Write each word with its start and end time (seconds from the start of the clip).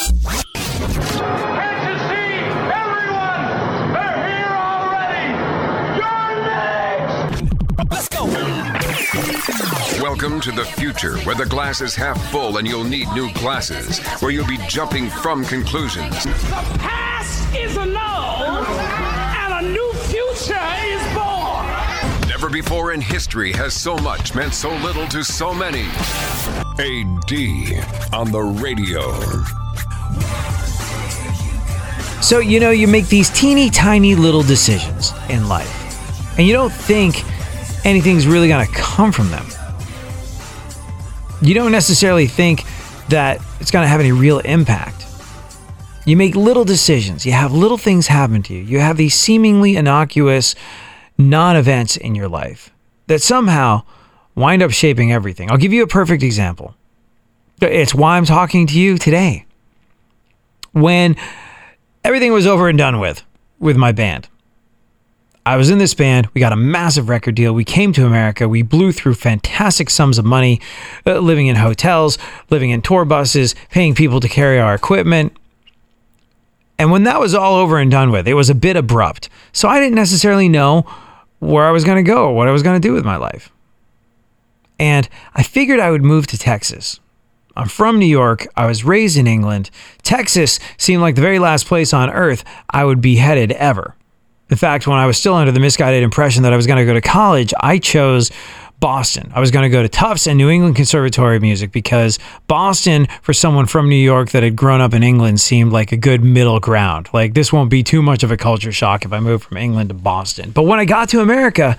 Kansas 0.00 0.16
City, 2.08 2.40
everyone, 2.72 3.92
they're 3.92 4.16
here 4.30 4.56
already. 4.56 5.28
You're 6.00 6.32
next. 6.46 7.44
Let's 7.90 8.08
go! 8.08 8.24
Welcome 10.02 10.40
to 10.40 10.52
the 10.52 10.64
future 10.64 11.18
where 11.18 11.34
the 11.34 11.44
glass 11.44 11.82
is 11.82 11.94
half 11.94 12.18
full 12.30 12.56
and 12.56 12.66
you'll 12.66 12.84
need 12.84 13.08
new 13.12 13.30
glasses, 13.34 13.98
where 14.20 14.30
you'll 14.30 14.46
be 14.46 14.56
jumping 14.68 15.10
from 15.10 15.44
conclusions. 15.44 16.24
The 16.24 16.30
past 16.78 17.54
is 17.54 17.76
annulled, 17.76 18.66
and 18.66 19.66
a 19.66 19.68
new 19.70 19.92
future 20.04 20.66
is 20.86 21.02
born. 21.14 21.66
Never 22.26 22.48
before 22.48 22.92
in 22.92 23.02
history 23.02 23.52
has 23.52 23.74
so 23.74 23.98
much 23.98 24.34
meant 24.34 24.54
so 24.54 24.70
little 24.76 25.06
to 25.08 25.22
so 25.22 25.52
many. 25.52 25.84
AD 26.78 27.32
on 28.14 28.32
the 28.32 28.40
radio. 28.62 29.12
So, 32.22 32.38
you 32.38 32.60
know, 32.60 32.70
you 32.70 32.86
make 32.86 33.08
these 33.08 33.30
teeny 33.30 33.70
tiny 33.70 34.14
little 34.14 34.42
decisions 34.42 35.12
in 35.28 35.48
life, 35.48 36.38
and 36.38 36.46
you 36.46 36.52
don't 36.52 36.72
think 36.72 37.24
anything's 37.84 38.26
really 38.26 38.48
going 38.48 38.66
to 38.66 38.72
come 38.72 39.10
from 39.10 39.30
them. 39.30 39.44
You 41.42 41.54
don't 41.54 41.72
necessarily 41.72 42.26
think 42.26 42.64
that 43.08 43.40
it's 43.58 43.70
going 43.70 43.84
to 43.84 43.88
have 43.88 44.00
any 44.00 44.12
real 44.12 44.38
impact. 44.40 45.06
You 46.06 46.16
make 46.16 46.36
little 46.36 46.64
decisions, 46.64 47.26
you 47.26 47.32
have 47.32 47.52
little 47.52 47.78
things 47.78 48.06
happen 48.06 48.42
to 48.44 48.54
you, 48.54 48.62
you 48.62 48.80
have 48.80 48.96
these 48.96 49.14
seemingly 49.14 49.76
innocuous 49.76 50.54
non 51.18 51.56
events 51.56 51.96
in 51.96 52.14
your 52.14 52.28
life 52.28 52.70
that 53.06 53.20
somehow 53.20 53.82
wind 54.34 54.62
up 54.62 54.70
shaping 54.70 55.12
everything. 55.12 55.50
I'll 55.50 55.58
give 55.58 55.72
you 55.72 55.82
a 55.82 55.86
perfect 55.86 56.22
example. 56.22 56.74
It's 57.60 57.94
why 57.94 58.16
I'm 58.16 58.24
talking 58.24 58.66
to 58.68 58.78
you 58.78 58.96
today. 58.98 59.46
When 60.72 61.16
everything 62.04 62.32
was 62.32 62.46
over 62.46 62.68
and 62.68 62.78
done 62.78 63.00
with 63.00 63.22
with 63.58 63.76
my 63.76 63.92
band. 63.92 64.28
I 65.46 65.56
was 65.56 65.70
in 65.70 65.78
this 65.78 65.94
band. 65.94 66.28
We 66.34 66.40
got 66.40 66.52
a 66.52 66.56
massive 66.56 67.08
record 67.08 67.34
deal. 67.34 67.54
We 67.54 67.64
came 67.64 67.92
to 67.94 68.06
America. 68.06 68.48
We 68.48 68.62
blew 68.62 68.92
through 68.92 69.14
fantastic 69.14 69.88
sums 69.88 70.18
of 70.18 70.24
money, 70.24 70.60
uh, 71.06 71.18
living 71.18 71.46
in 71.46 71.56
hotels, 71.56 72.18
living 72.50 72.70
in 72.70 72.82
tour 72.82 73.04
buses, 73.04 73.54
paying 73.70 73.94
people 73.94 74.20
to 74.20 74.28
carry 74.28 74.60
our 74.60 74.74
equipment. 74.74 75.32
And 76.78 76.90
when 76.90 77.04
that 77.04 77.20
was 77.20 77.34
all 77.34 77.56
over 77.56 77.78
and 77.78 77.90
done 77.90 78.10
with, 78.10 78.28
it 78.28 78.34
was 78.34 78.50
a 78.50 78.54
bit 78.54 78.76
abrupt. 78.76 79.28
So 79.52 79.68
I 79.68 79.80
didn't 79.80 79.96
necessarily 79.96 80.48
know 80.48 80.86
where 81.38 81.66
I 81.66 81.70
was 81.70 81.84
going 81.84 82.02
to 82.02 82.08
go 82.08 82.28
or 82.28 82.34
what 82.34 82.48
I 82.48 82.52
was 82.52 82.62
going 82.62 82.80
to 82.80 82.88
do 82.88 82.92
with 82.92 83.04
my 83.04 83.16
life. 83.16 83.50
And 84.78 85.08
I 85.34 85.42
figured 85.42 85.80
I 85.80 85.90
would 85.90 86.04
move 86.04 86.26
to 86.28 86.38
Texas. 86.38 87.00
I'm 87.56 87.68
from 87.68 87.98
New 87.98 88.06
York. 88.06 88.46
I 88.56 88.66
was 88.66 88.84
raised 88.84 89.16
in 89.16 89.26
England. 89.26 89.70
Texas 90.02 90.58
seemed 90.76 91.02
like 91.02 91.14
the 91.14 91.20
very 91.20 91.38
last 91.38 91.66
place 91.66 91.92
on 91.92 92.10
earth 92.10 92.44
I 92.70 92.84
would 92.84 93.00
be 93.00 93.16
headed 93.16 93.52
ever. 93.52 93.96
In 94.50 94.56
fact, 94.56 94.86
when 94.86 94.98
I 94.98 95.06
was 95.06 95.16
still 95.16 95.34
under 95.34 95.52
the 95.52 95.60
misguided 95.60 96.02
impression 96.02 96.42
that 96.42 96.52
I 96.52 96.56
was 96.56 96.66
going 96.66 96.78
to 96.78 96.84
go 96.84 96.94
to 96.94 97.00
college, 97.00 97.54
I 97.60 97.78
chose 97.78 98.30
Boston. 98.80 99.30
I 99.34 99.40
was 99.40 99.50
going 99.50 99.62
to 99.62 99.68
go 99.68 99.82
to 99.82 99.88
Tufts 99.88 100.26
and 100.26 100.38
New 100.38 100.48
England 100.48 100.74
Conservatory 100.74 101.36
of 101.36 101.42
Music 101.42 101.70
because 101.70 102.18
Boston, 102.48 103.06
for 103.22 103.32
someone 103.32 103.66
from 103.66 103.88
New 103.88 103.94
York 103.94 104.30
that 104.30 104.42
had 104.42 104.56
grown 104.56 104.80
up 104.80 104.94
in 104.94 105.02
England, 105.02 105.40
seemed 105.40 105.70
like 105.70 105.92
a 105.92 105.96
good 105.96 106.24
middle 106.24 106.58
ground. 106.58 107.08
Like, 107.12 107.34
this 107.34 107.52
won't 107.52 107.70
be 107.70 107.82
too 107.82 108.02
much 108.02 108.22
of 108.22 108.30
a 108.30 108.36
culture 108.36 108.72
shock 108.72 109.04
if 109.04 109.12
I 109.12 109.20
move 109.20 109.42
from 109.42 109.58
England 109.58 109.90
to 109.90 109.94
Boston. 109.94 110.50
But 110.50 110.62
when 110.62 110.80
I 110.80 110.86
got 110.86 111.10
to 111.10 111.20
America, 111.20 111.76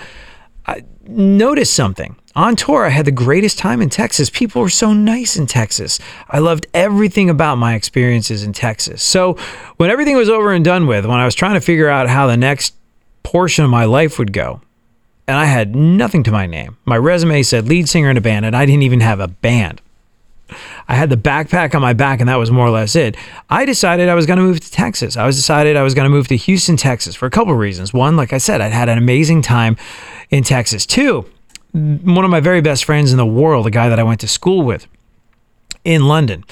I 0.66 0.84
noticed 1.07 1.74
something. 1.74 2.16
On 2.36 2.56
tour, 2.56 2.86
I 2.86 2.90
had 2.90 3.06
the 3.06 3.12
greatest 3.12 3.58
time 3.58 3.81
in 3.81 3.90
Texas. 3.90 4.30
People 4.30 4.62
were 4.62 4.69
so 4.69 4.94
nice 4.94 5.36
in 5.36 5.47
Texas. 5.47 6.00
I 6.30 6.40
loved 6.40 6.66
everything 6.74 7.30
about 7.30 7.58
my 7.58 7.75
experiences 7.75 8.44
in 8.44 8.53
Texas. 8.53 9.03
So, 9.03 9.34
when 9.78 9.90
everything 9.90 10.16
was 10.16 10.30
over 10.30 10.53
and 10.53 10.64
done 10.64 10.88
with, 10.88 11.06
when 11.06 11.19
I 11.19 11.25
was 11.25 11.36
trying 11.36 11.56
to 11.56 11.62
figure 11.62 11.90
out 11.90 12.08
how 12.08 12.28
the 12.28 12.38
next 12.38 12.74
portion 13.24 13.66
of 13.66 13.72
my 13.72 13.84
life 13.84 14.18
would 14.18 14.31
go, 14.31 14.62
and 15.28 15.38
I 15.38 15.46
had 15.46 15.75
nothing 15.75 16.24
to 16.24 16.31
my 16.31 16.46
name, 16.46 16.78
my 16.86 16.97
resume 16.97 17.44
said 17.44 17.68
lead 17.68 17.90
singer 17.90 18.09
in 18.09 18.18
a 18.18 18.22
band, 18.22 18.46
and 18.46 18.56
I 18.56 18.66
didn't 18.66 18.84
even 18.84 19.02
have 19.02 19.19
a 19.19 19.28
band. 19.28 19.81
I 20.88 20.96
had 20.96 21.09
the 21.09 21.18
backpack 21.18 21.75
on 21.75 21.81
my 21.81 21.94
back, 21.94 22.19
and 22.19 22.30
that 22.30 22.36
was 22.36 22.52
more 22.52 22.68
or 22.68 22.72
less 22.72 22.96
it. 22.96 23.16
I 23.50 23.66
decided 23.66 24.09
I 24.09 24.16
was 24.16 24.25
going 24.25 24.38
to 24.38 24.44
move 24.44 24.59
to 24.59 24.72
Texas. 24.72 25.16
I 25.16 25.25
was 25.25 25.36
decided 25.36 25.78
I 25.78 25.84
was 25.84 25.94
going 25.94 26.06
to 26.06 26.09
move 26.09 26.28
to 26.30 26.36
Houston, 26.36 26.78
Texas 26.78 27.16
for 27.16 27.25
a 27.25 27.30
couple 27.30 27.53
reasons. 27.53 27.94
One, 27.94 28.18
like 28.18 28.34
I 28.34 28.38
said, 28.38 28.62
I'd 28.62 28.74
had 28.74 28.90
an 28.90 28.98
amazing 28.98 29.42
time 29.42 29.78
in 30.30 30.44
Texas. 30.44 30.86
Two, 30.86 31.25
one 31.73 32.25
of 32.25 32.31
my 32.31 32.39
very 32.39 32.61
best 32.61 32.85
friends 32.85 33.11
in 33.11 33.17
the 33.17 33.25
world, 33.25 33.65
a 33.65 33.71
guy 33.71 33.89
that 33.89 33.99
I 33.99 34.03
went 34.03 34.19
to 34.21 34.27
school 34.27 34.63
with 34.63 34.87
in 35.83 36.07
London, 36.07 36.43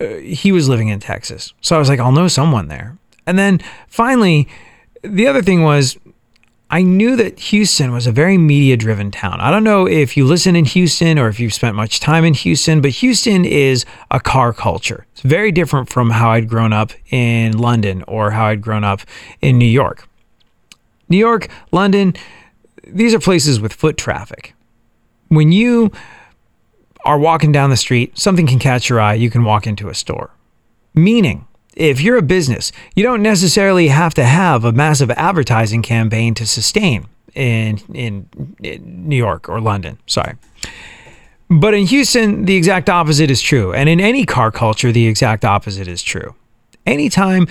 uh, 0.00 0.06
he 0.16 0.52
was 0.52 0.68
living 0.68 0.88
in 0.88 1.00
Texas. 1.00 1.52
So 1.60 1.76
I 1.76 1.78
was 1.78 1.88
like, 1.88 2.00
I'll 2.00 2.12
know 2.12 2.28
someone 2.28 2.68
there. 2.68 2.96
And 3.26 3.38
then 3.38 3.60
finally, 3.88 4.48
the 5.02 5.26
other 5.26 5.42
thing 5.42 5.62
was, 5.62 5.98
I 6.68 6.82
knew 6.82 7.14
that 7.14 7.38
Houston 7.38 7.92
was 7.92 8.08
a 8.08 8.12
very 8.12 8.38
media 8.38 8.76
driven 8.76 9.12
town. 9.12 9.40
I 9.40 9.52
don't 9.52 9.62
know 9.62 9.86
if 9.86 10.16
you 10.16 10.24
listen 10.24 10.56
in 10.56 10.64
Houston 10.64 11.16
or 11.16 11.28
if 11.28 11.38
you've 11.38 11.54
spent 11.54 11.76
much 11.76 12.00
time 12.00 12.24
in 12.24 12.34
Houston, 12.34 12.80
but 12.80 12.90
Houston 12.90 13.44
is 13.44 13.84
a 14.10 14.18
car 14.18 14.52
culture. 14.52 15.06
It's 15.12 15.20
very 15.20 15.52
different 15.52 15.88
from 15.88 16.10
how 16.10 16.30
I'd 16.30 16.48
grown 16.48 16.72
up 16.72 16.90
in 17.10 17.56
London 17.56 18.02
or 18.08 18.32
how 18.32 18.46
I'd 18.46 18.62
grown 18.62 18.82
up 18.82 19.02
in 19.40 19.58
New 19.58 19.66
York. 19.66 20.08
New 21.08 21.18
York, 21.18 21.48
London, 21.70 22.14
these 22.86 23.14
are 23.14 23.18
places 23.18 23.60
with 23.60 23.72
foot 23.72 23.96
traffic. 23.96 24.54
When 25.28 25.52
you 25.52 25.90
are 27.04 27.18
walking 27.18 27.52
down 27.52 27.70
the 27.70 27.76
street, 27.76 28.18
something 28.18 28.46
can 28.46 28.58
catch 28.58 28.88
your 28.88 29.00
eye, 29.00 29.14
you 29.14 29.30
can 29.30 29.44
walk 29.44 29.66
into 29.66 29.88
a 29.88 29.94
store. 29.94 30.30
Meaning, 30.94 31.46
if 31.74 32.00
you're 32.00 32.16
a 32.16 32.22
business, 32.22 32.72
you 32.94 33.02
don't 33.02 33.22
necessarily 33.22 33.88
have 33.88 34.14
to 34.14 34.24
have 34.24 34.64
a 34.64 34.72
massive 34.72 35.10
advertising 35.12 35.82
campaign 35.82 36.34
to 36.34 36.46
sustain 36.46 37.06
in, 37.34 37.78
in, 37.92 38.28
in 38.62 39.08
New 39.08 39.16
York 39.16 39.48
or 39.48 39.60
London. 39.60 39.98
Sorry. 40.06 40.34
But 41.48 41.74
in 41.74 41.86
Houston, 41.86 42.46
the 42.46 42.56
exact 42.56 42.88
opposite 42.88 43.30
is 43.30 43.40
true. 43.40 43.72
And 43.72 43.88
in 43.88 44.00
any 44.00 44.24
car 44.24 44.50
culture, 44.50 44.90
the 44.90 45.06
exact 45.06 45.44
opposite 45.44 45.86
is 45.86 46.02
true. 46.02 46.34
Anytime 46.86 47.46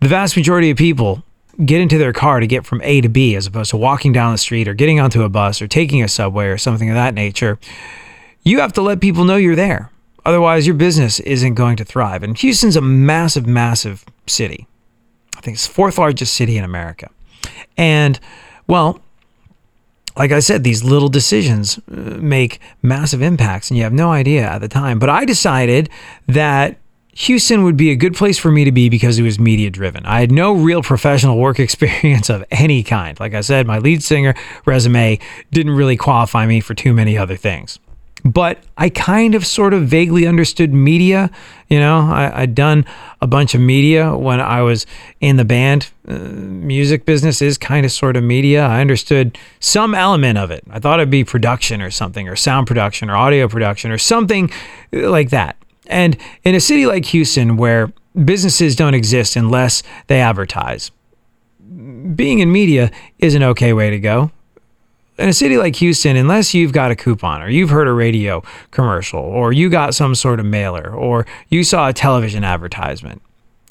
the 0.00 0.08
vast 0.08 0.36
majority 0.36 0.70
of 0.70 0.76
people 0.76 1.22
get 1.64 1.80
into 1.80 1.98
their 1.98 2.12
car 2.12 2.40
to 2.40 2.46
get 2.46 2.64
from 2.64 2.80
A 2.82 3.00
to 3.00 3.08
B 3.08 3.34
as 3.34 3.46
opposed 3.46 3.70
to 3.70 3.76
walking 3.76 4.12
down 4.12 4.32
the 4.32 4.38
street 4.38 4.68
or 4.68 4.74
getting 4.74 5.00
onto 5.00 5.22
a 5.22 5.28
bus 5.28 5.60
or 5.60 5.68
taking 5.68 6.02
a 6.02 6.08
subway 6.08 6.46
or 6.46 6.58
something 6.58 6.88
of 6.88 6.94
that 6.94 7.14
nature, 7.14 7.58
you 8.42 8.60
have 8.60 8.72
to 8.74 8.82
let 8.82 9.00
people 9.00 9.24
know 9.24 9.36
you're 9.36 9.56
there. 9.56 9.90
Otherwise, 10.24 10.66
your 10.66 10.76
business 10.76 11.20
isn't 11.20 11.54
going 11.54 11.76
to 11.76 11.84
thrive. 11.84 12.22
And 12.22 12.36
Houston's 12.38 12.76
a 12.76 12.80
massive, 12.80 13.46
massive 13.46 14.04
city. 14.26 14.66
I 15.36 15.40
think 15.40 15.56
it's 15.56 15.66
fourth 15.66 15.98
largest 15.98 16.34
city 16.34 16.56
in 16.56 16.64
America. 16.64 17.10
And, 17.76 18.20
well, 18.66 19.00
like 20.16 20.30
I 20.30 20.40
said, 20.40 20.62
these 20.62 20.84
little 20.84 21.08
decisions 21.08 21.78
uh, 21.78 22.18
make 22.20 22.60
massive 22.82 23.22
impacts, 23.22 23.70
and 23.70 23.78
you 23.78 23.84
have 23.84 23.92
no 23.92 24.10
idea 24.12 24.46
at 24.46 24.60
the 24.60 24.68
time. 24.68 24.98
But 24.98 25.08
I 25.08 25.24
decided 25.24 25.88
that 26.26 26.78
Houston 27.14 27.62
would 27.64 27.76
be 27.76 27.90
a 27.90 27.96
good 27.96 28.14
place 28.14 28.38
for 28.38 28.50
me 28.50 28.64
to 28.64 28.72
be 28.72 28.88
because 28.88 29.18
it 29.18 29.22
was 29.22 29.38
media 29.38 29.70
driven. 29.70 30.04
I 30.06 30.20
had 30.20 30.32
no 30.32 30.54
real 30.54 30.82
professional 30.82 31.38
work 31.38 31.60
experience 31.60 32.30
of 32.30 32.44
any 32.50 32.82
kind. 32.82 33.18
Like 33.20 33.34
I 33.34 33.42
said, 33.42 33.66
my 33.66 33.78
lead 33.78 34.02
singer 34.02 34.34
resume 34.64 35.18
didn't 35.50 35.72
really 35.72 35.96
qualify 35.96 36.46
me 36.46 36.60
for 36.60 36.74
too 36.74 36.92
many 36.92 37.18
other 37.18 37.36
things. 37.36 37.78
But 38.24 38.62
I 38.78 38.88
kind 38.88 39.34
of 39.34 39.44
sort 39.44 39.74
of 39.74 39.88
vaguely 39.88 40.28
understood 40.28 40.72
media. 40.72 41.28
You 41.68 41.80
know, 41.80 42.02
I, 42.02 42.40
had 42.40 42.54
done 42.54 42.86
a 43.20 43.26
bunch 43.26 43.54
of 43.54 43.60
media 43.60 44.16
when 44.16 44.40
I 44.40 44.62
was 44.62 44.86
in 45.20 45.36
the 45.36 45.44
band. 45.44 45.90
Uh, 46.06 46.18
music 46.18 47.04
business 47.04 47.42
is 47.42 47.58
kind 47.58 47.84
of 47.84 47.90
sort 47.90 48.16
of 48.16 48.22
media. 48.22 48.64
I 48.64 48.80
understood 48.80 49.36
some 49.58 49.92
element 49.92 50.38
of 50.38 50.52
it. 50.52 50.62
I 50.70 50.78
thought 50.78 51.00
it'd 51.00 51.10
be 51.10 51.24
production 51.24 51.82
or 51.82 51.90
something, 51.90 52.28
or 52.28 52.36
sound 52.36 52.68
production, 52.68 53.10
or 53.10 53.16
audio 53.16 53.48
production, 53.48 53.90
or 53.90 53.98
something 53.98 54.52
like 54.92 55.30
that. 55.30 55.56
And 55.86 56.16
in 56.44 56.54
a 56.54 56.60
city 56.60 56.86
like 56.86 57.04
Houston, 57.06 57.56
where 57.56 57.92
businesses 58.24 58.76
don't 58.76 58.94
exist 58.94 59.36
unless 59.36 59.82
they 60.06 60.20
advertise, 60.20 60.90
being 62.14 62.40
in 62.40 62.52
media 62.52 62.90
is 63.18 63.34
an 63.34 63.42
okay 63.42 63.72
way 63.72 63.90
to 63.90 63.98
go. 63.98 64.30
in 65.18 65.28
a 65.28 65.32
city 65.32 65.56
like 65.56 65.76
Houston, 65.76 66.16
unless 66.16 66.54
you've 66.54 66.72
got 66.72 66.90
a 66.90 66.96
coupon 66.96 67.42
or 67.42 67.48
you've 67.48 67.70
heard 67.70 67.86
a 67.86 67.92
radio 67.92 68.42
commercial 68.70 69.20
or 69.20 69.52
you 69.52 69.68
got 69.68 69.94
some 69.94 70.14
sort 70.14 70.40
of 70.40 70.46
mailer 70.46 70.90
or 70.94 71.26
you 71.48 71.62
saw 71.64 71.88
a 71.88 71.92
television 71.92 72.44
advertisement, 72.44 73.20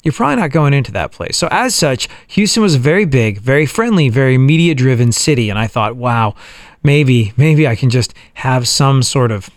you're 0.02 0.12
probably 0.12 0.36
not 0.36 0.50
going 0.50 0.72
into 0.72 0.92
that 0.92 1.12
place. 1.12 1.36
So, 1.36 1.48
as 1.50 1.74
such, 1.74 2.08
Houston 2.28 2.62
was 2.62 2.74
a 2.74 2.78
very 2.78 3.04
big, 3.04 3.38
very 3.38 3.66
friendly, 3.66 4.08
very 4.08 4.38
media 4.38 4.74
driven 4.74 5.12
city. 5.12 5.50
And 5.50 5.58
I 5.58 5.66
thought, 5.66 5.96
wow, 5.96 6.34
maybe, 6.82 7.32
maybe 7.36 7.66
I 7.66 7.76
can 7.76 7.90
just 7.90 8.14
have 8.34 8.66
some 8.66 9.02
sort 9.02 9.30
of 9.30 9.50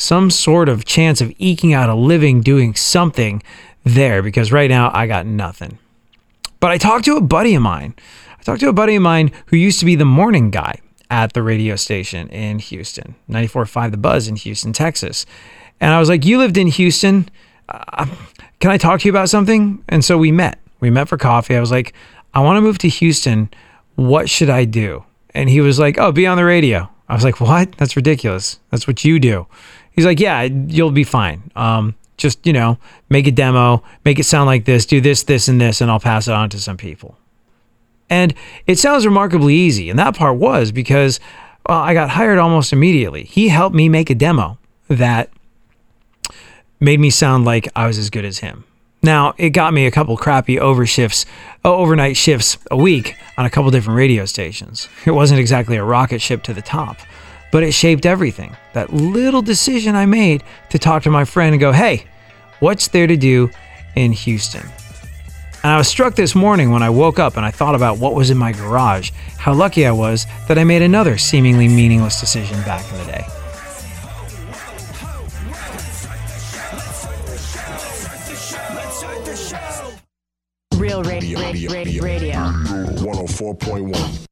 some 0.00 0.30
sort 0.30 0.68
of 0.68 0.84
chance 0.84 1.20
of 1.20 1.32
eking 1.38 1.74
out 1.74 1.90
a 1.90 1.94
living 1.94 2.40
doing 2.40 2.74
something 2.74 3.42
there 3.84 4.22
because 4.22 4.52
right 4.52 4.70
now 4.70 4.90
I 4.94 5.06
got 5.06 5.26
nothing. 5.26 5.78
But 6.58 6.70
I 6.70 6.78
talked 6.78 7.04
to 7.06 7.16
a 7.16 7.20
buddy 7.20 7.54
of 7.54 7.62
mine. 7.62 7.94
I 8.38 8.42
talked 8.42 8.60
to 8.60 8.68
a 8.68 8.72
buddy 8.72 8.96
of 8.96 9.02
mine 9.02 9.30
who 9.46 9.56
used 9.56 9.80
to 9.80 9.86
be 9.86 9.96
the 9.96 10.04
morning 10.04 10.50
guy 10.50 10.80
at 11.10 11.32
the 11.32 11.42
radio 11.42 11.76
station 11.76 12.28
in 12.28 12.58
Houston, 12.60 13.14
94.5 13.28 13.90
The 13.90 13.96
Buzz 13.96 14.28
in 14.28 14.36
Houston, 14.36 14.72
Texas. 14.72 15.26
And 15.80 15.92
I 15.92 15.98
was 15.98 16.08
like, 16.08 16.24
You 16.24 16.38
lived 16.38 16.56
in 16.56 16.68
Houston. 16.68 17.28
Uh, 17.68 18.06
can 18.60 18.70
I 18.70 18.78
talk 18.78 19.00
to 19.00 19.06
you 19.06 19.12
about 19.12 19.28
something? 19.28 19.84
And 19.88 20.04
so 20.04 20.16
we 20.16 20.32
met. 20.32 20.60
We 20.80 20.90
met 20.90 21.08
for 21.08 21.18
coffee. 21.18 21.56
I 21.56 21.60
was 21.60 21.70
like, 21.70 21.92
I 22.32 22.40
want 22.40 22.56
to 22.56 22.60
move 22.62 22.78
to 22.78 22.88
Houston. 22.88 23.50
What 23.96 24.30
should 24.30 24.50
I 24.50 24.64
do? 24.64 25.04
And 25.34 25.48
he 25.48 25.60
was 25.60 25.78
like, 25.78 25.98
Oh, 25.98 26.12
be 26.12 26.26
on 26.26 26.36
the 26.36 26.44
radio. 26.44 26.88
I 27.08 27.14
was 27.14 27.24
like, 27.24 27.40
What? 27.40 27.72
That's 27.72 27.96
ridiculous. 27.96 28.60
That's 28.70 28.86
what 28.86 29.04
you 29.04 29.18
do. 29.18 29.46
He's 29.92 30.04
like, 30.04 30.20
Yeah, 30.20 30.42
you'll 30.42 30.90
be 30.90 31.04
fine. 31.04 31.50
Um, 31.56 31.94
just, 32.16 32.46
you 32.46 32.52
know, 32.52 32.78
make 33.08 33.26
a 33.26 33.30
demo, 33.30 33.82
make 34.04 34.18
it 34.18 34.24
sound 34.24 34.46
like 34.46 34.66
this, 34.66 34.84
do 34.84 35.00
this, 35.00 35.22
this, 35.22 35.48
and 35.48 35.60
this, 35.60 35.80
and 35.80 35.90
I'll 35.90 36.00
pass 36.00 36.28
it 36.28 36.34
on 36.34 36.50
to 36.50 36.60
some 36.60 36.76
people. 36.76 37.16
And 38.10 38.34
it 38.66 38.78
sounds 38.78 39.06
remarkably 39.06 39.54
easy. 39.54 39.88
And 39.88 39.98
that 39.98 40.16
part 40.16 40.36
was 40.36 40.70
because 40.70 41.18
well, 41.68 41.78
I 41.78 41.94
got 41.94 42.10
hired 42.10 42.38
almost 42.38 42.72
immediately. 42.72 43.24
He 43.24 43.48
helped 43.48 43.74
me 43.74 43.88
make 43.88 44.10
a 44.10 44.14
demo 44.14 44.58
that 44.88 45.30
made 46.80 46.98
me 46.98 47.10
sound 47.10 47.44
like 47.44 47.68
I 47.76 47.86
was 47.86 47.98
as 47.98 48.10
good 48.10 48.24
as 48.24 48.38
him. 48.38 48.64
Now, 49.02 49.34
it 49.38 49.50
got 49.50 49.72
me 49.72 49.86
a 49.86 49.90
couple 49.90 50.16
crappy 50.16 50.58
over 50.58 50.84
shifts, 50.84 51.24
uh, 51.64 51.74
overnight 51.74 52.16
shifts 52.16 52.58
a 52.70 52.76
week 52.76 53.16
on 53.38 53.46
a 53.46 53.50
couple 53.50 53.70
different 53.70 53.96
radio 53.96 54.26
stations. 54.26 54.88
It 55.06 55.12
wasn't 55.12 55.40
exactly 55.40 55.76
a 55.76 55.84
rocket 55.84 56.20
ship 56.20 56.42
to 56.44 56.52
the 56.52 56.60
top, 56.60 56.98
but 57.52 57.62
it 57.62 57.72
shaped 57.72 58.06
everything. 58.06 58.56
That 58.72 58.92
little 58.92 59.42
decision 59.42 59.94
I 59.94 60.06
made 60.06 60.42
to 60.70 60.78
talk 60.78 61.02
to 61.04 61.10
my 61.10 61.24
friend 61.24 61.52
and 61.54 61.60
go, 61.60 61.72
hey, 61.72 62.04
what's 62.60 62.88
there 62.88 63.06
to 63.06 63.16
do 63.16 63.50
in 63.96 64.12
Houston? 64.12 64.66
And 65.62 65.72
I 65.72 65.76
was 65.76 65.88
struck 65.88 66.14
this 66.14 66.34
morning 66.34 66.70
when 66.70 66.82
I 66.82 66.88
woke 66.88 67.18
up 67.18 67.36
and 67.36 67.44
I 67.44 67.50
thought 67.50 67.74
about 67.74 67.98
what 67.98 68.14
was 68.14 68.30
in 68.30 68.38
my 68.38 68.52
garage, 68.52 69.10
how 69.36 69.52
lucky 69.52 69.86
I 69.86 69.92
was 69.92 70.26
that 70.48 70.58
I 70.58 70.64
made 70.64 70.80
another 70.80 71.18
seemingly 71.18 71.68
meaningless 71.68 72.18
decision 72.18 72.58
back 72.62 72.90
in 72.90 72.98
the 72.98 73.04
day. 73.04 73.24
Real 80.76 81.02
radio, 81.02 81.38
radio, 81.40 81.72
radio, 81.72 82.02
radio. 82.02 82.34
104.1. 82.34 84.29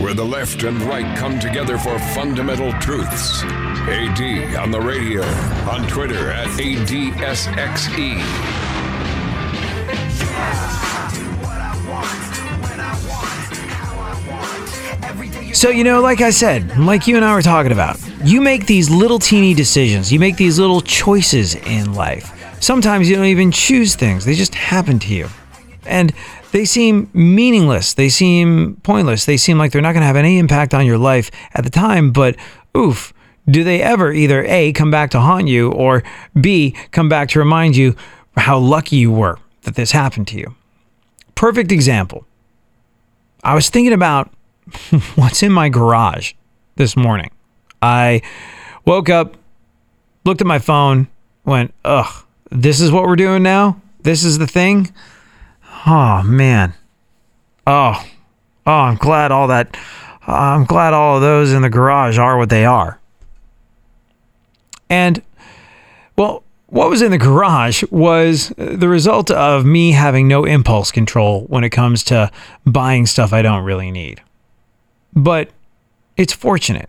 Where 0.00 0.14
the 0.14 0.24
left 0.24 0.62
and 0.62 0.80
right 0.82 1.16
come 1.18 1.38
together 1.38 1.76
for 1.76 1.98
fundamental 2.14 2.72
truths. 2.80 3.42
AD 3.44 4.56
on 4.56 4.70
the 4.70 4.80
radio, 4.80 5.22
on 5.70 5.86
Twitter 5.88 6.30
at 6.30 6.48
ADSXE. 6.48 8.20
So, 15.54 15.68
you 15.68 15.84
know, 15.84 16.00
like 16.00 16.22
I 16.22 16.30
said, 16.30 16.78
like 16.78 17.06
you 17.06 17.16
and 17.16 17.24
I 17.24 17.34
were 17.34 17.42
talking 17.42 17.72
about, 17.72 17.98
you 18.24 18.40
make 18.40 18.66
these 18.66 18.88
little 18.88 19.18
teeny 19.18 19.52
decisions, 19.52 20.10
you 20.10 20.18
make 20.18 20.36
these 20.36 20.58
little 20.58 20.80
choices 20.80 21.56
in 21.56 21.92
life. 21.92 22.32
Sometimes 22.60 23.10
you 23.10 23.16
don't 23.16 23.26
even 23.26 23.52
choose 23.52 23.94
things, 23.96 24.24
they 24.24 24.34
just 24.34 24.54
happen 24.54 24.98
to 25.00 25.14
you. 25.14 25.28
And 25.84 26.14
they 26.52 26.64
seem 26.64 27.10
meaningless, 27.12 27.94
they 27.94 28.08
seem 28.08 28.76
pointless, 28.82 29.24
they 29.24 29.36
seem 29.36 29.58
like 29.58 29.72
they're 29.72 29.82
not 29.82 29.92
going 29.92 30.02
to 30.02 30.06
have 30.06 30.16
any 30.16 30.38
impact 30.38 30.74
on 30.74 30.86
your 30.86 30.98
life 30.98 31.30
at 31.54 31.64
the 31.64 31.70
time, 31.70 32.12
but 32.12 32.36
oof, 32.76 33.12
do 33.48 33.64
they 33.64 33.82
ever 33.82 34.12
either 34.12 34.44
A, 34.44 34.72
come 34.72 34.90
back 34.90 35.10
to 35.10 35.20
haunt 35.20 35.48
you, 35.48 35.72
or 35.72 36.02
B, 36.40 36.74
come 36.90 37.08
back 37.08 37.28
to 37.30 37.38
remind 37.38 37.76
you 37.76 37.96
how 38.36 38.58
lucky 38.58 38.96
you 38.96 39.10
were 39.10 39.38
that 39.62 39.74
this 39.74 39.92
happened 39.92 40.28
to 40.28 40.38
you? 40.38 40.54
Perfect 41.34 41.72
example. 41.72 42.26
I 43.42 43.54
was 43.54 43.70
thinking 43.70 43.92
about 43.92 44.30
what's 45.14 45.42
in 45.42 45.52
my 45.52 45.68
garage 45.68 46.34
this 46.76 46.96
morning. 46.96 47.30
I 47.82 48.22
woke 48.84 49.08
up, 49.08 49.36
looked 50.24 50.40
at 50.40 50.46
my 50.46 50.58
phone, 50.58 51.08
went, 51.44 51.72
ugh, 51.84 52.24
this 52.50 52.80
is 52.80 52.92
what 52.92 53.04
we're 53.04 53.16
doing 53.16 53.42
now? 53.42 53.80
This 54.02 54.24
is 54.24 54.38
the 54.38 54.46
thing? 54.46 54.92
Oh, 55.86 56.22
man. 56.22 56.74
Oh, 57.66 58.04
oh, 58.66 58.72
I'm 58.72 58.96
glad 58.96 59.32
all 59.32 59.48
that, 59.48 59.76
I'm 60.26 60.64
glad 60.64 60.92
all 60.92 61.16
of 61.16 61.22
those 61.22 61.52
in 61.52 61.62
the 61.62 61.70
garage 61.70 62.18
are 62.18 62.36
what 62.36 62.50
they 62.50 62.64
are. 62.64 62.98
And, 64.88 65.22
well, 66.16 66.42
what 66.66 66.90
was 66.90 67.02
in 67.02 67.10
the 67.10 67.18
garage 67.18 67.82
was 67.90 68.52
the 68.56 68.88
result 68.88 69.30
of 69.30 69.64
me 69.64 69.92
having 69.92 70.28
no 70.28 70.44
impulse 70.44 70.90
control 70.90 71.42
when 71.42 71.64
it 71.64 71.70
comes 71.70 72.04
to 72.04 72.30
buying 72.64 73.06
stuff 73.06 73.32
I 73.32 73.42
don't 73.42 73.64
really 73.64 73.90
need 73.90 74.20
but 75.14 75.50
it's 76.16 76.32
fortunate. 76.32 76.88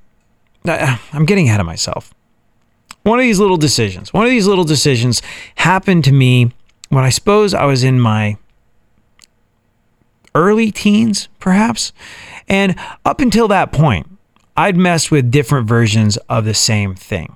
I'm 0.65 1.25
getting 1.25 1.47
ahead 1.47 1.59
of 1.59 1.65
myself. 1.65 2.13
One 3.03 3.17
of 3.17 3.23
these 3.23 3.39
little 3.39 3.57
decisions, 3.57 4.13
one 4.13 4.25
of 4.25 4.29
these 4.29 4.45
little 4.45 4.63
decisions 4.63 5.21
happened 5.55 6.03
to 6.03 6.11
me 6.11 6.51
when 6.89 7.03
I 7.03 7.09
suppose 7.09 7.53
I 7.53 7.65
was 7.65 7.83
in 7.83 7.99
my 7.99 8.37
early 10.35 10.71
teens, 10.71 11.27
perhaps. 11.39 11.93
And 12.47 12.75
up 13.05 13.21
until 13.21 13.47
that 13.49 13.71
point, 13.71 14.07
I'd 14.55 14.77
messed 14.77 15.11
with 15.11 15.31
different 15.31 15.67
versions 15.67 16.17
of 16.29 16.45
the 16.45 16.53
same 16.53 16.95
thing. 16.95 17.35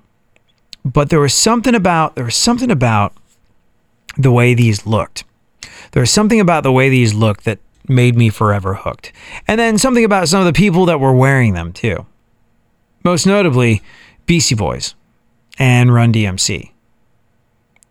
But 0.84 1.10
there 1.10 1.20
was 1.20 1.34
something 1.34 1.74
about 1.74 2.16
there 2.16 2.26
was 2.26 2.36
something 2.36 2.70
about 2.70 3.14
the 4.18 4.32
way 4.32 4.54
these 4.54 4.86
looked. 4.86 5.24
There 5.92 6.02
was 6.02 6.12
something 6.12 6.40
about 6.40 6.64
the 6.64 6.72
way 6.72 6.90
these 6.90 7.14
looked 7.14 7.46
that 7.46 7.60
made 7.88 8.16
me 8.16 8.30
forever 8.30 8.76
hooked. 8.76 9.12
And 9.48 9.60
then 9.60 9.78
something 9.78 10.04
about 10.04 10.28
some 10.28 10.40
of 10.40 10.46
the 10.46 10.54
people 10.54 10.86
that 10.86 11.00
were 11.00 11.14
wearing 11.14 11.54
them 11.54 11.72
too. 11.72 12.06
Most 13.04 13.26
notably, 13.26 13.82
Beastie 14.26 14.56
Boys 14.56 14.96
and 15.58 15.94
Run 15.94 16.12
DMC. 16.12 16.72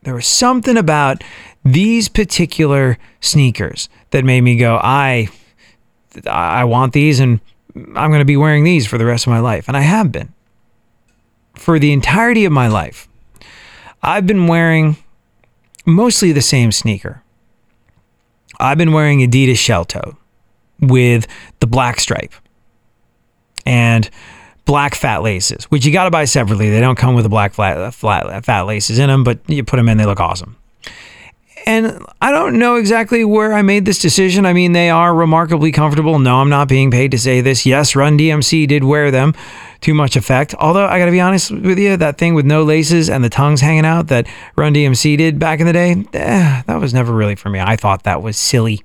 There 0.03 0.15
was 0.15 0.27
something 0.27 0.77
about 0.77 1.25
these 1.65 2.09
particular 2.09 2.99
sneakers 3.21 3.89
that 4.15 4.25
made 4.25 4.43
me 4.43 4.55
go, 4.55 4.79
I 4.81 5.29
I 6.25 6.63
want 6.65 6.93
these 6.93 7.19
and 7.19 7.41
I'm 7.75 8.11
going 8.11 8.21
to 8.21 8.25
be 8.25 8.37
wearing 8.37 8.63
these 8.63 8.87
for 8.87 8.97
the 8.97 9.05
rest 9.05 9.27
of 9.27 9.33
my 9.33 9.41
life. 9.41 9.67
And 9.67 9.77
I 9.77 9.81
have 9.81 10.13
been. 10.13 10.33
For 11.57 11.81
the 11.81 11.93
entirety 11.93 12.45
of 12.45 12.53
my 12.53 12.69
life, 12.69 13.09
I've 14.05 14.25
been 14.25 14.47
wearing 14.47 14.97
mostly 15.85 16.31
the 16.31 16.41
same 16.41 16.71
sneaker. 16.71 17.25
I've 18.61 18.79
been 18.79 18.93
wearing 18.93 19.19
Adidas 19.19 19.59
shell 19.59 19.85
toe 19.85 20.17
with 20.79 21.27
the 21.59 21.67
black 21.67 21.99
stripe 21.99 22.35
and 23.67 24.09
black 24.65 24.95
fat 24.95 25.23
laces, 25.25 25.65
which 25.65 25.85
you 25.85 25.93
got 25.93 26.05
to 26.05 26.11
buy 26.13 26.25
separately. 26.25 26.71
They 26.71 26.81
don't 26.81 26.97
come 26.97 27.17
with 27.17 27.25
the 27.25 27.29
black 27.29 27.53
flat, 27.53 27.93
flat 27.93 28.45
fat 28.45 28.63
laces 28.63 29.01
in 29.01 29.09
them, 29.09 29.25
but 29.25 29.41
you 29.49 29.65
put 29.65 29.79
them 29.79 29.89
in, 29.89 29.99
they 29.99 30.07
look 30.07 30.21
awesome. 30.21 30.57
And 31.67 32.05
I 32.21 32.31
don't 32.31 32.59
know 32.59 32.77
exactly 32.77 33.25
where 33.25 33.55
I 33.55 33.63
made 33.63 33.87
this 33.87 33.99
decision. 33.99 34.45
I 34.45 34.53
mean, 34.53 34.73
they 34.73 34.91
are 34.91 35.15
remarkably 35.15 35.73
comfortable. 35.73 36.19
No, 36.19 36.37
I'm 36.37 36.51
not 36.51 36.69
being 36.69 36.91
paid 36.91 37.11
to 37.13 37.19
say 37.19 37.41
this. 37.41 37.65
Yes, 37.65 37.97
Run 37.97 38.19
DMC 38.19 38.69
did 38.69 38.85
wear 38.85 39.11
them 39.11 39.35
too 39.81 39.95
much 39.95 40.15
effect. 40.15 40.55
Although 40.59 40.87
I 40.87 40.99
got 40.99 41.07
to 41.07 41.11
be 41.11 41.21
honest 41.21 41.51
with 41.51 41.79
you, 41.79 41.97
that 41.97 42.19
thing 42.19 42.35
with 42.35 42.45
no 42.45 42.65
laces 42.65 43.09
and 43.09 43.25
the 43.25 43.31
tongues 43.31 43.63
hanging 43.63 43.87
out 43.87 44.09
that 44.09 44.27
Run 44.57 44.75
DMC 44.75 45.17
did 45.17 45.39
back 45.39 45.61
in 45.61 45.67
the 45.67 45.73
day, 45.73 46.05
eh, 46.13 46.63
that 46.67 46.81
was 46.81 46.93
never 46.93 47.15
really 47.15 47.35
for 47.35 47.49
me. 47.49 47.61
I 47.61 47.77
thought 47.77 48.03
that 48.03 48.23
was 48.23 48.37
silly. 48.37 48.83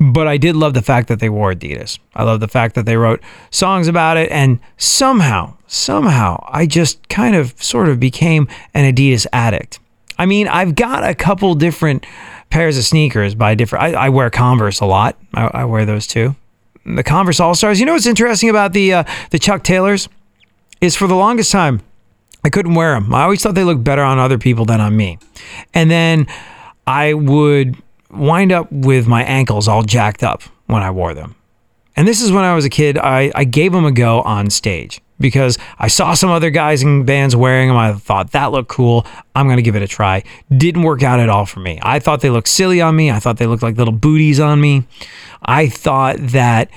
But 0.00 0.28
I 0.28 0.36
did 0.36 0.56
love 0.56 0.74
the 0.74 0.82
fact 0.82 1.08
that 1.08 1.20
they 1.20 1.28
wore 1.28 1.52
Adidas. 1.52 1.98
I 2.14 2.22
love 2.24 2.40
the 2.40 2.48
fact 2.48 2.74
that 2.76 2.86
they 2.86 2.96
wrote 2.96 3.20
songs 3.50 3.88
about 3.88 4.16
it. 4.16 4.30
And 4.30 4.60
somehow, 4.76 5.54
somehow, 5.66 6.44
I 6.48 6.66
just 6.66 7.08
kind 7.08 7.34
of 7.34 7.60
sort 7.62 7.88
of 7.88 7.98
became 7.98 8.48
an 8.74 8.92
Adidas 8.92 9.26
addict. 9.32 9.80
I 10.18 10.26
mean, 10.26 10.48
I've 10.48 10.74
got 10.74 11.08
a 11.08 11.14
couple 11.14 11.54
different 11.54 12.04
pairs 12.50 12.76
of 12.76 12.84
sneakers 12.84 13.34
by 13.34 13.54
different. 13.54 13.84
I, 13.84 14.06
I 14.06 14.08
wear 14.08 14.30
Converse 14.30 14.80
a 14.80 14.86
lot. 14.86 15.16
I, 15.34 15.46
I, 15.46 15.64
wear 15.64 15.84
those 15.86 16.06
too. 16.06 16.34
The 16.84 17.04
Converse 17.04 17.40
All 17.40 17.54
Stars. 17.54 17.78
You 17.78 17.86
know 17.86 17.92
what's 17.92 18.06
interesting 18.06 18.50
about 18.50 18.72
the 18.72 18.94
uh, 18.94 19.04
the 19.30 19.38
Chuck 19.38 19.62
Taylors 19.62 20.08
is 20.80 20.96
for 20.96 21.06
the 21.06 21.14
longest 21.14 21.52
time 21.52 21.82
I 22.44 22.50
couldn't 22.50 22.74
wear 22.74 22.94
them. 22.94 23.14
I 23.14 23.22
always 23.22 23.42
thought 23.42 23.54
they 23.54 23.64
looked 23.64 23.84
better 23.84 24.02
on 24.02 24.18
other 24.18 24.38
people 24.38 24.64
than 24.64 24.80
on 24.80 24.96
me. 24.96 25.18
And 25.74 25.90
then 25.90 26.26
I 26.86 27.14
would 27.14 27.76
wind 28.10 28.52
up 28.52 28.70
with 28.72 29.06
my 29.06 29.24
ankles 29.24 29.68
all 29.68 29.82
jacked 29.82 30.22
up 30.22 30.42
when 30.66 30.82
I 30.82 30.90
wore 30.90 31.14
them. 31.14 31.34
And 31.96 32.06
this 32.06 32.22
is 32.22 32.30
when 32.30 32.44
I 32.44 32.54
was 32.54 32.64
a 32.64 32.70
kid. 32.70 32.96
I, 32.96 33.32
I 33.34 33.44
gave 33.44 33.72
them 33.72 33.84
a 33.84 33.92
go 33.92 34.22
on 34.22 34.50
stage 34.50 35.00
because 35.20 35.58
I 35.78 35.88
saw 35.88 36.14
some 36.14 36.30
other 36.30 36.50
guys 36.50 36.82
in 36.82 37.04
bands 37.04 37.34
wearing 37.34 37.68
them. 37.68 37.76
I 37.76 37.92
thought 37.92 38.32
that 38.32 38.52
looked 38.52 38.68
cool. 38.68 39.06
I'm 39.34 39.46
going 39.46 39.56
to 39.56 39.62
give 39.62 39.76
it 39.76 39.82
a 39.82 39.88
try. 39.88 40.22
Didn't 40.56 40.82
work 40.82 41.02
out 41.02 41.20
at 41.20 41.28
all 41.28 41.46
for 41.46 41.60
me. 41.60 41.78
I 41.82 41.98
thought 41.98 42.20
they 42.20 42.30
looked 42.30 42.48
silly 42.48 42.80
on 42.80 42.96
me. 42.96 43.10
I 43.10 43.20
thought 43.20 43.38
they 43.38 43.46
looked 43.46 43.62
like 43.62 43.76
little 43.76 43.92
booties 43.92 44.40
on 44.40 44.60
me. 44.60 44.86
I 45.42 45.68
thought 45.68 46.16
that 46.18 46.70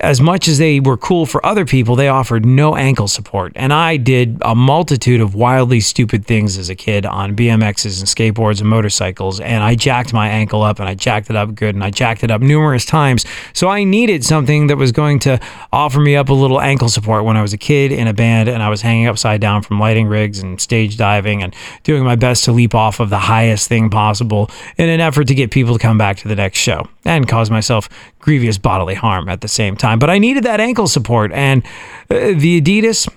as 0.00 0.20
much 0.20 0.46
as 0.48 0.58
they 0.58 0.80
were 0.80 0.96
cool 0.96 1.26
for 1.26 1.44
other 1.46 1.64
people, 1.64 1.96
they 1.96 2.08
offered 2.08 2.44
no 2.44 2.76
ankle 2.76 3.08
support. 3.08 3.52
And 3.54 3.72
I 3.72 3.96
did 3.96 4.36
a 4.42 4.54
multitude 4.54 5.20
of 5.20 5.34
wildly 5.34 5.80
stupid 5.80 6.26
things 6.26 6.58
as 6.58 6.68
a 6.68 6.74
kid 6.74 7.06
on 7.06 7.34
BMXs 7.34 8.00
and 8.00 8.08
skateboards 8.08 8.60
and 8.60 8.68
motorcycles. 8.68 9.40
And 9.40 9.62
I 9.62 9.74
jacked 9.74 10.12
my 10.12 10.28
ankle 10.28 10.62
up 10.62 10.80
and 10.80 10.88
I 10.88 10.94
jacked 10.94 11.30
it 11.30 11.36
up 11.36 11.54
good 11.54 11.74
and 11.74 11.82
I 11.82 11.90
jacked 11.90 12.24
it 12.24 12.30
up 12.30 12.42
numerous 12.42 12.84
times. 12.84 13.24
So 13.52 13.68
I 13.68 13.84
needed 13.84 14.24
something 14.24 14.66
that 14.66 14.76
was 14.76 14.92
going 14.92 15.18
to 15.20 15.40
offer 15.72 16.00
me 16.00 16.16
up 16.16 16.28
a 16.28 16.34
little 16.34 16.60
ankle 16.60 16.88
support 16.88 17.24
when 17.24 17.36
I 17.36 17.42
was 17.42 17.52
a 17.52 17.58
kid 17.58 17.92
in 17.92 18.06
a 18.06 18.14
band 18.14 18.48
and 18.48 18.62
I 18.62 18.68
was 18.68 18.82
hanging 18.82 19.06
upside 19.06 19.40
down 19.40 19.62
from 19.62 19.80
lighting 19.80 20.08
rigs 20.08 20.40
and 20.40 20.60
stage 20.60 20.96
diving 20.96 21.42
and 21.42 21.54
doing 21.84 22.04
my 22.04 22.16
best 22.16 22.44
to 22.44 22.52
leap 22.52 22.74
off 22.74 23.00
of 23.00 23.08
the 23.08 23.18
highest 23.18 23.68
thing 23.68 23.88
possible 23.88 24.50
in 24.76 24.88
an 24.88 25.00
effort 25.00 25.28
to 25.28 25.34
get 25.34 25.50
people 25.50 25.74
to 25.74 25.78
come 25.78 25.96
back 25.96 26.18
to 26.18 26.28
the 26.28 26.36
next 26.36 26.58
show 26.58 26.86
and 27.04 27.28
cause 27.28 27.50
myself 27.50 27.88
grievous 28.26 28.58
bodily 28.58 28.94
harm 28.94 29.28
at 29.28 29.40
the 29.40 29.46
same 29.46 29.76
time. 29.76 30.00
But 30.00 30.10
I 30.10 30.18
needed 30.18 30.42
that 30.44 30.60
ankle 30.60 30.88
support, 30.88 31.30
and 31.32 31.64
uh, 32.10 32.34
the 32.36 32.60
Adidas. 32.60 33.08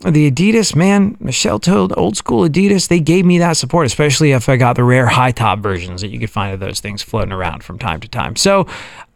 The 0.00 0.30
Adidas, 0.30 0.76
man, 0.76 1.16
Michelle 1.18 1.58
told 1.58 1.92
old 1.96 2.16
school 2.16 2.48
Adidas, 2.48 2.86
they 2.86 3.00
gave 3.00 3.26
me 3.26 3.38
that 3.38 3.56
support, 3.56 3.84
especially 3.84 4.30
if 4.30 4.48
I 4.48 4.56
got 4.56 4.76
the 4.76 4.84
rare 4.84 5.06
high 5.06 5.32
top 5.32 5.58
versions 5.58 6.02
that 6.02 6.10
you 6.10 6.20
could 6.20 6.30
find 6.30 6.54
of 6.54 6.60
those 6.60 6.78
things 6.78 7.02
floating 7.02 7.32
around 7.32 7.64
from 7.64 7.80
time 7.80 7.98
to 8.02 8.08
time. 8.08 8.36
So 8.36 8.68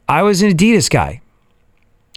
I 0.08 0.22
was 0.22 0.42
an 0.42 0.50
Adidas 0.50 0.90
guy. 0.90 1.20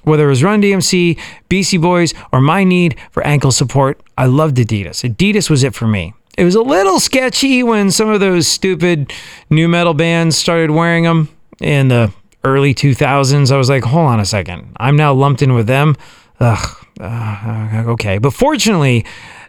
Whether 0.04 0.26
it 0.26 0.30
was 0.30 0.44
Run 0.44 0.64
DMC, 0.64 1.20
Beastie 1.48 1.78
Boys, 1.78 2.16
or 2.32 2.42
my 2.42 2.64
need 2.64 2.96
for 3.12 3.22
ankle 3.22 3.52
support, 3.52 4.02
I 4.18 4.26
loved 4.26 4.58
Adidas. 4.58 5.08
Adidas 5.08 5.48
was 5.48 5.64
it 5.64 5.76
for 5.76 5.86
me. 5.86 6.16
It 6.36 6.44
was 6.44 6.56
a 6.56 6.62
little 6.64 7.00
sketchy 7.00 7.62
when 7.62 7.92
some 7.92 8.10
of 8.10 8.20
those 8.20 8.48
stupid 8.48 9.14
nu 9.52 9.68
metal 9.68 9.94
bands 9.94 10.38
started 10.38 10.72
wearing 10.72 11.04
them 11.04 11.30
in 11.62 11.90
the 11.90 12.12
early 12.46 12.74
2000s. 12.74 13.52
I 13.52 13.58
was 13.58 13.70
like, 13.70 13.84
hold 13.84 14.06
on 14.06 14.20
a 14.20 14.26
second. 14.26 14.76
I'm 14.78 14.96
now 14.96 15.14
lumped 15.14 15.42
in 15.42 15.54
with 15.54 15.68
them. 15.68 15.96
Ugh. 16.40 16.86
Uh, 17.00 17.84
okay. 17.88 18.18
But 18.18 18.34
fortunately, 18.34 19.06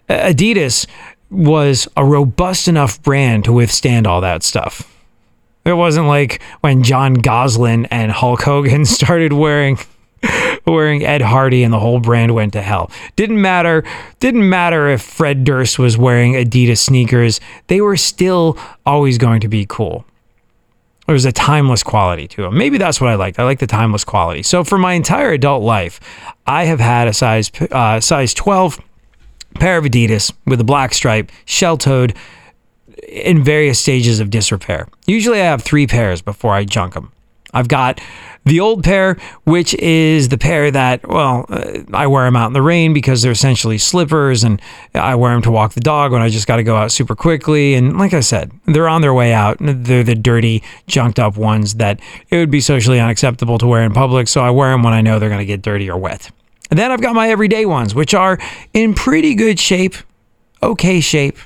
Adidas 0.08 0.86
was 1.30 1.88
a 1.96 2.04
robust 2.04 2.68
enough 2.68 3.02
brand 3.02 3.44
to 3.44 3.52
withstand 3.52 4.06
all 4.06 4.20
that 4.20 4.42
stuff. 4.42 4.92
It 5.64 5.74
wasn't 5.74 6.06
like 6.06 6.40
when 6.60 6.82
Jon 6.82 7.14
Gosselin 7.14 7.86
and 7.86 8.12
Hulk 8.12 8.42
Hogan 8.42 8.84
started 8.84 9.32
wearing 9.32 9.78
wearing 10.66 11.04
Ed 11.04 11.22
Hardy 11.22 11.62
and 11.62 11.72
the 11.72 11.78
whole 11.78 12.00
brand 12.00 12.34
went 12.34 12.52
to 12.54 12.62
hell. 12.62 12.90
Didn't 13.14 13.40
matter. 13.40 13.84
Didn't 14.18 14.48
matter 14.48 14.88
if 14.88 15.02
Fred 15.02 15.44
Durst 15.44 15.78
was 15.78 15.96
wearing 15.96 16.32
Adidas 16.32 16.78
sneakers. 16.78 17.40
They 17.68 17.80
were 17.80 17.96
still 17.96 18.58
always 18.84 19.18
going 19.18 19.40
to 19.40 19.48
be 19.48 19.66
cool. 19.68 20.04
There 21.06 21.12
was 21.12 21.24
a 21.24 21.32
timeless 21.32 21.82
quality 21.82 22.26
to 22.28 22.42
them. 22.42 22.58
Maybe 22.58 22.78
that's 22.78 23.00
what 23.00 23.10
I 23.10 23.14
liked. 23.14 23.38
I 23.38 23.44
like 23.44 23.60
the 23.60 23.66
timeless 23.66 24.04
quality. 24.04 24.42
So 24.42 24.64
for 24.64 24.76
my 24.76 24.94
entire 24.94 25.30
adult 25.32 25.62
life, 25.62 26.00
I 26.46 26.64
have 26.64 26.80
had 26.80 27.06
a 27.08 27.12
size 27.12 27.50
uh, 27.70 28.00
size 28.00 28.34
12 28.34 28.80
pair 29.54 29.78
of 29.78 29.84
Adidas 29.84 30.32
with 30.46 30.60
a 30.60 30.64
black 30.64 30.92
stripe, 30.92 31.30
shell-toed, 31.44 32.14
in 33.08 33.42
various 33.42 33.78
stages 33.78 34.20
of 34.20 34.30
disrepair. 34.30 34.88
Usually 35.06 35.40
I 35.40 35.44
have 35.44 35.62
three 35.62 35.86
pairs 35.86 36.22
before 36.22 36.52
I 36.54 36.64
junk 36.64 36.94
them. 36.94 37.12
I've 37.56 37.68
got 37.68 38.00
the 38.44 38.60
old 38.60 38.84
pair, 38.84 39.16
which 39.44 39.74
is 39.74 40.28
the 40.28 40.38
pair 40.38 40.70
that, 40.70 41.08
well, 41.08 41.46
uh, 41.48 41.80
I 41.92 42.06
wear 42.06 42.24
them 42.26 42.36
out 42.36 42.46
in 42.46 42.52
the 42.52 42.62
rain 42.62 42.92
because 42.92 43.22
they're 43.22 43.32
essentially 43.32 43.76
slippers, 43.76 44.44
and 44.44 44.62
I 44.94 45.16
wear 45.16 45.32
them 45.32 45.42
to 45.42 45.50
walk 45.50 45.72
the 45.72 45.80
dog 45.80 46.12
when 46.12 46.22
I 46.22 46.28
just 46.28 46.46
got 46.46 46.56
to 46.56 46.62
go 46.62 46.76
out 46.76 46.92
super 46.92 47.16
quickly. 47.16 47.74
And 47.74 47.98
like 47.98 48.14
I 48.14 48.20
said, 48.20 48.52
they're 48.66 48.88
on 48.88 49.00
their 49.00 49.14
way 49.14 49.32
out. 49.32 49.56
They're 49.60 50.04
the 50.04 50.14
dirty, 50.14 50.62
junked 50.86 51.18
up 51.18 51.36
ones 51.36 51.74
that 51.74 51.98
it 52.30 52.36
would 52.36 52.50
be 52.50 52.60
socially 52.60 53.00
unacceptable 53.00 53.58
to 53.58 53.66
wear 53.66 53.82
in 53.82 53.92
public. 53.92 54.28
So 54.28 54.42
I 54.42 54.50
wear 54.50 54.70
them 54.70 54.84
when 54.84 54.92
I 54.92 55.00
know 55.00 55.18
they're 55.18 55.28
going 55.28 55.40
to 55.40 55.44
get 55.44 55.62
dirty 55.62 55.90
or 55.90 55.98
wet. 55.98 56.30
And 56.70 56.78
then 56.78 56.92
I've 56.92 57.00
got 57.00 57.14
my 57.14 57.28
everyday 57.30 57.66
ones, 57.66 57.94
which 57.94 58.14
are 58.14 58.38
in 58.72 58.94
pretty 58.94 59.34
good 59.34 59.58
shape, 59.58 59.94
okay 60.62 61.00
shape. 61.00 61.36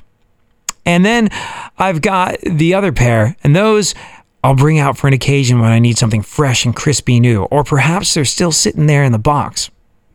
And 0.85 1.05
then 1.05 1.29
I've 1.77 2.01
got 2.01 2.39
the 2.41 2.73
other 2.73 2.91
pair, 2.91 3.37
and 3.43 3.55
those 3.55 3.93
I'll 4.43 4.55
bring 4.55 4.79
out 4.79 4.97
for 4.97 5.07
an 5.07 5.13
occasion 5.13 5.59
when 5.59 5.71
I 5.71 5.79
need 5.79 5.97
something 5.97 6.21
fresh 6.21 6.65
and 6.65 6.75
crispy 6.75 7.19
new, 7.19 7.43
or 7.43 7.63
perhaps 7.63 8.13
they're 8.13 8.25
still 8.25 8.51
sitting 8.51 8.87
there 8.87 9.03
in 9.03 9.11
the 9.11 9.19
box, 9.19 9.69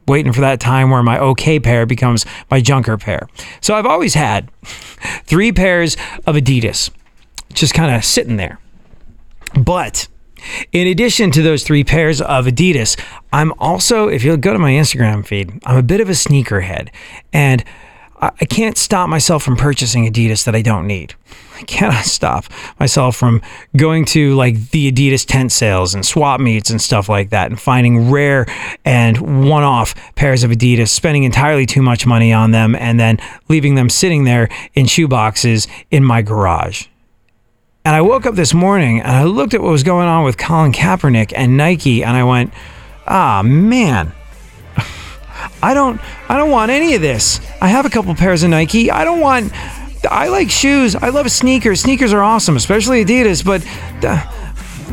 waiting 0.09 0.33
for 0.33 0.40
that 0.40 0.61
time 0.61 0.90
where 0.90 1.02
my 1.02 1.18
okay 1.18 1.61
pair 1.61 1.87
becomes 1.87 2.26
my 2.50 2.61
junker 2.61 2.97
pair. 2.97 3.28
So 3.61 3.75
I've 3.75 3.87
always 3.87 4.14
had 4.14 4.50
three 5.25 5.52
pairs 5.52 5.97
of 6.26 6.35
Adidas 6.35 6.90
just 7.56 7.75
kind 7.75 7.95
of 7.95 8.04
sitting 8.04 8.37
there. 8.37 8.59
But 9.59 10.09
in 10.73 10.87
addition 10.87 11.30
to 11.33 11.42
those 11.42 11.64
three 11.64 11.83
pairs 11.83 12.21
of 12.21 12.47
Adidas, 12.47 12.99
I'm 13.33 13.52
also, 13.59 14.09
if 14.09 14.23
you'll 14.23 14.37
go 14.37 14.52
to 14.52 14.59
my 14.59 14.73
Instagram 14.73 15.26
feed, 15.26 15.61
I'm 15.64 15.76
a 15.76 15.83
bit 15.83 16.00
of 16.00 16.09
a 16.09 16.12
sneakerhead. 16.12 16.90
And 17.33 17.64
I 18.20 18.46
can't 18.46 18.78
stop 18.78 19.08
myself 19.08 19.42
from 19.42 19.56
purchasing 19.56 20.11
Adidas 20.11 20.44
that 20.44 20.54
I 20.54 20.62
don't 20.62 20.87
need. 20.87 21.14
I 21.56 21.62
cannot 21.62 22.04
stop 22.06 22.46
myself 22.78 23.16
from 23.16 23.42
going 23.76 24.04
to 24.06 24.35
like 24.35 24.70
the 24.70 24.90
Adidas 24.90 25.26
tent 25.26 25.52
sales 25.52 25.94
and 25.94 26.04
swap 26.04 26.40
meets 26.40 26.70
and 26.70 26.80
stuff 26.80 27.08
like 27.08 27.30
that 27.30 27.50
and 27.50 27.61
finding 27.61 28.11
rare 28.11 28.46
and 28.85 29.49
one 29.49 29.62
off 29.62 29.94
pairs 30.14 30.44
of 30.44 30.50
Adidas, 30.50 30.88
spending 30.88 31.25
entirely 31.25 31.66
too 31.66 31.82
much 31.82 32.06
money 32.06 32.32
on 32.32 32.52
them, 32.52 32.75
and 32.75 32.99
then 32.99 33.18
leaving 33.49 33.75
them 33.75 33.90
sitting 33.90 34.25
there 34.25 34.49
in 34.75 34.87
shoe 34.87 35.08
boxes 35.08 35.68
in 35.90 36.02
my 36.04 36.23
garage. 36.23 36.87
And 37.85 37.94
I 37.94 38.00
woke 38.00 38.26
up 38.26 38.35
this 38.35 38.52
morning 38.52 39.00
and 39.00 39.12
I 39.12 39.25
looked 39.25 39.54
at 39.54 39.62
what 39.62 39.70
was 39.70 39.85
going 39.85 40.08
on 40.08 40.25
with 40.25 40.38
Colin 40.38 40.73
Kaepernick 40.73 41.32
and 41.37 41.56
Nike, 41.56 42.02
and 42.02 42.16
I 42.16 42.25
went, 42.25 42.52
ah, 43.06 43.42
man. 43.44 44.12
I 45.62 45.74
don't 45.74 46.00
I 46.28 46.36
don't 46.36 46.50
want 46.50 46.70
any 46.70 46.94
of 46.94 47.02
this. 47.02 47.40
I 47.60 47.68
have 47.68 47.86
a 47.86 47.90
couple 47.90 48.14
pairs 48.14 48.42
of 48.42 48.50
Nike. 48.50 48.90
I 48.90 49.04
don't 49.04 49.20
want 49.20 49.52
I 50.10 50.28
like 50.28 50.50
shoes. 50.50 50.94
I 50.94 51.08
love 51.08 51.30
sneakers. 51.30 51.80
Sneakers 51.80 52.12
are 52.12 52.22
awesome, 52.22 52.56
especially 52.56 53.04
Adidas, 53.04 53.44
but 53.44 53.66
uh, 54.04 54.22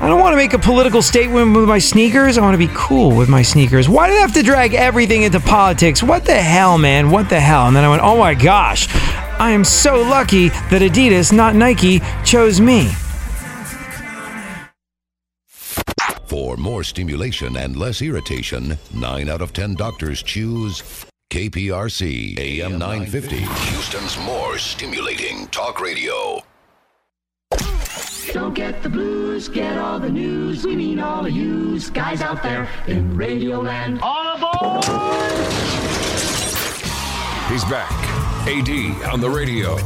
I 0.02 0.08
don't 0.08 0.20
want 0.20 0.34
to 0.34 0.38
make 0.38 0.54
a 0.54 0.60
political 0.60 1.02
statement 1.02 1.56
with 1.56 1.68
my 1.68 1.78
sneakers. 1.78 2.38
I 2.38 2.42
want 2.42 2.56
to 2.56 2.58
be 2.68 2.72
cool 2.74 3.16
with 3.16 3.30
my 3.30 3.42
sneakers. 3.42 3.88
Why 3.88 4.08
do 4.08 4.16
they 4.16 4.22
have 4.22 4.34
to 4.34 4.44
drag 4.44 4.74
everything 4.74 5.24
into 5.24 5.40
politics? 5.40 6.02
What 6.02 6.26
the 6.26 6.34
hell, 6.34 6.78
man? 6.78 7.12
What 7.12 7.30
the 7.30 7.40
hell? 7.40 7.68
And 7.68 7.76
then 7.76 7.84
I 7.84 7.90
went, 7.90 8.02
"Oh 8.02 8.18
my 8.18 8.34
gosh. 8.34 8.88
I 9.40 9.52
am 9.52 9.64
so 9.64 10.02
lucky 10.02 10.50
that 10.50 10.82
Adidas, 10.82 11.32
not 11.32 11.56
Nike, 11.56 12.02
chose 12.24 12.60
me." 12.60 12.92
For 16.34 16.58
more 16.58 16.84
stimulation 16.84 17.58
and 17.58 17.78
less 17.78 18.02
irritation, 18.02 18.76
9 18.92 19.30
out 19.30 19.44
of 19.44 19.54
10 19.54 19.76
doctors 19.76 20.24
choose 20.24 20.82
KPRC 21.30 22.40
AM 22.40 22.80
950. 22.80 23.38
Houston's 23.38 24.18
more 24.18 24.58
stimulating 24.58 25.46
talk 25.50 25.80
radio. 25.80 26.42
Don't 28.32 28.56
get 28.56 28.82
the 28.82 28.90
blues, 28.90 29.48
get 29.48 29.78
all 29.78 30.00
the 30.00 30.10
news. 30.10 30.66
We 30.66 30.76
mean 30.76 31.00
all 31.00 31.24
of 31.24 31.32
you 31.32 31.80
guys 31.92 32.24
out 32.24 32.42
there 32.42 32.68
in 32.88 33.16
Radioland. 33.16 34.00
All 34.02 34.36
aboard! 34.36 34.86
He's 37.52 37.64
back. 37.66 37.92
AD 38.48 39.14
on 39.14 39.22
the 39.22 39.30
radio. 39.30 39.78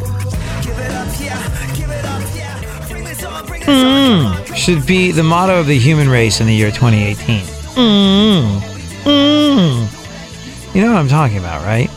Mm, 3.17 4.55
should 4.55 4.85
be 4.85 5.11
the 5.11 5.23
motto 5.23 5.59
of 5.59 5.67
the 5.67 5.77
human 5.77 6.07
race 6.09 6.39
in 6.39 6.47
the 6.47 6.53
year 6.53 6.71
2018. 6.71 7.41
Mm, 7.75 8.59
mm. 9.03 10.75
You 10.75 10.81
know 10.81 10.93
what 10.93 10.99
I'm 10.99 11.07
talking 11.07 11.37
about, 11.37 11.65
right? 11.65 11.89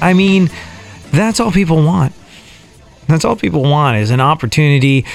I 0.00 0.12
mean, 0.12 0.50
that's 1.10 1.40
all 1.40 1.50
people 1.50 1.82
want. 1.82 2.12
That's 3.08 3.24
all 3.24 3.36
people 3.36 3.62
want 3.62 3.98
is 3.98 4.10
an 4.10 4.20
opportunity 4.20 5.06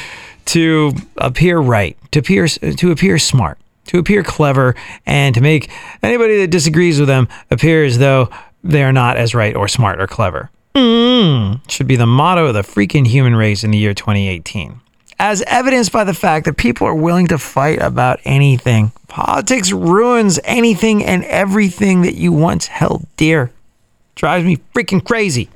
to 0.46 0.94
appear 1.18 1.60
right, 1.60 1.98
to 2.12 2.20
appear 2.20 2.48
to 2.48 2.92
appear 2.92 3.20
smart, 3.20 3.60
to 3.88 4.00
appear 4.00 4.24
clever, 4.24 4.76
and 5.06 5.36
to 5.36 5.42
make 5.42 5.70
anybody 6.02 6.38
that 6.38 6.48
disagrees 6.48 7.00
with 7.00 7.08
them 7.08 7.28
appear 7.52 7.86
as 7.86 8.00
though 8.00 8.30
they 8.64 8.84
are 8.84 8.94
not 8.94 9.18
as 9.18 9.36
right 9.36 9.56
or 9.56 9.68
smart 9.68 10.02
or 10.02 10.08
clever. 10.08 10.50
Mm, 10.74 11.70
should 11.70 11.88
be 11.88 11.98
the 11.98 12.08
motto 12.08 12.48
of 12.48 12.54
the 12.54 12.62
freaking 12.62 13.06
human 13.06 13.36
race 13.36 13.64
in 13.64 13.72
the 13.72 13.78
year 13.78 13.94
2018 13.94 14.80
as 15.22 15.44
evidenced 15.44 15.92
by 15.92 16.04
the 16.04 16.16
fact 16.16 16.46
that 16.46 16.58
people 16.58 16.88
are 16.88 16.96
willing 16.96 17.28
to 17.28 17.38
fight 17.38 17.80
about 17.80 18.20
anything. 18.26 18.92
Politics 19.08 19.72
ruins 19.72 20.40
anything 20.44 21.06
and 21.06 21.24
everything 21.26 22.02
that 22.02 22.16
you 22.16 22.32
once 22.32 22.66
held 22.66 23.06
dear. 23.18 23.52
Drives 24.16 24.44
me 24.44 24.58
freaking 24.74 25.06
crazy. 25.06 25.48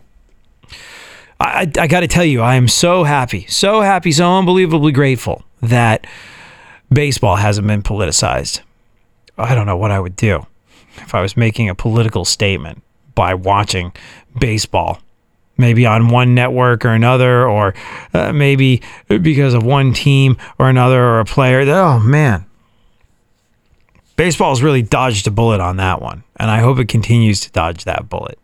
I, 1.39 1.61
I, 1.77 1.81
I 1.81 1.87
got 1.87 2.01
to 2.01 2.07
tell 2.07 2.23
you, 2.23 2.41
I 2.41 2.55
am 2.55 2.67
so 2.67 3.05
happy, 3.05 3.47
so 3.47 3.81
happy, 3.81 4.11
so 4.11 4.37
unbelievably 4.37 4.91
grateful 4.91 5.43
that 5.63 6.05
baseball 6.93 7.37
hasn't 7.37 7.65
been 7.65 7.81
politicized. 7.81 8.61
I 9.35 9.55
don't 9.55 9.65
know 9.65 9.77
what 9.77 9.89
I 9.89 9.99
would 9.99 10.15
do 10.15 10.45
if 10.97 11.15
I 11.15 11.23
was 11.23 11.35
making 11.35 11.69
a 11.69 11.75
political 11.75 12.23
statement 12.23 12.83
by 13.15 13.33
watching 13.33 13.93
baseball. 14.39 14.99
Maybe 15.57 15.85
on 15.85 16.09
one 16.09 16.35
network 16.35 16.83
or 16.83 16.89
another, 16.89 17.47
or 17.47 17.73
uh, 18.13 18.33
maybe 18.33 18.81
because 19.07 19.53
of 19.53 19.63
one 19.63 19.93
team 19.93 20.37
or 20.59 20.69
another 20.69 21.01
or 21.01 21.19
a 21.21 21.25
player. 21.25 21.61
Oh, 21.61 21.99
man. 21.99 22.45
Baseball's 24.17 24.61
really 24.61 24.81
dodged 24.81 25.27
a 25.27 25.31
bullet 25.31 25.61
on 25.61 25.77
that 25.77 26.01
one, 26.01 26.23
and 26.37 26.49
I 26.49 26.59
hope 26.59 26.79
it 26.79 26.87
continues 26.87 27.41
to 27.41 27.51
dodge 27.51 27.83
that 27.83 28.09
bullet. 28.09 28.37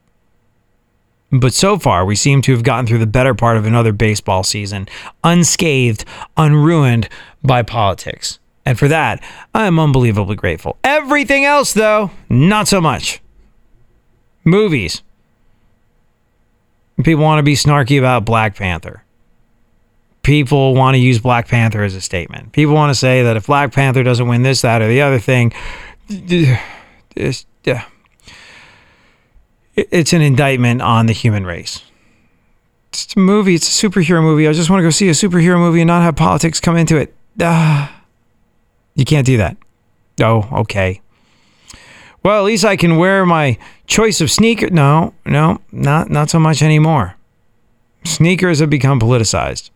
But 1.32 1.54
so 1.54 1.80
far, 1.80 2.04
we 2.04 2.16
seem 2.16 2.42
to 2.42 2.52
have 2.52 2.64
gotten 2.64 2.86
through 2.86 3.00
the 3.00 3.08
better 3.08 3.34
part 3.34 3.56
of 3.56 3.66
another 3.66 3.94
baseball 3.94 4.44
season 4.44 4.88
unscathed, 5.24 6.04
unruined 6.36 7.08
by 7.42 7.62
politics. 7.64 8.40
And 8.66 8.78
for 8.78 8.90
that, 8.90 9.24
I 9.56 9.66
am 9.66 9.80
unbelievably 9.80 10.36
grateful. 10.36 10.78
Everything 10.84 11.46
else, 11.46 11.74
though, 11.74 12.12
not 12.30 12.68
so 12.68 12.82
much. 12.82 13.22
Movies. 14.44 15.04
People 17.04 17.24
want 17.24 17.40
to 17.40 17.44
be 17.44 17.56
snarky 17.56 18.00
about 18.00 18.26
Black 18.26 18.56
Panther. 18.56 19.04
People 20.24 20.76
want 20.76 20.96
to 20.96 21.00
use 21.00 21.20
Black 21.20 21.48
Panther 21.48 21.84
as 21.84 21.96
a 21.96 22.02
statement. 22.02 22.52
People 22.52 22.76
want 22.76 22.92
to 22.92 22.96
say 22.96 23.24
that 23.24 23.38
if 23.38 23.48
Black 23.48 23.72
Panther 23.72 24.04
doesn't 24.04 24.28
win 24.28 24.44
this, 24.44 24.62
that, 24.62 24.82
or 24.82 24.88
the 24.88 25.02
other 25.02 25.20
thing, 25.20 25.52
it's, 26.10 27.46
it's 29.76 30.14
an 30.14 30.22
indictment 30.22 30.82
on 30.82 31.08
the 31.08 31.14
human 31.14 31.46
race. 31.46 31.82
It's 32.90 33.16
a 33.16 33.20
movie. 33.20 33.56
It's 33.56 33.84
a 33.84 33.88
superhero 33.88 34.22
movie. 34.22 34.48
I 34.48 34.54
just 34.54 34.70
want 34.70 34.80
to 34.80 34.84
go 34.84 34.90
see 34.90 35.08
a 35.08 35.14
superhero 35.14 35.58
movie 35.58 35.82
and 35.82 35.88
not 35.88 36.04
have 36.04 36.16
politics 36.16 36.60
come 36.60 36.76
into 36.76 36.98
it. 36.98 37.16
Ah, 37.40 38.04
you 38.96 39.06
can't 39.06 39.26
do 39.26 39.38
that. 39.38 39.58
Oh, 40.22 40.48
okay. 40.52 41.02
Well, 42.24 42.38
at 42.38 42.44
least 42.44 42.66
I 42.66 42.76
can 42.76 42.98
wear 42.98 43.26
my 43.26 43.58
choice 43.92 44.22
of 44.22 44.32
sneaker. 44.32 44.70
No, 44.70 45.14
no, 45.26 45.62
not 45.72 46.10
not 46.10 46.30
so 46.30 46.40
much 46.40 46.64
anymore. 46.64 47.16
Sneakers 48.04 48.60
have 48.60 48.70
become 48.70 49.00
politicized. 49.00 49.70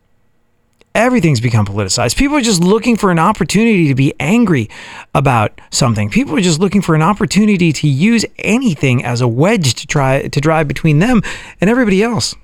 Everything's 0.94 1.42
become 1.42 1.66
politicized. 1.66 2.16
People 2.16 2.36
are 2.38 2.40
just 2.40 2.64
looking 2.64 2.96
for 2.96 3.10
an 3.10 3.18
opportunity 3.18 3.86
to 3.88 3.94
be 3.94 4.14
angry 4.18 4.70
about 5.14 5.60
something. 5.70 6.08
People 6.08 6.34
are 6.34 6.40
just 6.40 6.58
looking 6.58 6.80
for 6.80 6.94
an 6.94 7.02
opportunity 7.02 7.70
to 7.70 7.86
use 7.86 8.24
anything 8.38 9.04
as 9.04 9.20
a 9.20 9.28
wedge 9.28 9.74
to 9.74 9.86
try 9.86 10.26
to 10.26 10.40
drive 10.40 10.66
between 10.66 10.98
them 10.98 11.20
and 11.60 11.68
everybody 11.68 12.02
else. 12.02 12.34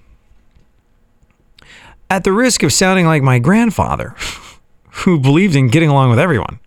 At 2.10 2.24
the 2.24 2.32
risk 2.32 2.62
of 2.62 2.74
sounding 2.74 3.06
like 3.06 3.22
my 3.22 3.38
grandfather, 3.38 4.14
who 4.90 5.18
believed 5.18 5.56
in 5.56 5.68
getting 5.68 5.88
along 5.88 6.10
with 6.10 6.18
everyone. 6.18 6.60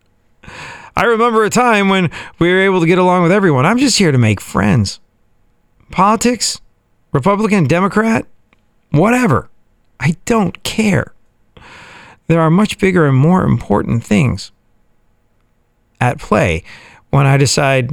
I 0.96 1.04
remember 1.04 1.44
a 1.44 1.50
time 1.50 1.90
when 1.90 2.10
we 2.40 2.50
were 2.52 2.60
able 2.60 2.80
to 2.80 2.86
get 2.88 2.98
along 2.98 3.24
with 3.24 3.32
everyone. 3.32 3.66
I'm 3.66 3.78
just 3.78 3.98
here 3.98 4.12
to 4.12 4.18
make 4.18 4.40
friends. 4.40 5.00
Politics, 5.92 6.62
Republican, 7.12 7.66
Democrat, 7.66 8.26
whatever. 8.92 9.50
I 10.00 10.16
don't 10.26 10.64
care. 10.64 11.14
There 12.28 12.40
are 12.40 12.50
much 12.50 12.80
bigger 12.80 13.06
and 13.06 13.18
more 13.18 13.44
important 13.44 14.04
things 14.04 14.52
at 16.00 16.20
play 16.20 16.64
when 17.10 17.26
I 17.26 17.38
decide 17.38 17.92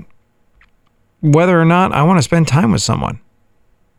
whether 1.20 1.60
or 1.60 1.64
not 1.64 1.92
I 1.92 2.02
want 2.02 2.18
to 2.18 2.22
spend 2.22 2.48
time 2.48 2.72
with 2.72 2.82
someone. 2.82 3.20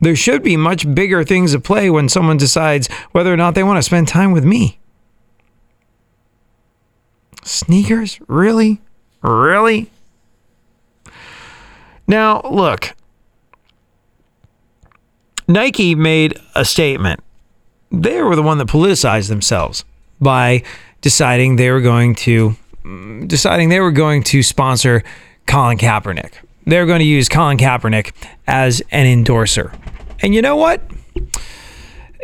There 0.01 0.15
should 0.15 0.43
be 0.43 0.57
much 0.57 0.93
bigger 0.93 1.24
things 1.24 1.55
at 1.55 1.63
play 1.63 1.89
when 1.89 2.10
someone 2.10 2.38
decides 2.38 2.89
whether 3.12 3.33
or 3.33 3.38
not 3.38 3.55
they 3.55 3.63
want 3.63 3.77
to 3.77 3.83
spend 3.83 4.07
time 4.07 4.31
with 4.31 4.43
me. 4.43 4.79
Sneakers? 7.43 8.19
Really? 8.27 8.81
Really? 9.23 9.89
Now, 12.07 12.41
look. 12.41 12.93
Nike 15.47 15.95
made 15.95 16.37
a 16.55 16.65
statement. 16.65 17.21
They 17.91 18.21
were 18.21 18.35
the 18.35 18.43
one 18.43 18.57
that 18.57 18.67
politicized 18.67 19.29
themselves 19.29 19.85
by 20.19 20.63
deciding 21.01 21.55
they 21.55 21.69
were 21.69 21.81
going 21.81 22.15
to 22.15 22.55
mm, 22.83 23.27
deciding 23.27 23.69
they 23.69 23.79
were 23.79 23.91
going 23.91 24.23
to 24.23 24.43
sponsor 24.43 25.03
Colin 25.45 25.77
Kaepernick. 25.77 26.33
They 26.65 26.79
were 26.79 26.86
going 26.86 26.99
to 26.99 27.05
use 27.05 27.27
Colin 27.29 27.57
Kaepernick 27.57 28.13
as 28.47 28.81
an 28.91 29.05
endorser. 29.05 29.73
And 30.21 30.33
you 30.33 30.41
know 30.41 30.55
what? 30.55 30.81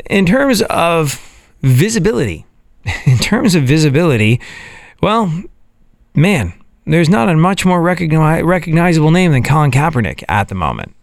In 0.10 0.26
terms 0.26 0.62
of 0.64 1.20
visibility, 1.62 2.46
in 3.06 3.18
terms 3.18 3.54
of 3.56 3.64
visibility, 3.64 4.40
well, 5.02 5.44
man, 6.16 6.54
there's 6.94 7.10
not 7.10 7.30
a 7.30 7.36
much 7.36 7.66
more 7.66 7.82
recogni- 7.82 8.44
recognizable 8.46 9.12
name 9.12 9.32
than 9.32 9.44
Colin 9.44 9.72
Kaepernick 9.72 10.24
at 10.28 10.48
the 10.48 10.56
moment. 10.56 10.96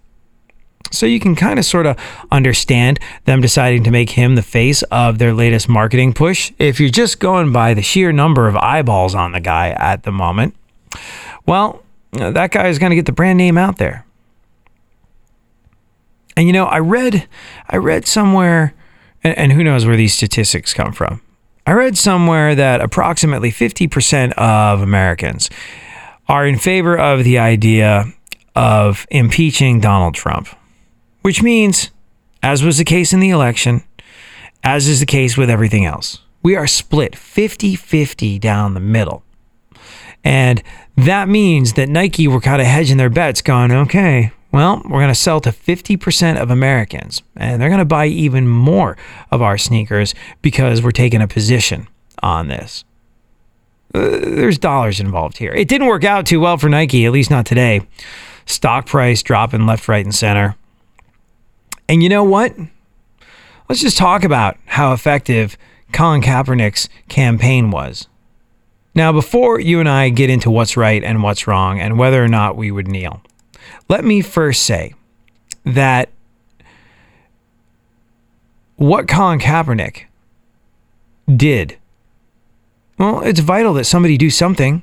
So 0.93 1.07
you 1.07 1.19
can 1.19 1.35
kind 1.35 1.59
of 1.59 1.65
sort 1.65 1.87
of 1.87 1.99
understand 2.31 3.01
them 3.25 3.41
deciding 3.41 3.85
to 3.85 3.91
make 3.91 4.11
him 4.11 4.35
the 4.35 4.43
face 4.43 4.83
of 4.85 5.19
their 5.19 5.33
latest 5.33 5.69
marketing 5.69 6.13
push. 6.13 6.53
If 6.59 6.79
you're 6.79 6.91
just 6.91 7.19
going 7.19 7.53
by 7.53 7.75
the 7.75 7.83
sheer 7.83 8.13
number 8.13 8.47
of 8.47 8.57
eyeballs 8.57 9.15
on 9.15 9.33
the 9.33 9.41
guy 9.41 9.71
at 9.71 10.05
the 10.05 10.13
moment, 10.13 10.55
well, 11.45 11.83
that 12.13 12.53
guy 12.53 12.69
is 12.69 12.79
going 12.79 12.91
to 12.91 12.97
get 12.97 13.07
the 13.07 13.13
brand 13.13 13.37
name 13.37 13.59
out 13.59 13.79
there. 13.79 14.05
And 16.37 16.47
you 16.47 16.53
know, 16.53 16.67
I 16.67 16.79
read 16.79 17.27
I 17.69 17.77
read 17.79 18.07
somewhere 18.07 18.75
and, 19.25 19.37
and 19.39 19.53
who 19.53 19.65
knows 19.65 19.87
where 19.87 19.97
these 19.97 20.15
statistics 20.15 20.75
come 20.75 20.93
from. 20.93 21.21
I 21.69 21.73
read 21.73 21.99
somewhere 21.99 22.55
that 22.55 22.81
approximately 22.81 23.51
50% 23.51 24.33
of 24.35 24.83
Americans 24.83 25.51
are 26.29 26.47
in 26.47 26.59
favor 26.59 26.97
of 26.97 27.25
the 27.25 27.39
idea 27.39 28.05
of 28.55 29.05
impeaching 29.11 29.81
Donald 29.81 30.15
Trump, 30.15 30.49
which 31.23 31.43
means, 31.43 31.91
as 32.41 32.63
was 32.63 32.79
the 32.79 32.85
case 32.85 33.13
in 33.13 33.19
the 33.19 33.31
election, 33.31 33.83
as 34.63 34.87
is 34.87 35.01
the 35.01 35.07
case 35.07 35.37
with 35.37 35.51
everything 35.51 35.85
else, 35.85 36.21
we 36.41 36.55
are 36.55 36.69
split 36.69 37.17
50 37.17 37.75
50 37.75 38.39
down 38.39 38.75
the 38.75 38.81
middle. 38.81 39.25
And 40.23 40.63
that 40.97 41.29
means 41.29 41.73
that 41.73 41.89
Nike 41.89 42.29
were 42.29 42.41
kind 42.41 42.61
of 42.61 42.69
hedging 42.69 42.97
their 42.97 43.11
bets, 43.11 43.43
going, 43.43 43.73
okay, 43.73 44.31
well, 44.57 44.81
we're 44.87 45.01
going 45.01 45.09
to 45.09 45.15
sell 45.15 45.39
to 45.43 45.51
50% 45.51 46.41
of 46.41 46.51
Americans, 46.51 47.23
and 47.37 47.61
they're 47.61 47.69
going 47.69 47.79
to 47.79 47.85
buy 47.85 48.07
even 48.07 48.49
more 48.49 48.97
of 49.31 49.43
our 49.43 49.59
sneakers 49.59 50.15
because 50.41 50.81
we're 50.81 50.93
taking 50.93 51.21
a 51.21 51.29
position 51.29 51.87
on 52.23 52.49
this. 52.49 52.83
Uh, 53.95 54.01
there's 54.01 54.57
dollars 54.57 54.99
involved 54.99 55.37
here. 55.37 55.53
It 55.53 55.69
didn't 55.69 55.89
work 55.89 56.05
out 56.05 56.25
too 56.25 56.41
well 56.41 56.57
for 56.57 56.71
Nike, 56.71 57.05
at 57.05 57.13
least 57.13 57.31
not 57.31 57.45
today. 57.45 57.83
Stock 58.47 58.87
price 58.87 59.23
dropping 59.23 59.67
left, 59.67 59.89
right, 59.89 60.03
and 60.03 60.15
center. 60.15 60.57
And 61.87 62.03
you 62.03 62.09
know 62.09 62.25
what? 62.25 62.57
Let's 63.69 63.83
just 63.83 63.99
talk 63.99 64.25
about 64.25 64.57
how 64.65 64.95
effective 64.95 65.59
Colin 65.93 66.23
Kaepernick's 66.23 66.89
campaign 67.11 67.71
was. 67.71 68.09
Now, 68.95 69.13
before 69.13 69.61
you 69.61 69.81
and 69.81 69.89
I 69.89 70.09
get 70.09 70.31
into 70.31 70.51
what's 70.51 70.79
right 70.79 71.05
and 71.05 71.23
what's 71.23 71.47
wrong 71.47 71.79
and 71.79 71.99
whether 71.99 72.25
or 72.25 72.29
not 72.29 72.57
we 72.57 72.71
would 72.71 72.89
kneel, 72.89 73.21
let 73.89 74.05
me 74.05 74.21
first 74.21 74.63
say 74.63 74.95
that 75.65 76.09
what 78.77 79.09
Colin 79.09 79.39
Kaepernick 79.39 80.05
did, 81.35 81.77
well, 82.99 83.21
it's 83.23 83.41
vital 83.41 83.75
that 83.75 83.85
somebody 83.85 84.17
do 84.17 84.31
something. 84.31 84.83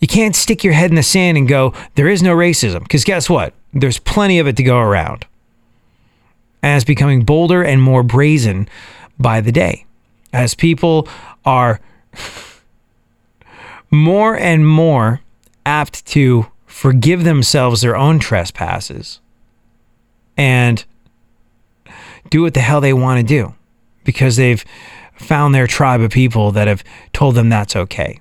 You 0.00 0.08
can't 0.08 0.36
stick 0.36 0.64
your 0.64 0.72
head 0.72 0.90
in 0.90 0.96
the 0.96 1.02
sand 1.02 1.38
and 1.38 1.48
go, 1.48 1.72
there 1.94 2.08
is 2.08 2.22
no 2.22 2.34
racism. 2.34 2.80
Because 2.80 3.04
guess 3.04 3.30
what? 3.30 3.54
There's 3.72 3.98
plenty 3.98 4.38
of 4.38 4.46
it 4.46 4.56
to 4.56 4.62
go 4.62 4.78
around. 4.78 5.26
And 6.62 6.76
it's 6.76 6.84
becoming 6.84 7.24
bolder 7.24 7.62
and 7.62 7.80
more 7.80 8.02
brazen 8.02 8.68
by 9.18 9.40
the 9.40 9.52
day 9.52 9.86
as 10.32 10.54
people 10.54 11.08
are 11.44 11.80
more 13.90 14.36
and 14.36 14.66
more 14.66 15.20
apt 15.64 16.04
to 16.06 16.46
forgive 16.74 17.22
themselves 17.22 17.82
their 17.82 17.96
own 17.96 18.18
trespasses 18.18 19.20
and 20.36 20.84
do 22.30 22.42
what 22.42 22.52
the 22.52 22.60
hell 22.60 22.80
they 22.80 22.92
want 22.92 23.16
to 23.20 23.24
do 23.24 23.54
because 24.02 24.34
they've 24.34 24.64
found 25.14 25.54
their 25.54 25.68
tribe 25.68 26.00
of 26.00 26.10
people 26.10 26.50
that 26.50 26.66
have 26.66 26.82
told 27.12 27.36
them 27.36 27.48
that's 27.48 27.76
okay. 27.76 28.18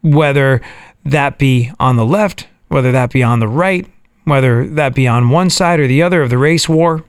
Whether 0.00 0.62
that 1.04 1.38
be 1.38 1.70
on 1.78 1.96
the 1.96 2.06
left, 2.06 2.48
whether 2.68 2.90
that 2.92 3.12
be 3.12 3.22
on 3.22 3.40
the 3.40 3.48
right, 3.48 3.86
whether 4.24 4.66
that 4.66 4.94
be 4.94 5.06
on 5.06 5.28
one 5.28 5.50
side 5.50 5.78
or 5.78 5.86
the 5.86 6.02
other 6.02 6.22
of 6.22 6.30
the 6.30 6.38
race 6.38 6.66
war 6.66 7.04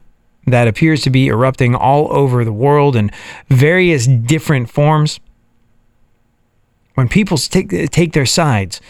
that 0.46 0.68
appears 0.68 1.02
to 1.04 1.10
be 1.10 1.28
erupting 1.28 1.74
all 1.74 2.12
over 2.12 2.44
the 2.44 2.54
world 2.54 2.98
in 2.98 3.10
various 3.48 4.06
different 4.06 4.70
forms. 4.70 5.22
When 6.96 7.08
people 7.08 7.38
take, 7.38 7.90
take 7.90 8.12
their 8.12 8.26
sides, 8.26 8.82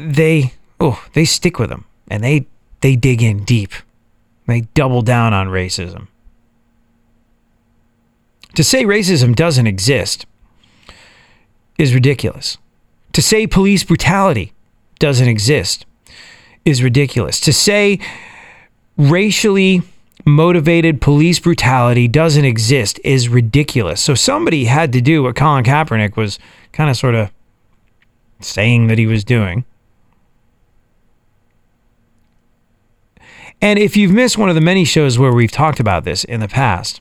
they 0.00 0.54
oh 0.80 1.04
they 1.12 1.24
stick 1.24 1.58
with 1.58 1.70
them 1.70 1.84
and 2.08 2.22
they 2.22 2.46
they 2.80 2.96
dig 2.96 3.22
in 3.22 3.44
deep. 3.44 3.72
They 4.46 4.62
double 4.74 5.02
down 5.02 5.32
on 5.32 5.48
racism. 5.48 6.08
To 8.54 8.64
say 8.64 8.84
racism 8.84 9.34
doesn't 9.34 9.66
exist 9.66 10.26
is 11.78 11.94
ridiculous. 11.94 12.58
To 13.12 13.22
say 13.22 13.46
police 13.46 13.84
brutality 13.84 14.52
doesn't 14.98 15.28
exist 15.28 15.86
is 16.64 16.82
ridiculous. 16.82 17.40
To 17.40 17.52
say 17.52 17.98
racially 18.96 19.82
motivated 20.24 21.00
police 21.00 21.38
brutality 21.38 22.08
doesn't 22.08 22.44
exist 22.44 23.00
is 23.04 23.28
ridiculous. 23.28 24.00
So 24.00 24.14
somebody 24.14 24.66
had 24.66 24.92
to 24.92 25.00
do 25.00 25.22
what 25.22 25.36
Colin 25.36 25.64
Kaepernick 25.64 26.16
was 26.16 26.38
kind 26.72 26.90
of 26.90 26.96
sort 26.96 27.14
of 27.14 27.30
saying 28.40 28.88
that 28.88 28.98
he 28.98 29.06
was 29.06 29.24
doing. 29.24 29.64
And 33.62 33.78
if 33.78 33.96
you've 33.96 34.12
missed 34.12 34.36
one 34.36 34.48
of 34.48 34.56
the 34.56 34.60
many 34.60 34.84
shows 34.84 35.20
where 35.20 35.32
we've 35.32 35.52
talked 35.52 35.78
about 35.78 36.02
this 36.02 36.24
in 36.24 36.40
the 36.40 36.48
past, 36.48 37.00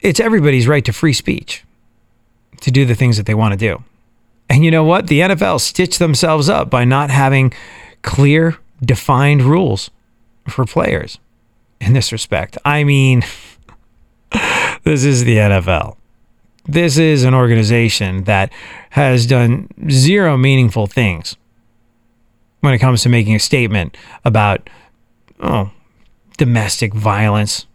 it's 0.00 0.20
everybody's 0.20 0.68
right 0.68 0.84
to 0.84 0.92
free 0.92 1.12
speech 1.12 1.64
to 2.60 2.70
do 2.70 2.84
the 2.84 2.94
things 2.94 3.16
that 3.16 3.26
they 3.26 3.34
want 3.34 3.52
to 3.52 3.58
do. 3.58 3.82
And 4.48 4.64
you 4.64 4.70
know 4.70 4.84
what? 4.84 5.08
The 5.08 5.20
NFL 5.20 5.60
stitched 5.60 5.98
themselves 5.98 6.48
up 6.48 6.70
by 6.70 6.84
not 6.84 7.10
having 7.10 7.52
clear, 8.02 8.56
defined 8.80 9.42
rules 9.42 9.90
for 10.48 10.64
players 10.64 11.18
in 11.80 11.92
this 11.92 12.12
respect. 12.12 12.56
I 12.64 12.84
mean, 12.84 13.24
this 14.84 15.04
is 15.04 15.24
the 15.24 15.36
NFL. 15.36 15.96
This 16.64 16.96
is 16.96 17.24
an 17.24 17.34
organization 17.34 18.24
that 18.24 18.52
has 18.90 19.26
done 19.26 19.68
zero 19.90 20.36
meaningful 20.36 20.86
things 20.86 21.36
when 22.60 22.74
it 22.74 22.78
comes 22.78 23.02
to 23.02 23.08
making 23.08 23.34
a 23.34 23.40
statement 23.40 23.96
about 24.24 24.68
oh, 25.40 25.70
domestic 26.36 26.94
violence 26.94 27.66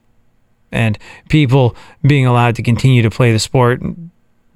and 0.72 0.98
people 1.30 1.76
being 2.02 2.26
allowed 2.26 2.56
to 2.56 2.63
continue 2.63 3.02
to 3.02 3.10
play 3.10 3.32
the 3.32 3.39
sport 3.39 3.82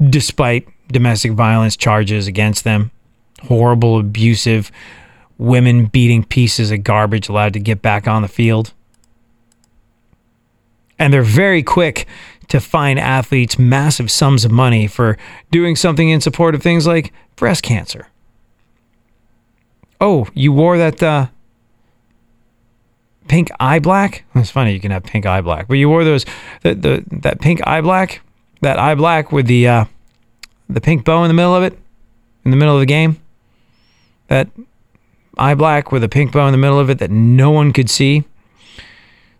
despite 0.09 0.67
domestic 0.91 1.31
violence 1.31 1.75
charges 1.75 2.27
against 2.27 2.63
them, 2.63 2.91
horrible, 3.43 3.99
abusive 3.99 4.71
women 5.37 5.85
beating 5.85 6.23
pieces 6.23 6.71
of 6.71 6.83
garbage 6.83 7.29
allowed 7.29 7.53
to 7.53 7.59
get 7.59 7.81
back 7.81 8.07
on 8.07 8.21
the 8.21 8.27
field. 8.27 8.73
And 10.99 11.13
they're 11.13 11.21
very 11.21 11.61
quick 11.61 12.07
to 12.47 12.59
fine 12.59 12.97
athletes 12.97 13.59
massive 13.59 14.09
sums 14.09 14.45
of 14.45 14.51
money 14.51 14.87
for 14.87 15.17
doing 15.51 15.75
something 15.75 16.09
in 16.09 16.21
support 16.21 16.55
of 16.55 16.63
things 16.63 16.87
like 16.87 17.13
breast 17.35 17.61
cancer. 17.61 18.07
Oh, 19.99 20.27
you 20.33 20.51
wore 20.51 20.77
that 20.77 21.01
uh, 21.01 21.27
pink 23.27 23.49
eye 23.59 23.79
black? 23.79 24.25
It's 24.35 24.51
funny 24.51 24.73
you 24.73 24.79
can 24.79 24.91
have 24.91 25.03
pink 25.03 25.25
eye 25.25 25.41
black, 25.41 25.67
but 25.67 25.75
you 25.75 25.89
wore 25.89 26.03
those 26.03 26.25
the, 26.61 26.75
the 26.75 27.03
that 27.17 27.41
pink 27.41 27.65
eye 27.65 27.81
black, 27.81 28.21
that 28.61 28.77
eye 28.77 28.95
black 28.95 29.31
with 29.31 29.47
the 29.47 29.67
uh, 29.67 29.85
the 30.69 30.81
pink 30.81 31.03
bow 31.03 31.23
in 31.23 31.27
the 31.27 31.33
middle 31.33 31.55
of 31.55 31.63
it, 31.63 31.77
in 32.45 32.51
the 32.51 32.57
middle 32.57 32.75
of 32.75 32.79
the 32.79 32.85
game. 32.85 33.19
That 34.27 34.49
eye 35.37 35.55
black 35.55 35.91
with 35.91 36.03
a 36.03 36.09
pink 36.09 36.31
bow 36.31 36.45
in 36.47 36.51
the 36.51 36.57
middle 36.57 36.79
of 36.79 36.89
it 36.89 36.99
that 36.99 37.11
no 37.11 37.49
one 37.49 37.73
could 37.73 37.89
see. 37.89 38.23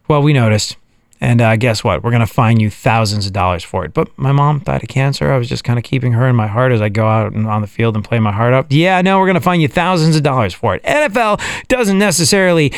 Well, 0.07 0.21
we 0.21 0.33
noticed. 0.33 0.77
And 1.19 1.41
uh, 1.41 1.55
guess 1.55 1.83
what? 1.83 2.03
We're 2.03 2.11
going 2.11 2.19
to 2.19 2.27
fine 2.27 2.59
you 2.59 2.69
thousands 2.69 3.25
of 3.25 3.33
dollars 3.33 3.63
for 3.63 3.83
it. 3.83 3.93
But 3.93 4.15
my 4.17 4.31
mom 4.31 4.59
died 4.59 4.83
of 4.83 4.89
cancer. 4.89 5.31
I 5.31 5.37
was 5.37 5.49
just 5.49 5.63
kind 5.63 5.79
of 5.79 5.83
keeping 5.83 6.11
her 6.11 6.27
in 6.27 6.35
my 6.35 6.45
heart 6.45 6.71
as 6.71 6.81
I 6.81 6.89
go 6.89 7.07
out 7.07 7.35
on 7.35 7.61
the 7.61 7.67
field 7.67 7.95
and 7.95 8.05
play 8.05 8.19
my 8.19 8.31
heart 8.31 8.53
out. 8.53 8.71
Yeah, 8.71 9.01
no, 9.01 9.17
we're 9.19 9.25
going 9.25 9.35
to 9.35 9.41
fine 9.41 9.59
you 9.59 9.67
thousands 9.67 10.15
of 10.15 10.21
dollars 10.21 10.53
for 10.53 10.75
it. 10.75 10.83
NFL 10.83 11.41
doesn't 11.67 11.97
necessarily 11.97 12.71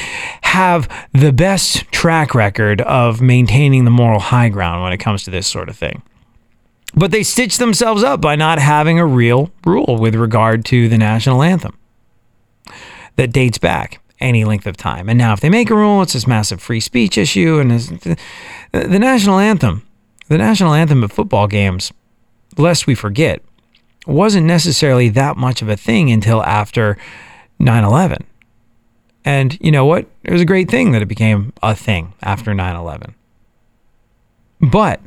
have 0.43 0.88
the 1.12 1.34
best 1.34 1.91
track 1.91 2.34
record 2.34 2.82
of 2.82 3.21
maintaining 3.21 3.84
the 3.84 3.91
moral 3.91 4.19
high 4.19 4.49
ground 4.49 4.84
when 4.84 4.93
it 4.93 4.99
comes 4.99 5.23
to 5.23 5.32
this 5.32 5.47
sort 5.47 5.67
of 5.67 5.75
thing. 5.75 6.02
But 6.95 7.12
they 7.12 7.23
stitch 7.23 7.58
themselves 7.58 8.04
up 8.04 8.21
by 8.21 8.36
not 8.36 8.58
having 8.58 8.99
a 8.99 9.06
real 9.06 9.52
rule 9.65 9.97
with 9.99 10.15
regard 10.15 10.65
to 10.65 10.88
the 10.88 10.97
national 10.97 11.43
anthem 11.43 11.78
that 13.17 13.34
dates 13.34 13.58
back 13.58 14.02
any 14.20 14.44
length 14.44 14.68
of 14.68 14.78
time. 14.78 15.10
And 15.10 15.18
now, 15.18 15.34
if 15.34 15.40
they 15.40 15.50
make 15.50 15.70
a 15.70 15.76
rule, 15.76 16.02
it's 16.02 16.14
this 16.14 16.28
massive 16.28 16.62
free 16.62 16.80
speech 16.80 17.18
issue. 17.18 17.60
And 17.60 17.72
the, 17.72 18.18
the 18.72 19.00
national 19.00 19.40
anthem, 19.40 19.86
the 20.28 20.38
national 20.38 20.74
anthem 20.74 21.04
of 21.04 21.12
football 21.12 21.48
games, 21.48 21.92
lest 22.58 22.88
we 22.88 22.96
forget, 22.96 23.42
wasn't 24.06 24.46
necessarily 24.46 25.10
that 25.10 25.38
much 25.38 25.62
of 25.62 25.70
a 25.70 25.78
thing 25.78 26.12
until 26.12 26.44
after 26.44 26.98
9 27.60 27.84
11. 27.84 28.26
And 29.26 29.58
you 29.62 29.72
know 29.72 29.86
what? 29.86 30.08
It 30.24 30.32
was 30.32 30.42
a 30.42 30.46
great 30.46 30.70
thing 30.70 30.92
that 30.92 31.02
it 31.02 31.08
became 31.08 31.54
a 31.62 31.76
thing 31.76 32.14
after 32.22 32.54
9 32.54 32.76
11. 32.76 33.16
But 34.62 35.02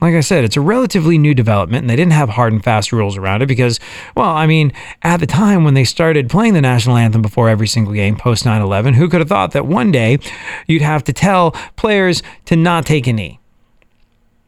like 0.00 0.14
I 0.14 0.20
said, 0.20 0.44
it's 0.44 0.56
a 0.56 0.60
relatively 0.60 1.18
new 1.18 1.34
development, 1.34 1.82
and 1.82 1.90
they 1.90 1.96
didn't 1.96 2.12
have 2.12 2.30
hard 2.30 2.52
and 2.52 2.62
fast 2.62 2.92
rules 2.92 3.16
around 3.16 3.42
it 3.42 3.46
because, 3.46 3.80
well, 4.16 4.30
I 4.30 4.46
mean, 4.46 4.72
at 5.02 5.20
the 5.20 5.26
time 5.26 5.64
when 5.64 5.74
they 5.74 5.84
started 5.84 6.28
playing 6.28 6.54
the 6.54 6.60
national 6.60 6.96
anthem 6.96 7.22
before 7.22 7.48
every 7.48 7.66
single 7.66 7.94
game 7.94 8.16
post 8.16 8.44
9 8.44 8.60
11, 8.60 8.94
who 8.94 9.08
could 9.08 9.20
have 9.20 9.28
thought 9.28 9.52
that 9.52 9.66
one 9.66 9.90
day 9.90 10.18
you'd 10.66 10.82
have 10.82 11.04
to 11.04 11.12
tell 11.12 11.52
players 11.76 12.22
to 12.46 12.56
not 12.56 12.84
take 12.84 13.06
a 13.06 13.12
knee 13.12 13.38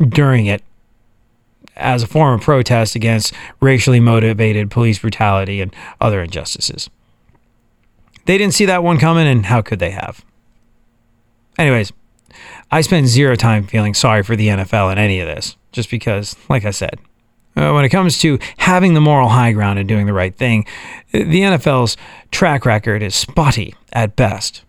during 0.01 0.47
it 0.47 0.63
as 1.77 2.03
a 2.03 2.07
form 2.07 2.35
of 2.35 2.41
protest 2.41 2.95
against 2.95 3.33
racially 3.61 4.01
motivated 4.01 4.71
police 4.71 4.99
brutality 4.99 5.61
and 5.61 5.75
other 6.01 6.23
injustices? 6.23 6.91
They 8.27 8.37
didn't 8.37 8.55
see 8.55 8.67
that 8.67 8.83
one 8.83 8.99
coming, 8.99 9.27
and 9.27 9.47
how 9.47 9.63
could 9.63 9.79
they 9.79 9.91
have? 9.91 10.25
Anyways, 11.59 11.93
I 12.71 12.81
spend 12.81 13.07
zero 13.09 13.37
time 13.37 13.67
feeling 13.67 13.95
sorry 13.95 14.23
for 14.23 14.37
the 14.37 14.49
NFL 14.49 14.93
in 14.93 14.99
any 14.99 15.21
of 15.21 15.27
this, 15.27 15.57
just 15.73 15.91
because, 15.91 16.37
like 16.49 16.65
I 16.65 16.71
said, 16.71 16.99
uh, 17.57 17.73
when 17.73 17.85
it 17.85 17.89
comes 17.89 18.19
to 18.19 18.39
having 18.59 18.95
the 18.95 19.01
moral 19.01 19.29
high 19.29 19.53
ground 19.53 19.79
and 19.79 19.89
doing 19.89 20.07
the 20.07 20.13
right 20.13 20.35
thing, 20.35 20.67
the 21.13 21.41
NFL's 21.41 21.97
track 22.31 22.67
record 22.67 23.03
is 23.03 23.15
spotty 23.15 23.75
at 23.93 24.17
best. 24.17 24.63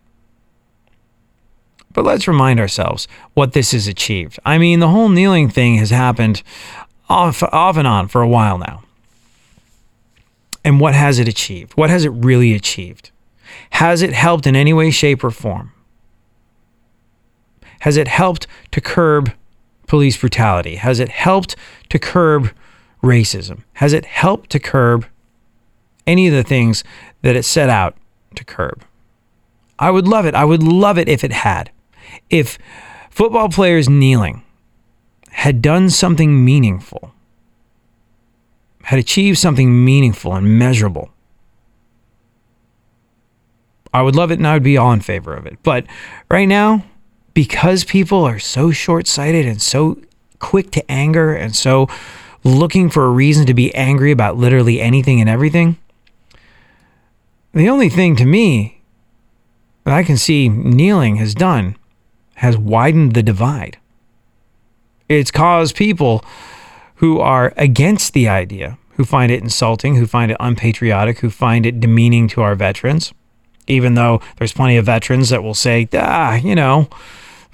But 1.92 2.06
let's 2.06 2.28
remind 2.28 2.60
ourselves 2.60 3.08
what 3.34 3.54
this 3.54 3.72
has 3.72 3.88
achieved. 3.88 4.40
I 4.46 4.58
mean, 4.58 4.80
the 4.80 4.90
whole 4.90 5.10
kneeling 5.10 5.50
thing 5.50 5.78
has 5.78 5.90
happened 5.90 6.44
off, 7.10 7.42
off 7.44 7.76
and 7.76 7.88
on 7.88 8.08
for 8.08 8.22
a 8.22 8.28
while 8.28 8.58
now. 8.58 8.84
And 10.64 10.80
what 10.80 10.94
has 10.94 11.18
it 11.18 11.28
achieved? 11.28 11.74
What 11.74 11.90
has 11.90 12.06
it 12.06 12.10
really 12.10 12.54
achieved? 12.54 13.12
Has 13.72 14.02
it 14.02 14.14
helped 14.14 14.46
in 14.46 14.56
any 14.56 14.74
way, 14.74 14.92
shape, 14.92 15.24
or 15.24 15.32
form? 15.32 15.72
Has 17.82 17.98
it 17.98 18.08
helped 18.08 18.48
to 18.72 18.82
curb 18.82 19.34
police 19.88 20.18
brutality? 20.18 20.76
Has 20.76 21.00
it 21.00 21.10
helped 21.10 21.56
to 21.90 22.00
curb 22.00 22.52
racism? 23.04 23.63
Has 23.74 23.94
it 23.94 24.06
helped 24.06 24.50
to 24.52 24.60
curb 24.60 25.06
any 26.06 26.28
of 26.28 26.34
the 26.34 26.44
things 26.44 26.84
that 27.22 27.36
it 27.36 27.44
set 27.44 27.70
out 27.70 27.96
to 28.36 28.44
curb? 28.44 28.84
I 29.80 29.92
would 29.92 30.08
love 30.08 30.26
it. 30.26 30.34
I 30.34 30.46
would 30.46 30.63
love 30.63 30.98
it 30.98 31.08
if 31.08 31.24
it 31.24 31.32
had. 31.32 31.72
If 32.30 32.58
football 33.10 33.50
players 33.50 33.88
kneeling 33.88 34.44
had 35.32 35.62
done 35.62 35.90
something 35.90 36.44
meaningful, 36.44 37.13
had 38.84 39.00
achieved 39.00 39.38
something 39.38 39.84
meaningful 39.84 40.34
and 40.34 40.58
measurable. 40.58 41.10
I 43.94 44.02
would 44.02 44.16
love 44.16 44.32
it 44.32 44.40
and 44.40 44.48
I 44.48 44.54
would 44.54 44.63
be 44.63 44.78
all 44.78 44.92
in 44.94 45.02
favor 45.02 45.34
of 45.34 45.46
it. 45.46 45.58
But 45.62 45.86
right 46.32 46.48
now, 46.48 46.84
because 47.38 47.84
people 47.84 48.23
are 48.23 48.39
so 48.39 48.71
short 48.71 49.06
sighted 49.06 49.45
and 49.45 49.62
so 49.62 49.95
quick 50.39 50.71
to 50.71 50.91
anger 50.91 51.36
and 51.36 51.56
so 51.56 51.88
looking 52.43 52.89
for 52.89 53.06
a 53.06 53.12
reason 53.12 53.45
to 53.45 53.54
be 53.54 53.71
angry 53.76 54.10
about 54.10 54.36
literally 54.36 54.82
anything 54.82 55.21
and 55.21 55.30
everything, 55.30 55.78
the 57.54 57.69
only 57.69 57.89
thing 57.89 58.15
to 58.15 58.26
me 58.26 58.82
that 59.84 59.93
I 59.93 60.02
can 60.02 60.17
see 60.17 60.50
kneeling 60.50 61.17
has 61.17 61.36
done 61.36 61.76
has 62.38 62.58
widened 62.58 63.13
the 63.13 63.21
divide. 63.21 63.78
It's 65.08 65.30
caused 65.30 65.76
people 65.76 66.26
who 66.95 67.19
are 67.19 67.54
against 67.56 68.13
the 68.13 68.28
idea, 68.28 68.80
who 68.95 69.06
find 69.06 69.32
it 69.32 69.43
insulting, 69.43 69.97
who 69.97 70.08
find 70.08 70.32
it 70.32 70.38
unpatriotic, 70.39 71.19
who 71.19 71.30
find 71.30 71.67
it 71.67 71.80
demeaning 71.80 72.28
to 72.30 72.41
our 72.41 72.56
veterans, 72.56 73.13
even 73.67 73.93
though 73.93 74.21
there's 74.38 74.54
plenty 74.54 74.76
of 74.76 74.88
veterans 74.88 75.30
that 75.30 75.43
will 75.43 75.54
say, 75.54 75.88
ah, 75.93 76.34
you 76.34 76.56
know, 76.56 76.89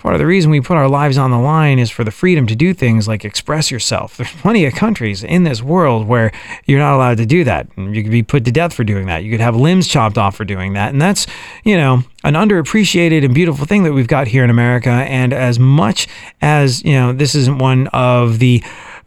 Part 0.04 0.16
of 0.16 0.20
the 0.20 0.28
reason 0.28 0.52
we 0.52 0.60
put 0.60 0.76
our 0.76 0.89
lives 0.89 1.18
on 1.18 1.32
the 1.32 1.39
line 1.39 1.80
is 1.80 1.89
for 1.89 2.04
the 2.04 2.12
freedom 2.12 2.46
to 2.48 2.58
do 2.58 2.74
things 2.74 3.08
like 3.08 3.24
express 3.24 3.72
yourself. 3.72 4.18
There's 4.18 4.34
plenty 4.34 4.66
of 4.66 4.74
countries 4.74 5.24
in 5.24 5.46
this 5.46 5.63
world 5.63 6.10
where 6.10 6.34
you're 6.66 6.80
not 6.80 6.96
allowed 6.96 7.16
to 7.20 7.26
do 7.26 7.46
that. 7.46 7.70
You 7.78 8.04
could 8.04 8.12
be 8.12 8.22
put 8.22 8.44
to 8.44 8.52
death 8.52 8.74
for 8.74 8.84
doing 8.84 9.06
that. 9.06 9.24
You 9.24 9.32
could 9.32 9.39
have 9.39 9.56
limbs 9.56 9.88
chopped 9.88 10.18
off 10.18 10.36
for 10.36 10.44
doing 10.44 10.74
that. 10.74 10.92
And 10.92 11.02
that's, 11.02 11.26
you 11.63 11.78
know, 11.78 12.04
an 12.26 12.34
underappreciated 12.34 13.24
and 13.24 13.34
beautiful 13.34 13.66
thing 13.66 13.84
that 13.84 13.94
we've 13.94 14.10
got 14.10 14.28
here 14.28 14.44
in 14.44 14.50
America. 14.50 14.89
And 14.89 15.32
as 15.32 15.58
much 15.58 16.10
as, 16.42 16.84
you 16.84 16.96
know, 16.96 17.13
this 17.13 17.34
isn't 17.34 17.60
one 17.60 17.88
of 17.94 18.39
the 18.39 18.62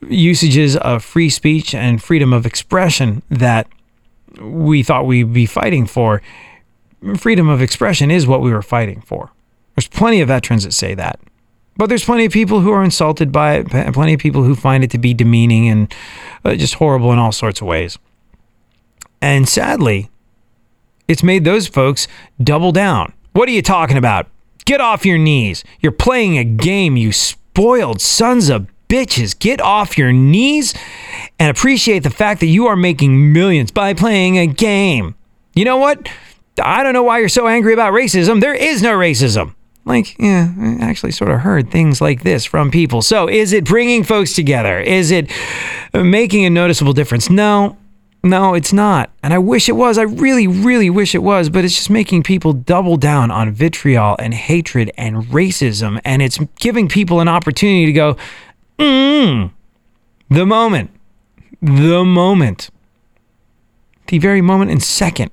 usages 0.09 0.79
of 0.79 1.05
free 1.05 1.29
speech 1.29 1.75
and 1.75 2.03
freedom 2.03 2.33
of 2.33 2.47
expression 2.47 3.21
that 3.29 3.69
we 4.41 4.83
thought 4.83 5.05
we'd 5.05 5.35
be 5.35 5.45
fighting 5.45 5.85
for, 5.85 6.23
freedom 7.19 7.51
of 7.51 7.61
expression 7.61 8.11
is 8.11 8.27
what 8.27 8.41
we 8.41 8.51
were 8.51 8.63
fighting 8.63 9.03
for. 9.03 9.31
There's 9.77 9.89
plenty 9.89 10.21
of 10.21 10.29
veterans 10.29 10.65
that 10.65 10.73
say 10.73 10.95
that. 10.95 11.21
But 11.77 11.91
there's 11.91 12.05
plenty 12.05 12.25
of 12.25 12.33
people 12.33 12.61
who 12.61 12.73
are 12.73 12.83
insulted 12.83 13.31
by 13.31 13.57
it, 13.57 13.69
plenty 13.93 14.15
of 14.15 14.21
people 14.21 14.43
who 14.43 14.55
find 14.55 14.83
it 14.83 14.91
to 14.93 14.99
be 14.99 15.13
demeaning 15.13 15.69
and 15.69 15.95
uh, 16.45 16.55
just 16.55 16.75
horrible 16.75 17.13
in 17.13 17.19
all 17.19 17.33
sorts 17.33 17.61
of 17.61 17.67
ways. 17.67 17.99
And 19.21 19.49
sadly, 19.49 20.11
it's 21.07 21.23
made 21.23 21.45
those 21.45 21.69
folks 21.69 22.09
double 22.43 22.73
down. 22.73 23.13
What 23.33 23.49
are 23.49 23.53
you 23.53 23.63
talking 23.63 23.99
about? 23.99 24.29
Get 24.65 24.81
off 24.81 25.05
your 25.05 25.19
knees. 25.19 25.63
You're 25.81 25.93
playing 25.93 26.39
a 26.39 26.45
game, 26.45 26.97
you 26.97 27.13
spoiled 27.13 28.01
sons 28.01 28.49
of 28.49 28.67
bitches. 28.89 29.39
Get 29.39 29.61
off 29.61 29.99
your 29.99 30.13
knees 30.13 30.75
and 31.39 31.51
appreciate 31.51 32.03
the 32.03 32.11
fact 32.11 32.41
that 32.41 32.47
you 32.47 32.67
are 32.67 32.77
making 32.77 33.33
millions 33.33 33.71
by 33.71 33.95
playing 33.95 34.39
a 34.39 34.47
game. 34.47 35.15
You 35.55 35.65
know 35.65 35.77
what? 35.77 36.09
I 36.63 36.83
don't 36.83 36.95
know 36.95 37.03
why 37.03 37.19
you're 37.19 37.29
so 37.29 37.47
angry 37.47 37.75
about 37.75 37.93
racism. 37.93 38.41
There 38.41 38.55
is 38.55 38.83
no 38.83 38.97
racism. 38.97 39.55
Like, 39.87 40.19
yeah, 40.19 40.53
I 40.59 40.79
actually 40.81 41.13
sort 41.13 41.31
of 41.31 41.41
heard 41.41 41.71
things 41.71 42.01
like 42.01 42.25
this 42.25 42.45
from 42.45 42.71
people. 42.71 43.03
So, 43.03 43.29
is 43.29 43.53
it 43.53 43.65
bringing 43.65 44.03
folks 44.03 44.35
together? 44.35 44.81
Is 44.81 45.13
it 45.13 45.31
making 45.95 46.45
a 46.45 46.51
noticeable 46.51 46.93
difference? 46.93 47.31
No, 47.31 47.79
no, 48.25 48.55
it's 48.55 48.73
not. 48.73 49.11
And 49.23 49.33
I 49.33 49.39
wish 49.39 49.69
it 49.69 49.77
was. 49.77 49.97
I 49.97 50.03
really, 50.03 50.49
really 50.49 50.91
wish 50.91 51.15
it 51.15 51.23
was. 51.23 51.49
But 51.49 51.65
it's 51.65 51.77
just 51.77 51.89
making 51.89 52.25
people 52.25 52.53
double 52.53 52.97
down 52.97 53.31
on 53.31 53.53
vitriol 53.53 54.17
and 54.19 54.35
hatred 54.35 54.91
and 54.99 55.23
racism. 55.27 56.01
And 56.05 56.21
it's 56.21 56.39
giving 56.59 56.89
people 56.89 57.21
an 57.21 57.29
opportunity 57.29 57.87
to 57.87 57.93
go, 57.93 58.17
mm, 58.81 59.53
the 60.29 60.45
moment, 60.45 60.91
the 61.63 62.05
moment, 62.05 62.71
the 64.09 64.19
very 64.19 64.41
moment 64.41 64.73
and 64.73 64.83
second 64.83 65.31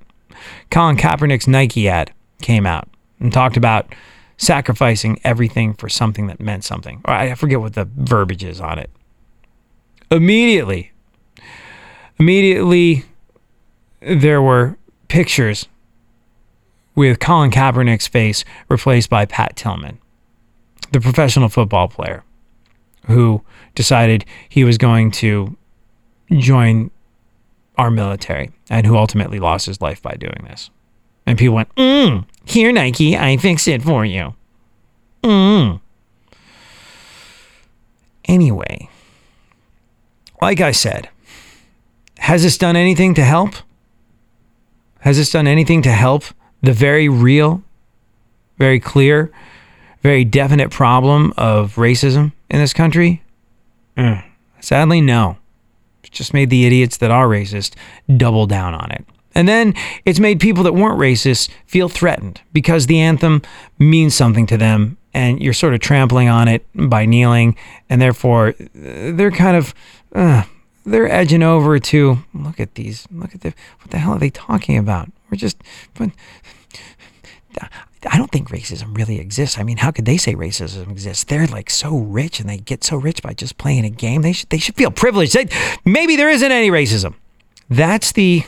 Colin 0.69 0.97
Kaepernick's 0.97 1.47
Nike 1.47 1.87
ad 1.87 2.11
came 2.41 2.65
out 2.65 2.87
and 3.19 3.33
talked 3.33 3.57
about 3.57 3.93
sacrificing 4.37 5.19
everything 5.23 5.73
for 5.73 5.89
something 5.89 6.27
that 6.27 6.39
meant 6.39 6.63
something. 6.63 7.01
I 7.05 7.33
forget 7.35 7.59
what 7.59 7.73
the 7.73 7.85
verbiage 7.95 8.43
is 8.43 8.59
on 8.59 8.79
it. 8.79 8.89
Immediately, 10.11 10.91
immediately, 12.19 13.05
there 14.01 14.41
were 14.41 14.77
pictures 15.07 15.67
with 16.95 17.19
Colin 17.19 17.51
Kaepernick's 17.51 18.07
face 18.07 18.45
replaced 18.69 19.09
by 19.09 19.25
Pat 19.25 19.55
Tillman, 19.55 19.99
the 20.91 20.99
professional 20.99 21.49
football 21.49 21.87
player 21.87 22.23
who 23.07 23.41
decided 23.75 24.25
he 24.47 24.63
was 24.63 24.77
going 24.77 25.11
to 25.11 25.57
join 26.37 26.91
our 27.77 27.89
military 27.89 28.51
and 28.69 28.85
who 28.85 28.95
ultimately 28.95 29.39
lost 29.39 29.65
his 29.65 29.81
life 29.81 30.01
by 30.01 30.13
doing 30.13 30.45
this. 30.47 30.69
And 31.25 31.37
people 31.37 31.55
went, 31.55 31.73
mm, 31.75 32.25
here, 32.45 32.71
Nike, 32.71 33.17
I 33.17 33.37
fixed 33.37 33.67
it 33.67 33.81
for 33.81 34.05
you. 34.05 34.35
Mm. 35.23 35.79
Anyway, 38.25 38.89
like 40.41 40.61
I 40.61 40.71
said, 40.71 41.09
has 42.19 42.43
this 42.43 42.57
done 42.57 42.75
anything 42.75 43.13
to 43.15 43.23
help? 43.23 43.55
Has 44.99 45.17
this 45.17 45.31
done 45.31 45.47
anything 45.47 45.81
to 45.81 45.91
help 45.91 46.23
the 46.61 46.73
very 46.73 47.09
real, 47.09 47.61
very 48.57 48.79
clear, 48.79 49.31
very 50.01 50.23
definite 50.23 50.71
problem 50.71 51.33
of 51.37 51.75
racism 51.75 52.31
in 52.49 52.59
this 52.59 52.73
country? 52.73 53.21
Mm. 53.97 54.23
Sadly, 54.61 55.01
no. 55.01 55.37
It's 56.03 56.17
just 56.17 56.33
made 56.33 56.49
the 56.49 56.65
idiots 56.65 56.97
that 56.97 57.11
are 57.11 57.27
racist 57.27 57.75
double 58.15 58.47
down 58.47 58.73
on 58.73 58.91
it. 58.91 59.05
And 59.35 59.47
then 59.47 59.73
it's 60.05 60.19
made 60.19 60.39
people 60.39 60.63
that 60.63 60.73
weren't 60.73 60.99
racist 60.99 61.49
feel 61.65 61.89
threatened 61.89 62.41
because 62.51 62.87
the 62.87 62.99
anthem 62.99 63.41
means 63.79 64.15
something 64.15 64.45
to 64.47 64.57
them 64.57 64.97
and 65.13 65.41
you're 65.41 65.53
sort 65.53 65.73
of 65.73 65.79
trampling 65.79 66.29
on 66.29 66.47
it 66.47 66.65
by 66.73 67.05
kneeling. 67.05 67.55
And 67.89 68.01
therefore, 68.01 68.55
they're 68.73 69.31
kind 69.31 69.57
of. 69.57 69.73
Uh, 70.13 70.43
they're 70.85 71.09
edging 71.09 71.41
over 71.41 71.79
to 71.79 72.17
look 72.33 72.59
at 72.59 72.75
these 72.75 73.07
look 73.09 73.33
at 73.33 73.39
the 73.39 73.53
what 73.79 73.91
the 73.91 73.97
hell 73.97 74.11
are 74.11 74.19
they 74.19 74.29
talking 74.29 74.77
about 74.77 75.09
we're 75.31 75.37
just 75.37 75.55
but 75.93 76.09
I 78.09 78.17
don't 78.17 78.31
think 78.31 78.49
racism 78.49 78.95
really 78.97 79.19
exists. 79.19 79.57
I 79.57 79.63
mean, 79.63 79.77
how 79.77 79.91
could 79.91 80.05
they 80.05 80.17
say 80.17 80.35
racism 80.35 80.91
exists? 80.91 81.23
They're 81.23 81.47
like 81.47 81.69
so 81.69 81.97
rich 81.97 82.39
and 82.39 82.49
they 82.49 82.57
get 82.57 82.83
so 82.83 82.97
rich 82.97 83.21
by 83.21 83.33
just 83.33 83.57
playing 83.57 83.85
a 83.85 83.89
game. 83.89 84.21
They 84.21 84.33
should 84.33 84.49
they 84.49 84.57
should 84.57 84.75
feel 84.75 84.91
privileged. 84.91 85.33
They, 85.33 85.47
maybe 85.85 86.15
there 86.15 86.29
isn't 86.29 86.51
any 86.51 86.69
racism. 86.69 87.15
That's 87.69 88.11
the 88.11 88.43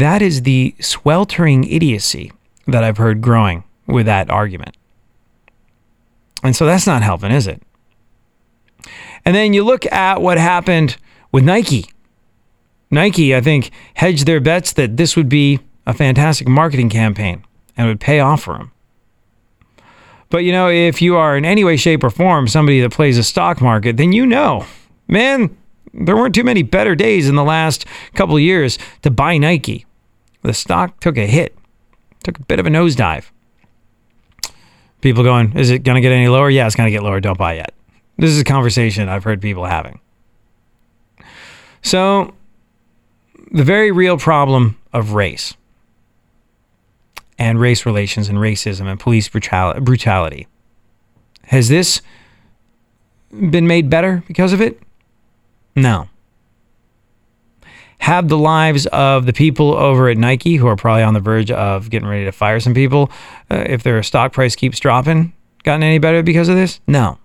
that 0.00 0.22
is 0.22 0.42
the 0.42 0.74
sweltering 0.80 1.64
idiocy 1.64 2.32
that 2.66 2.84
I've 2.84 2.98
heard 2.98 3.20
growing 3.20 3.64
with 3.86 4.06
that 4.06 4.30
argument. 4.30 4.76
And 6.42 6.54
so 6.54 6.66
that's 6.66 6.86
not 6.86 7.02
helping, 7.02 7.32
is 7.32 7.46
it? 7.46 7.62
And 9.24 9.34
then 9.34 9.52
you 9.52 9.64
look 9.64 9.90
at 9.92 10.20
what 10.20 10.38
happened 10.38 10.96
with 11.32 11.44
Nike. 11.44 11.86
Nike, 12.90 13.34
I 13.34 13.40
think, 13.40 13.70
hedged 13.94 14.26
their 14.26 14.40
bets 14.40 14.72
that 14.74 14.96
this 14.96 15.16
would 15.16 15.28
be 15.28 15.60
a 15.86 15.92
fantastic 15.92 16.48
marketing 16.48 16.88
campaign 16.88 17.44
and 17.76 17.86
would 17.86 18.00
pay 18.00 18.20
off 18.20 18.42
for 18.42 18.54
them. 18.54 18.72
But 20.30 20.44
you 20.44 20.52
know, 20.52 20.68
if 20.68 21.00
you 21.00 21.16
are 21.16 21.36
in 21.36 21.44
any 21.44 21.64
way, 21.64 21.76
shape, 21.76 22.04
or 22.04 22.10
form 22.10 22.48
somebody 22.48 22.80
that 22.80 22.92
plays 22.92 23.16
a 23.16 23.22
stock 23.22 23.60
market, 23.60 23.96
then 23.96 24.12
you 24.12 24.26
know, 24.26 24.66
man, 25.06 25.56
there 25.94 26.16
weren't 26.16 26.34
too 26.34 26.44
many 26.44 26.62
better 26.62 26.94
days 26.94 27.28
in 27.28 27.34
the 27.34 27.44
last 27.44 27.86
couple 28.14 28.38
years 28.38 28.78
to 29.02 29.10
buy 29.10 29.38
Nike. 29.38 29.86
The 30.42 30.54
stock 30.54 31.00
took 31.00 31.16
a 31.16 31.26
hit, 31.26 31.56
took 32.22 32.38
a 32.38 32.42
bit 32.42 32.60
of 32.60 32.66
a 32.66 32.70
nosedive. 32.70 33.30
People 35.00 35.22
going, 35.22 35.56
is 35.56 35.70
it 35.70 35.80
going 35.80 35.96
to 35.96 36.00
get 36.00 36.12
any 36.12 36.28
lower? 36.28 36.50
Yeah, 36.50 36.66
it's 36.66 36.74
going 36.74 36.86
to 36.86 36.90
get 36.90 37.02
lower. 37.02 37.20
Don't 37.20 37.38
buy 37.38 37.54
yet. 37.54 37.72
This 38.16 38.30
is 38.30 38.40
a 38.40 38.44
conversation 38.44 39.08
I've 39.08 39.24
heard 39.24 39.40
people 39.40 39.64
having. 39.64 40.00
So, 41.82 42.34
the 43.52 43.62
very 43.62 43.92
real 43.92 44.18
problem 44.18 44.78
of 44.92 45.12
race 45.12 45.54
and 47.38 47.60
race 47.60 47.86
relations 47.86 48.28
and 48.28 48.38
racism 48.38 48.86
and 48.86 48.98
police 48.98 49.28
brutality 49.28 50.48
has 51.44 51.68
this 51.68 52.02
been 53.30 53.66
made 53.66 53.88
better 53.88 54.24
because 54.26 54.52
of 54.52 54.60
it? 54.60 54.80
No 55.76 56.08
have 57.98 58.28
the 58.28 58.38
lives 58.38 58.86
of 58.86 59.26
the 59.26 59.32
people 59.32 59.74
over 59.74 60.08
at 60.08 60.16
Nike 60.16 60.56
who 60.56 60.66
are 60.66 60.76
probably 60.76 61.02
on 61.02 61.14
the 61.14 61.20
verge 61.20 61.50
of 61.50 61.90
getting 61.90 62.08
ready 62.08 62.24
to 62.24 62.32
fire 62.32 62.60
some 62.60 62.74
people, 62.74 63.10
uh, 63.50 63.64
if 63.66 63.82
their 63.82 64.02
stock 64.02 64.32
price 64.32 64.54
keeps 64.54 64.78
dropping, 64.78 65.32
gotten 65.64 65.82
any 65.82 65.98
better 65.98 66.22
because 66.22 66.48
of 66.48 66.56
this? 66.56 66.80
No. 66.86 67.18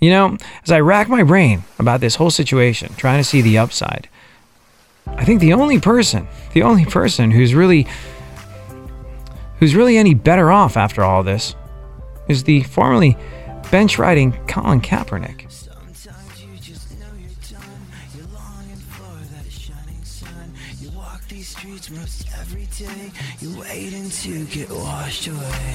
You 0.00 0.10
know, 0.10 0.38
as 0.64 0.72
I 0.72 0.80
rack 0.80 1.08
my 1.08 1.22
brain 1.22 1.62
about 1.78 2.00
this 2.00 2.14
whole 2.16 2.30
situation, 2.30 2.94
trying 2.94 3.20
to 3.20 3.24
see 3.24 3.42
the 3.42 3.58
upside, 3.58 4.08
I 5.06 5.24
think 5.24 5.40
the 5.40 5.52
only 5.52 5.78
person, 5.78 6.26
the 6.52 6.62
only 6.62 6.86
person 6.86 7.30
who's 7.30 7.54
really 7.54 7.86
who's 9.58 9.74
really 9.74 9.98
any 9.98 10.14
better 10.14 10.50
off 10.50 10.78
after 10.78 11.04
all 11.04 11.22
this 11.22 11.54
is 12.28 12.44
the 12.44 12.62
formerly 12.62 13.16
bench 13.70 13.98
riding 13.98 14.32
Colin 14.46 14.80
Kaepernick. 14.80 15.49
Get 24.50 24.68
washed 24.68 25.28
away. 25.28 25.69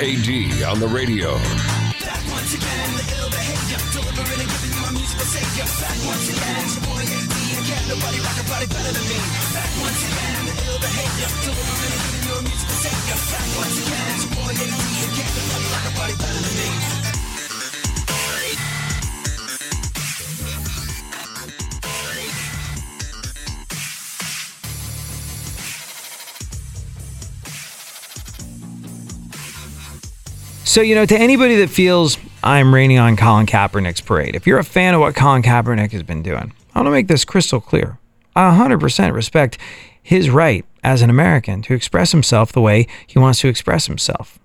AD 0.00 0.62
on 0.62 0.78
the 0.78 0.86
radio. 0.86 1.57
So, 30.78 30.82
you 30.82 30.94
know, 30.94 31.06
to 31.06 31.18
anybody 31.18 31.56
that 31.56 31.70
feels 31.70 32.18
I'm 32.40 32.72
raining 32.72 33.00
on 33.00 33.16
Colin 33.16 33.46
Kaepernick's 33.46 34.00
parade, 34.00 34.36
if 34.36 34.46
you're 34.46 34.60
a 34.60 34.64
fan 34.64 34.94
of 34.94 35.00
what 35.00 35.16
Colin 35.16 35.42
Kaepernick 35.42 35.90
has 35.90 36.04
been 36.04 36.22
doing, 36.22 36.52
I 36.72 36.78
want 36.78 36.86
to 36.86 36.92
make 36.92 37.08
this 37.08 37.24
crystal 37.24 37.60
clear. 37.60 37.98
I 38.36 38.56
100% 38.56 39.12
respect 39.12 39.58
his 40.00 40.30
right 40.30 40.64
as 40.84 41.02
an 41.02 41.10
American 41.10 41.62
to 41.62 41.74
express 41.74 42.12
himself 42.12 42.52
the 42.52 42.60
way 42.60 42.86
he 43.04 43.18
wants 43.18 43.40
to 43.40 43.48
express 43.48 43.86
himself. 43.86 44.38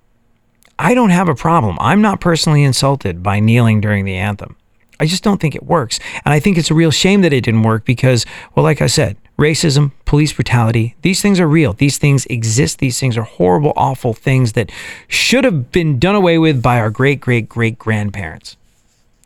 I 0.80 0.96
don't 0.96 1.12
have 1.12 1.30
a 1.30 1.36
problem. 1.36 1.78
I'm 1.80 2.02
not 2.02 2.20
personally 2.20 2.64
insulted 2.64 3.22
by 3.22 3.40
kneeling 3.40 3.80
during 3.80 4.04
the 4.04 4.18
anthem. 4.18 4.56
I 5.00 5.06
just 5.06 5.24
don't 5.24 5.40
think 5.40 5.54
it 5.54 5.68
works. 5.68 6.00
And 6.26 6.34
I 6.34 6.40
think 6.40 6.58
it's 6.58 6.72
a 6.72 6.74
real 6.74 6.90
shame 6.90 7.22
that 7.22 7.34
it 7.34 7.42
didn't 7.42 7.62
work 7.62 7.86
because, 7.86 8.26
well, 8.56 8.64
like 8.64 8.82
I 8.82 8.88
said, 8.88 9.18
racism, 9.38 9.92
police 10.06 10.34
brutality, 10.34 10.96
these 11.02 11.22
things 11.22 11.40
are 11.40 11.48
real. 11.48 11.74
These 11.74 11.98
things 11.98 12.26
exist. 12.28 12.80
These 12.80 13.00
things 13.00 13.18
are 13.18 13.24
horrible, 13.24 13.74
awful 13.76 14.14
things 14.14 14.54
that 14.54 14.72
should 15.08 15.44
have 15.44 15.72
been 15.72 16.00
done 16.00 16.16
away 16.16 16.38
with 16.38 16.62
by 16.62 16.80
our 16.80 16.90
great, 16.90 17.20
great, 17.20 17.50
great 17.50 17.80
grandparents. 17.80 18.58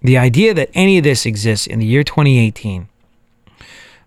The 0.02 0.18
idea 0.18 0.54
that 0.54 0.70
any 0.74 0.98
of 0.98 1.04
this 1.04 1.26
exists 1.26 1.68
in 1.68 1.80
the 1.80 1.86
year 1.86 2.04
2018, 2.04 2.88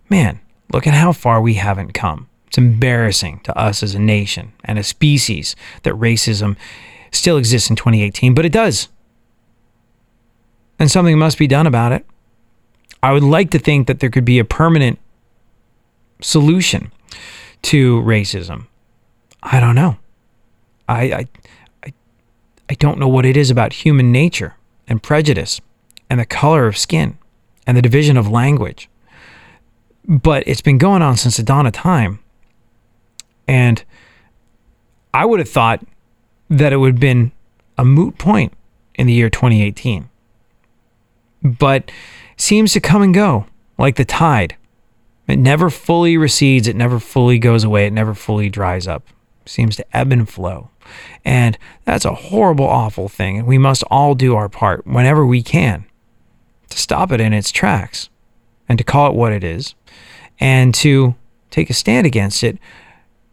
man, 0.09 0.39
look 0.71 0.87
at 0.87 0.93
how 0.93 1.11
far 1.11 1.41
we 1.41 1.55
haven't 1.55 1.93
come. 1.93 2.27
It's 2.47 2.57
embarrassing 2.57 3.41
to 3.43 3.57
us 3.57 3.83
as 3.83 3.95
a 3.95 3.99
nation 3.99 4.53
and 4.65 4.79
a 4.79 4.83
species 4.83 5.55
that 5.83 5.93
racism 5.93 6.57
still 7.11 7.37
exists 7.37 7.69
in 7.69 7.75
2018, 7.75 8.33
but 8.33 8.45
it 8.45 8.51
does. 8.51 8.87
And 10.79 10.89
something 10.89 11.17
must 11.17 11.37
be 11.37 11.47
done 11.47 11.67
about 11.67 11.91
it. 11.91 12.05
I 13.03 13.11
would 13.13 13.23
like 13.23 13.51
to 13.51 13.59
think 13.59 13.87
that 13.87 13.99
there 13.99 14.09
could 14.09 14.25
be 14.25 14.39
a 14.39 14.45
permanent 14.45 14.99
solution 16.21 16.91
to 17.63 18.01
racism. 18.01 18.67
I 19.43 19.59
don't 19.59 19.75
know. 19.75 19.97
I, 20.87 21.01
I, 21.03 21.27
I, 21.83 21.93
I 22.69 22.73
don't 22.75 22.99
know 22.99 23.07
what 23.07 23.25
it 23.25 23.37
is 23.37 23.49
about 23.49 23.73
human 23.73 24.11
nature 24.11 24.55
and 24.87 25.01
prejudice 25.01 25.61
and 26.09 26.19
the 26.19 26.25
color 26.25 26.67
of 26.67 26.77
skin 26.77 27.17
and 27.65 27.77
the 27.77 27.81
division 27.81 28.17
of 28.17 28.29
language. 28.29 28.89
But 30.07 30.43
it's 30.47 30.61
been 30.61 30.77
going 30.77 31.01
on 31.01 31.17
since 31.17 31.37
the 31.37 31.43
dawn 31.43 31.67
of 31.67 31.73
time. 31.73 32.19
And 33.47 33.83
I 35.13 35.25
would 35.25 35.39
have 35.39 35.49
thought 35.49 35.85
that 36.49 36.73
it 36.73 36.77
would 36.77 36.93
have 36.93 36.99
been 36.99 37.31
a 37.77 37.85
moot 37.85 38.17
point 38.17 38.53
in 38.95 39.07
the 39.07 39.13
year 39.13 39.29
2018. 39.29 40.09
But 41.43 41.91
seems 42.37 42.73
to 42.73 42.79
come 42.79 43.01
and 43.01 43.13
go 43.13 43.45
like 43.77 43.95
the 43.95 44.05
tide. 44.05 44.55
It 45.31 45.39
never 45.39 45.69
fully 45.69 46.17
recedes, 46.17 46.67
it 46.67 46.75
never 46.75 46.99
fully 46.99 47.39
goes 47.39 47.63
away, 47.63 47.85
it 47.85 47.93
never 47.93 48.13
fully 48.13 48.49
dries 48.49 48.85
up. 48.85 49.07
It 49.45 49.49
seems 49.49 49.77
to 49.77 49.97
ebb 49.97 50.11
and 50.11 50.27
flow. 50.27 50.69
And 51.23 51.57
that's 51.85 52.03
a 52.03 52.13
horrible, 52.13 52.67
awful 52.67 53.07
thing. 53.07 53.37
And 53.37 53.47
we 53.47 53.57
must 53.57 53.83
all 53.89 54.13
do 54.13 54.35
our 54.35 54.49
part 54.49 54.85
whenever 54.85 55.25
we 55.25 55.41
can 55.41 55.85
to 56.69 56.77
stop 56.77 57.11
it 57.11 57.21
in 57.21 57.31
its 57.31 57.51
tracks 57.51 58.09
and 58.67 58.77
to 58.77 58.83
call 58.83 59.09
it 59.09 59.15
what 59.15 59.31
it 59.31 59.43
is 59.43 59.73
and 60.39 60.73
to 60.75 61.15
take 61.49 61.69
a 61.69 61.73
stand 61.73 62.05
against 62.05 62.43
it 62.43 62.57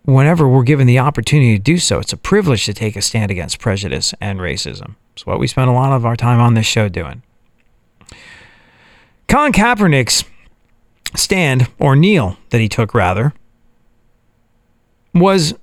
whenever 0.04 0.48
we're 0.48 0.62
given 0.62 0.86
the 0.86 0.98
opportunity 0.98 1.56
to 1.56 1.62
do 1.62 1.78
so. 1.78 1.98
It's 1.98 2.12
a 2.12 2.16
privilege 2.16 2.64
to 2.66 2.74
take 2.74 2.94
a 2.94 3.02
stand 3.02 3.30
against 3.30 3.58
prejudice 3.58 4.14
and 4.20 4.38
racism. 4.38 4.94
It's 5.14 5.26
what 5.26 5.40
we 5.40 5.48
spend 5.48 5.68
a 5.68 5.72
lot 5.72 5.92
of 5.92 6.06
our 6.06 6.16
time 6.16 6.40
on 6.40 6.54
this 6.54 6.66
show 6.66 6.88
doing. 6.88 7.22
Colin 9.26 9.52
Kaepernick's 9.52 10.24
stand, 11.14 11.68
or 11.78 11.96
kneel 11.96 12.36
that 12.50 12.60
he 12.60 12.68
took 12.68 12.94
rather, 12.94 13.32
was 15.14 15.54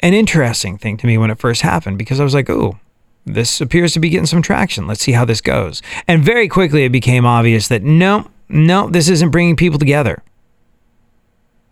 an 0.00 0.14
interesting 0.14 0.78
thing 0.78 0.96
to 0.98 1.06
me 1.06 1.18
when 1.18 1.30
it 1.30 1.38
first 1.38 1.62
happened 1.62 1.98
because 1.98 2.20
I 2.20 2.24
was 2.24 2.34
like, 2.34 2.50
ooh, 2.50 2.78
this 3.24 3.60
appears 3.60 3.92
to 3.92 4.00
be 4.00 4.08
getting 4.08 4.26
some 4.26 4.42
traction. 4.42 4.86
Let's 4.86 5.02
see 5.02 5.12
how 5.12 5.24
this 5.24 5.40
goes. 5.40 5.80
And 6.08 6.24
very 6.24 6.48
quickly 6.48 6.84
it 6.84 6.92
became 6.92 7.24
obvious 7.24 7.68
that 7.68 7.82
no, 7.82 8.30
no, 8.48 8.88
this 8.88 9.08
isn't 9.08 9.30
bringing 9.30 9.56
people 9.56 9.78
together. 9.78 10.22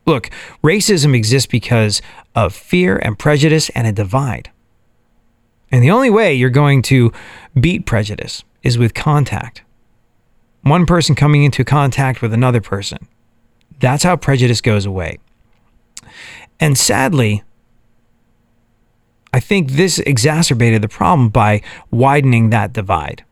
Look, 0.07 0.31
racism 0.63 1.15
exists 1.15 1.47
because 1.47 2.01
of 2.35 2.55
fear 2.55 2.97
and 2.97 3.19
prejudice 3.19 3.69
and 3.71 3.87
a 3.87 3.93
divide. 3.93 4.51
And 5.71 5.83
the 5.83 5.91
only 5.91 6.11
way 6.11 6.35
you're 6.35 6.51
going 6.51 6.83
to 6.83 7.13
beat 7.59 7.87
prejudice 7.87 8.43
is 8.63 8.79
with 8.79 8.95
contact. 8.95 9.63
One 10.63 10.85
person 10.85 11.15
coming 11.15 11.45
into 11.45 11.65
contact 11.65 12.23
with 12.23 12.33
another 12.33 12.61
person. 12.61 13.09
That's 13.81 14.05
how 14.05 14.17
prejudice 14.17 14.61
goes 14.61 14.87
away. 14.87 15.19
And 16.59 16.77
sadly, 16.77 17.43
I 19.33 19.41
think 19.41 19.73
this 19.73 19.99
exacerbated 20.01 20.83
the 20.83 20.89
problem 20.89 21.29
by 21.29 21.63
widening 21.91 22.51
that 22.51 22.73
divide. 22.73 23.25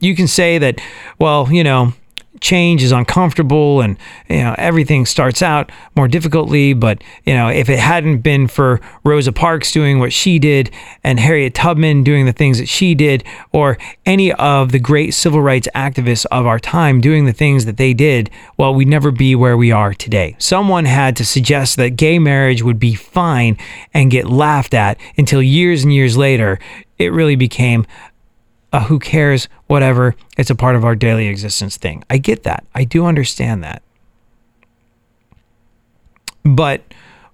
You 0.00 0.14
can 0.14 0.28
say 0.28 0.58
that, 0.58 0.80
well, 1.18 1.48
you 1.50 1.64
know, 1.64 1.94
change 2.40 2.82
is 2.82 2.92
uncomfortable 2.92 3.80
and 3.80 3.96
you 4.28 4.38
know 4.38 4.54
everything 4.58 5.06
starts 5.06 5.42
out 5.42 5.70
more 5.96 6.08
difficultly 6.08 6.72
but 6.72 7.02
you 7.24 7.34
know 7.34 7.48
if 7.48 7.68
it 7.68 7.78
hadn't 7.78 8.18
been 8.18 8.46
for 8.46 8.80
Rosa 9.04 9.32
Parks 9.32 9.72
doing 9.72 9.98
what 9.98 10.12
she 10.12 10.38
did 10.38 10.70
and 11.04 11.20
Harriet 11.20 11.54
Tubman 11.54 12.02
doing 12.02 12.26
the 12.26 12.32
things 12.32 12.58
that 12.58 12.68
she 12.68 12.94
did 12.94 13.24
or 13.52 13.78
any 14.06 14.32
of 14.34 14.72
the 14.72 14.78
great 14.78 15.14
civil 15.14 15.40
rights 15.40 15.68
activists 15.74 16.26
of 16.30 16.46
our 16.46 16.58
time 16.58 17.00
doing 17.00 17.24
the 17.24 17.32
things 17.32 17.64
that 17.64 17.76
they 17.76 17.94
did 17.94 18.30
well 18.56 18.74
we'd 18.74 18.88
never 18.88 19.10
be 19.10 19.34
where 19.34 19.56
we 19.56 19.72
are 19.72 19.94
today. 19.94 20.36
Someone 20.38 20.84
had 20.84 21.16
to 21.16 21.24
suggest 21.24 21.76
that 21.76 21.90
gay 21.90 22.18
marriage 22.18 22.62
would 22.62 22.78
be 22.78 22.94
fine 22.94 23.56
and 23.92 24.10
get 24.10 24.26
laughed 24.26 24.74
at 24.74 24.98
until 25.16 25.42
years 25.42 25.82
and 25.84 25.92
years 25.92 26.16
later 26.16 26.58
it 26.98 27.12
really 27.12 27.36
became 27.36 27.86
who 28.72 28.98
cares, 28.98 29.48
whatever, 29.66 30.14
it's 30.36 30.50
a 30.50 30.54
part 30.54 30.76
of 30.76 30.84
our 30.84 30.94
daily 30.94 31.28
existence 31.28 31.76
thing. 31.76 32.04
I 32.10 32.18
get 32.18 32.42
that. 32.42 32.64
I 32.74 32.84
do 32.84 33.06
understand 33.06 33.64
that. 33.64 33.82
But 36.44 36.82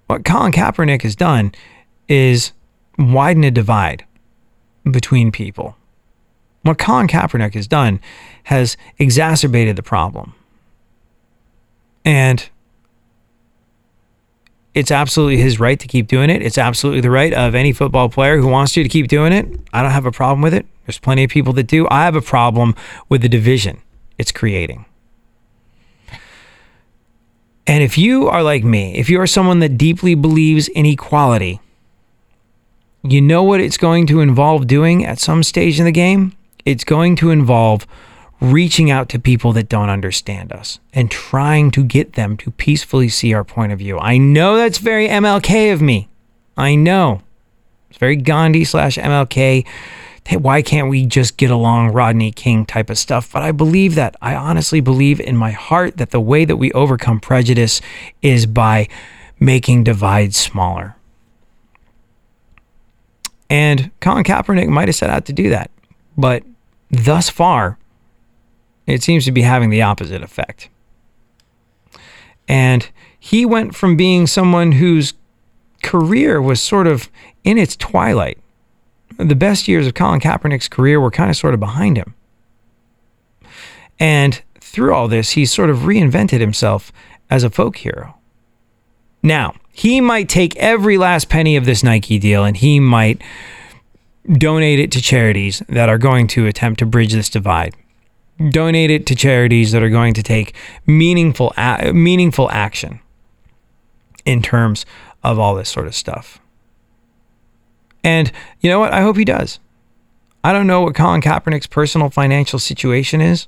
what 0.07 0.23
Colin 0.23 0.51
Kaepernick 0.51 1.01
has 1.01 1.15
done 1.15 1.53
is 2.07 2.51
widen 2.97 3.43
a 3.43 3.51
divide 3.51 4.05
between 4.89 5.31
people. 5.31 5.75
What 6.61 6.77
Colin 6.77 7.07
Kaepernick 7.07 7.53
has 7.53 7.67
done 7.67 7.99
has 8.43 8.77
exacerbated 8.97 9.75
the 9.75 9.83
problem. 9.83 10.33
And 12.03 12.47
it's 14.73 14.91
absolutely 14.91 15.37
his 15.37 15.59
right 15.59 15.79
to 15.79 15.87
keep 15.87 16.07
doing 16.07 16.29
it. 16.29 16.41
It's 16.41 16.57
absolutely 16.57 17.01
the 17.01 17.09
right 17.09 17.33
of 17.33 17.55
any 17.55 17.71
football 17.71 18.09
player 18.09 18.37
who 18.37 18.47
wants 18.47 18.73
to 18.73 18.83
to 18.83 18.89
keep 18.89 19.07
doing 19.07 19.31
it. 19.31 19.47
I 19.73 19.81
don't 19.81 19.91
have 19.91 20.05
a 20.05 20.11
problem 20.11 20.41
with 20.41 20.53
it. 20.53 20.65
There's 20.85 20.99
plenty 20.99 21.23
of 21.23 21.31
people 21.31 21.53
that 21.53 21.67
do. 21.67 21.87
I 21.89 22.05
have 22.05 22.15
a 22.15 22.21
problem 22.21 22.75
with 23.09 23.21
the 23.21 23.29
division 23.29 23.81
it's 24.17 24.31
creating. 24.31 24.85
And 27.67 27.83
if 27.83 27.97
you 27.97 28.27
are 28.27 28.43
like 28.43 28.63
me, 28.63 28.95
if 28.95 29.09
you 29.09 29.19
are 29.19 29.27
someone 29.27 29.59
that 29.59 29.77
deeply 29.77 30.13
believes 30.15 30.67
in 30.67 30.85
equality, 30.85 31.59
you 33.03 33.21
know 33.21 33.43
what 33.43 33.59
it's 33.59 33.77
going 33.77 34.07
to 34.07 34.21
involve 34.21 34.67
doing 34.67 35.05
at 35.05 35.19
some 35.19 35.43
stage 35.43 35.79
in 35.79 35.85
the 35.85 35.91
game? 35.91 36.33
It's 36.63 36.83
going 36.83 37.15
to 37.17 37.31
involve 37.31 37.87
reaching 38.39 38.91
out 38.91 39.09
to 39.09 39.19
people 39.19 39.53
that 39.53 39.69
don't 39.69 39.89
understand 39.89 40.51
us 40.51 40.79
and 40.93 41.09
trying 41.09 41.71
to 41.71 41.83
get 41.83 42.13
them 42.13 42.37
to 42.37 42.51
peacefully 42.51 43.09
see 43.09 43.33
our 43.33 43.43
point 43.43 43.71
of 43.71 43.79
view. 43.79 43.97
I 43.99 44.17
know 44.17 44.57
that's 44.57 44.77
very 44.77 45.07
MLK 45.07 45.73
of 45.73 45.81
me. 45.81 46.09
I 46.57 46.75
know. 46.75 47.21
It's 47.89 47.97
very 47.97 48.15
Gandhi 48.15 48.65
slash 48.65 48.97
MLK. 48.97 49.65
Why 50.31 50.61
can't 50.63 50.89
we 50.89 51.05
just 51.05 51.37
get 51.37 51.51
along, 51.51 51.91
Rodney 51.91 52.31
King 52.31 52.65
type 52.65 52.89
of 52.89 52.97
stuff? 52.97 53.31
But 53.31 53.43
I 53.43 53.51
believe 53.51 53.95
that. 53.95 54.15
I 54.21 54.35
honestly 54.35 54.79
believe 54.79 55.19
in 55.19 55.37
my 55.37 55.51
heart 55.51 55.97
that 55.97 56.09
the 56.09 56.19
way 56.19 56.45
that 56.45 56.57
we 56.57 56.71
overcome 56.71 57.19
prejudice 57.19 57.79
is 58.21 58.45
by 58.47 58.87
making 59.39 59.83
divides 59.83 60.35
smaller. 60.35 60.95
And 63.49 63.91
Colin 63.99 64.23
Kaepernick 64.23 64.67
might 64.67 64.87
have 64.87 64.95
set 64.95 65.11
out 65.11 65.25
to 65.25 65.33
do 65.33 65.49
that. 65.49 65.69
But 66.17 66.43
thus 66.89 67.29
far, 67.29 67.77
it 68.87 69.03
seems 69.03 69.25
to 69.25 69.31
be 69.31 69.43
having 69.43 69.69
the 69.69 69.83
opposite 69.83 70.23
effect. 70.23 70.69
And 72.47 72.89
he 73.19 73.45
went 73.45 73.75
from 73.75 73.95
being 73.95 74.27
someone 74.27 74.73
whose 74.73 75.13
career 75.83 76.41
was 76.41 76.61
sort 76.61 76.87
of 76.87 77.09
in 77.43 77.57
its 77.57 77.75
twilight. 77.75 78.39
The 79.17 79.35
best 79.35 79.67
years 79.67 79.87
of 79.87 79.93
Colin 79.93 80.19
Kaepernick's 80.19 80.67
career 80.67 80.99
were 80.99 81.11
kind 81.11 81.29
of 81.29 81.37
sort 81.37 81.53
of 81.53 81.59
behind 81.59 81.97
him. 81.97 82.13
And 83.99 84.41
through 84.59 84.93
all 84.93 85.07
this, 85.07 85.31
he 85.31 85.45
sort 85.45 85.69
of 85.69 85.79
reinvented 85.79 86.39
himself 86.39 86.91
as 87.29 87.43
a 87.43 87.49
folk 87.49 87.77
hero. 87.77 88.15
Now, 89.23 89.55
he 89.71 90.01
might 90.01 90.29
take 90.29 90.55
every 90.57 90.97
last 90.97 91.29
penny 91.29 91.55
of 91.55 91.65
this 91.65 91.83
Nike 91.83 92.19
deal 92.19 92.43
and 92.43 92.57
he 92.57 92.79
might 92.79 93.21
donate 94.31 94.79
it 94.79 94.91
to 94.91 95.01
charities 95.01 95.63
that 95.69 95.89
are 95.89 95.97
going 95.97 96.27
to 96.27 96.47
attempt 96.47 96.79
to 96.79 96.85
bridge 96.85 97.13
this 97.13 97.29
divide 97.29 97.75
donate 98.49 98.91
it 98.91 99.05
to 99.05 99.15
charities 99.15 99.71
that 99.71 99.83
are 99.83 99.89
going 99.89 100.13
to 100.13 100.23
take 100.23 100.55
meaningful 100.85 101.53
a- 101.57 101.93
meaningful 101.93 102.49
action 102.51 102.99
in 104.25 104.41
terms 104.41 104.85
of 105.23 105.39
all 105.39 105.55
this 105.55 105.69
sort 105.69 105.87
of 105.87 105.95
stuff. 105.95 106.39
And 108.05 108.31
you 108.61 108.69
know 108.69 108.79
what? 108.79 108.93
I 108.93 109.01
hope 109.01 109.17
he 109.17 109.25
does. 109.25 109.59
I 110.43 110.53
don't 110.53 110.67
know 110.67 110.81
what 110.81 110.93
Colin 110.93 111.21
Kaepernick's 111.21 111.65
personal 111.65 112.11
financial 112.11 112.59
situation 112.59 113.19
is. 113.19 113.47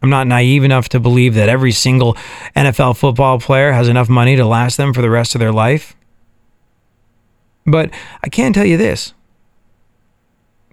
I'm 0.00 0.08
not 0.08 0.28
naive 0.28 0.62
enough 0.62 0.88
to 0.90 1.00
believe 1.00 1.34
that 1.34 1.48
every 1.48 1.72
single 1.72 2.14
NFL 2.54 2.96
football 2.96 3.40
player 3.40 3.72
has 3.72 3.88
enough 3.88 4.08
money 4.08 4.36
to 4.36 4.44
last 4.44 4.76
them 4.76 4.94
for 4.94 5.02
the 5.02 5.10
rest 5.10 5.34
of 5.34 5.40
their 5.40 5.50
life. 5.50 5.96
But 7.66 7.90
I 8.22 8.28
can 8.28 8.52
tell 8.52 8.64
you 8.64 8.76
this 8.76 9.14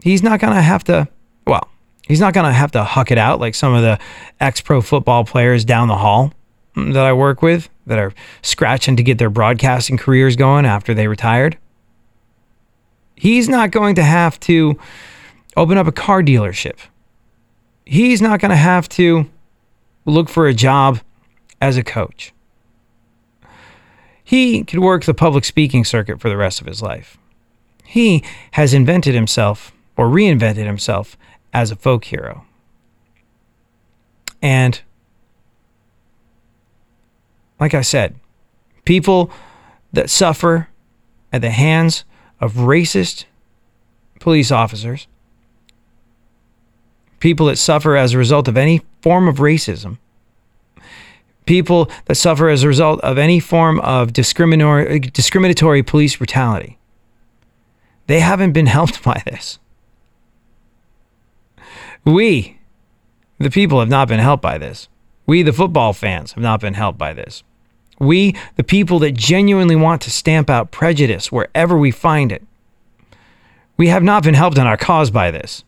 he's 0.03 0.21
not 0.21 0.39
going 0.39 0.53
to 0.53 0.61
have 0.61 0.83
to, 0.83 1.07
well, 1.47 1.67
he's 2.07 2.19
not 2.19 2.35
going 2.35 2.45
to 2.45 2.53
have 2.53 2.71
to 2.73 2.83
huck 2.83 3.09
it 3.09 3.17
out 3.17 3.39
like 3.39 3.55
some 3.55 3.73
of 3.73 3.81
the 3.81 3.97
ex 4.39 4.61
pro 4.61 4.81
football 4.81 5.25
players 5.25 5.65
down 5.65 5.87
the 5.87 5.97
hall 5.97 6.31
that 6.75 7.05
I 7.05 7.13
work 7.13 7.41
with 7.41 7.69
that 7.87 7.97
are 7.97 8.13
scratching 8.43 8.97
to 8.97 9.03
get 9.03 9.17
their 9.17 9.31
broadcasting 9.31 9.97
careers 9.97 10.35
going 10.35 10.67
after 10.67 10.93
they 10.93 11.07
retired. 11.07 11.57
He's 13.23 13.47
not 13.47 13.71
going 13.71 13.95
to 13.95 14.03
have 14.03 14.37
to 14.41 14.77
open 15.55 15.77
up 15.77 15.87
a 15.87 15.93
car 15.93 16.21
dealership. 16.21 16.77
He's 17.85 18.21
not 18.21 18.41
going 18.41 18.49
to 18.49 18.57
have 18.57 18.89
to 18.89 19.29
look 20.03 20.27
for 20.27 20.45
a 20.45 20.53
job 20.53 20.99
as 21.61 21.77
a 21.77 21.85
coach. 21.85 22.33
He 24.25 24.65
could 24.65 24.79
work 24.79 25.05
the 25.05 25.13
public 25.13 25.45
speaking 25.45 25.85
circuit 25.85 26.19
for 26.19 26.27
the 26.27 26.35
rest 26.35 26.59
of 26.59 26.67
his 26.67 26.81
life. 26.81 27.17
He 27.85 28.25
has 28.51 28.73
invented 28.73 29.15
himself 29.15 29.71
or 29.95 30.09
reinvented 30.09 30.65
himself 30.65 31.17
as 31.53 31.71
a 31.71 31.77
folk 31.77 32.03
hero. 32.03 32.43
And 34.41 34.81
like 37.57 37.73
I 37.73 37.83
said, 37.83 38.15
people 38.83 39.31
that 39.93 40.09
suffer 40.09 40.67
at 41.31 41.39
the 41.39 41.51
hands 41.51 42.03
of 42.43 42.55
racist 42.55 43.23
police 44.19 44.51
officers, 44.51 45.07
people 47.21 47.45
that 47.45 47.55
suffer 47.55 47.95
as 47.95 48.13
a 48.13 48.17
result 48.17 48.49
of 48.49 48.57
any 48.57 48.81
form 49.01 49.29
of 49.29 49.37
racism, 49.37 49.97
people 51.45 51.89
that 52.05 52.15
suffer 52.15 52.49
as 52.49 52.63
a 52.63 52.67
result 52.67 52.99
of 52.99 53.17
any 53.17 53.39
form 53.39 53.79
of 53.79 54.11
discriminatory, 54.11 54.99
discriminatory 54.99 55.81
police 55.81 56.17
brutality, 56.17 56.77
they 58.07 58.19
haven't 58.19 58.51
been 58.51 58.65
helped 58.77 59.01
by 59.03 59.23
this. 59.25 59.57
We, 62.03 62.59
the 63.37 63.49
people, 63.49 63.79
have 63.79 63.87
not 63.87 64.09
been 64.09 64.19
helped 64.19 64.43
by 64.43 64.57
this. 64.57 64.89
We, 65.25 65.43
the 65.43 65.53
football 65.53 65.93
fans, 65.93 66.33
have 66.33 66.43
not 66.43 66.59
been 66.59 66.73
helped 66.73 66.97
by 66.97 67.13
this. 67.13 67.41
We, 67.99 68.35
the 68.55 68.63
people 68.63 68.99
that 68.99 69.13
genuinely 69.13 69.75
want 69.75 70.01
to 70.03 70.11
stamp 70.11 70.49
out 70.49 70.71
prejudice 70.71 71.31
wherever 71.31 71.77
we 71.77 71.91
find 71.91 72.31
it, 72.31 72.43
we 73.77 73.87
have 73.87 74.03
not 74.03 74.23
been 74.23 74.33
helped 74.33 74.57
in 74.57 74.67
our 74.67 74.77
cause 74.77 75.11
by 75.11 75.31
this. 75.31 75.63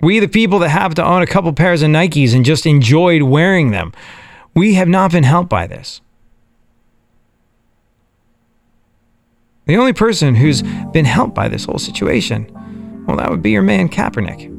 We, 0.00 0.18
the 0.18 0.28
people 0.28 0.58
that 0.60 0.68
have 0.68 0.94
to 0.94 1.04
own 1.04 1.22
a 1.22 1.26
couple 1.26 1.52
pairs 1.52 1.82
of 1.82 1.90
Nikes 1.90 2.34
and 2.34 2.44
just 2.44 2.66
enjoyed 2.66 3.22
wearing 3.22 3.70
them, 3.70 3.92
we 4.54 4.74
have 4.74 4.88
not 4.88 5.12
been 5.12 5.24
helped 5.24 5.48
by 5.48 5.66
this. 5.66 6.00
The 9.66 9.76
only 9.76 9.92
person 9.92 10.36
who's 10.36 10.62
been 10.92 11.04
helped 11.04 11.34
by 11.34 11.48
this 11.48 11.64
whole 11.64 11.78
situation, 11.78 12.46
well, 13.06 13.16
that 13.16 13.30
would 13.30 13.42
be 13.42 13.50
your 13.50 13.62
man 13.62 13.88
Kaepernick. 13.88 14.55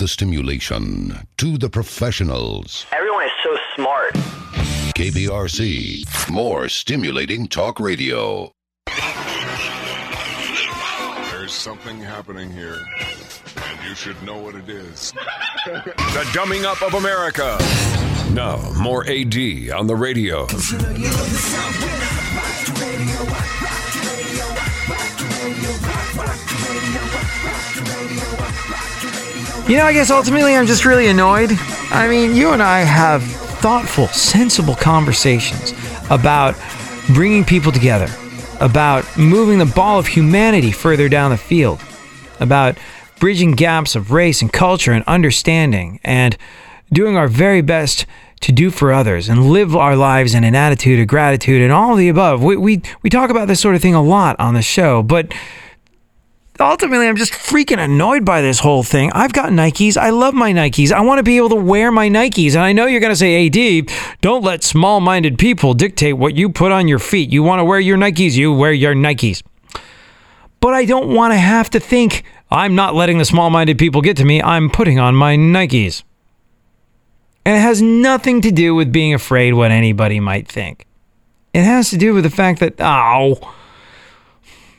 The 0.00 0.08
stimulation 0.08 1.28
to 1.36 1.58
the 1.58 1.68
professionals. 1.68 2.86
Everyone 2.90 3.22
is 3.22 3.30
so 3.44 3.54
smart. 3.76 4.14
KBRC, 4.94 6.30
more 6.30 6.70
stimulating 6.70 7.46
talk 7.46 7.78
radio. 7.78 8.50
There's 11.30 11.52
something 11.52 12.00
happening 12.00 12.50
here, 12.50 12.78
and 13.56 13.86
you 13.86 13.94
should 13.94 14.20
know 14.22 14.38
what 14.38 14.54
it 14.54 14.70
is. 14.70 15.12
The 15.66 16.24
dumbing 16.32 16.64
up 16.64 16.80
of 16.82 16.94
America. 16.94 17.58
Now, 18.32 18.56
more 18.80 19.04
AD 19.06 19.36
on 19.76 19.86
the 19.86 19.94
radio. 19.94 20.46
You 29.70 29.76
know, 29.76 29.84
I 29.84 29.92
guess 29.92 30.10
ultimately 30.10 30.56
I'm 30.56 30.66
just 30.66 30.84
really 30.84 31.06
annoyed. 31.06 31.52
I 31.92 32.08
mean, 32.08 32.34
you 32.34 32.50
and 32.50 32.60
I 32.60 32.80
have 32.80 33.22
thoughtful, 33.22 34.08
sensible 34.08 34.74
conversations 34.74 35.74
about 36.10 36.56
bringing 37.14 37.44
people 37.44 37.70
together, 37.70 38.08
about 38.58 39.06
moving 39.16 39.58
the 39.58 39.66
ball 39.66 40.00
of 40.00 40.08
humanity 40.08 40.72
further 40.72 41.08
down 41.08 41.30
the 41.30 41.36
field, 41.36 41.80
about 42.40 42.78
bridging 43.20 43.52
gaps 43.52 43.94
of 43.94 44.10
race 44.10 44.42
and 44.42 44.52
culture 44.52 44.90
and 44.90 45.04
understanding, 45.04 46.00
and 46.02 46.36
doing 46.92 47.16
our 47.16 47.28
very 47.28 47.60
best 47.60 48.06
to 48.40 48.50
do 48.50 48.72
for 48.72 48.92
others 48.92 49.28
and 49.28 49.52
live 49.52 49.76
our 49.76 49.94
lives 49.94 50.34
in 50.34 50.42
an 50.42 50.56
attitude 50.56 50.98
of 50.98 51.06
gratitude 51.06 51.62
and 51.62 51.70
all 51.70 51.92
of 51.92 51.98
the 51.98 52.08
above. 52.08 52.42
We, 52.42 52.56
we, 52.56 52.82
we 53.02 53.08
talk 53.08 53.30
about 53.30 53.46
this 53.46 53.60
sort 53.60 53.76
of 53.76 53.82
thing 53.82 53.94
a 53.94 54.02
lot 54.02 54.34
on 54.40 54.54
the 54.54 54.62
show, 54.62 55.04
but 55.04 55.32
ultimately 56.60 57.08
I'm 57.08 57.16
just 57.16 57.32
freaking 57.32 57.78
annoyed 57.78 58.24
by 58.24 58.42
this 58.42 58.60
whole 58.60 58.82
thing. 58.82 59.10
I've 59.12 59.32
got 59.32 59.50
Nikes. 59.50 59.96
I 59.96 60.10
love 60.10 60.34
my 60.34 60.52
Nikes. 60.52 60.92
I 60.92 61.00
want 61.00 61.18
to 61.18 61.22
be 61.22 61.36
able 61.36 61.50
to 61.50 61.56
wear 61.56 61.90
my 61.90 62.08
Nikes. 62.08 62.54
And 62.54 62.62
I 62.62 62.72
know 62.72 62.86
you're 62.86 63.00
going 63.00 63.12
to 63.12 63.16
say, 63.16 63.46
AD, 63.46 63.90
don't 64.20 64.44
let 64.44 64.62
small 64.62 65.00
minded 65.00 65.38
people 65.38 65.74
dictate 65.74 66.16
what 66.16 66.34
you 66.34 66.50
put 66.50 66.72
on 66.72 66.88
your 66.88 66.98
feet. 66.98 67.32
You 67.32 67.42
want 67.42 67.60
to 67.60 67.64
wear 67.64 67.80
your 67.80 67.96
Nikes, 67.96 68.36
you 68.36 68.52
wear 68.52 68.72
your 68.72 68.94
Nikes. 68.94 69.42
But 70.60 70.74
I 70.74 70.84
don't 70.84 71.14
want 71.14 71.32
to 71.32 71.38
have 71.38 71.70
to 71.70 71.80
think 71.80 72.24
I'm 72.50 72.74
not 72.74 72.94
letting 72.94 73.18
the 73.18 73.24
small 73.24 73.48
minded 73.48 73.78
people 73.78 74.02
get 74.02 74.16
to 74.18 74.24
me. 74.24 74.42
I'm 74.42 74.70
putting 74.70 74.98
on 74.98 75.14
my 75.14 75.36
Nikes. 75.36 76.02
And 77.46 77.56
it 77.56 77.60
has 77.60 77.80
nothing 77.80 78.42
to 78.42 78.50
do 78.50 78.74
with 78.74 78.92
being 78.92 79.14
afraid 79.14 79.54
what 79.54 79.70
anybody 79.70 80.20
might 80.20 80.46
think. 80.46 80.86
It 81.54 81.64
has 81.64 81.90
to 81.90 81.96
do 81.96 82.14
with 82.14 82.24
the 82.24 82.30
fact 82.30 82.60
that, 82.60 82.74
oh, 82.78 83.54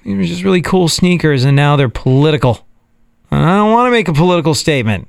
these 0.04 0.18
were 0.18 0.24
just 0.24 0.44
really 0.44 0.62
cool 0.62 0.88
sneakers 0.88 1.44
and 1.44 1.56
now 1.56 1.76
they're 1.76 1.90
political. 1.90 2.66
And 3.30 3.46
I 3.46 3.58
don't 3.58 3.72
want 3.72 3.88
to 3.88 3.92
make 3.92 4.08
a 4.08 4.14
political 4.14 4.54
statement. 4.54 5.08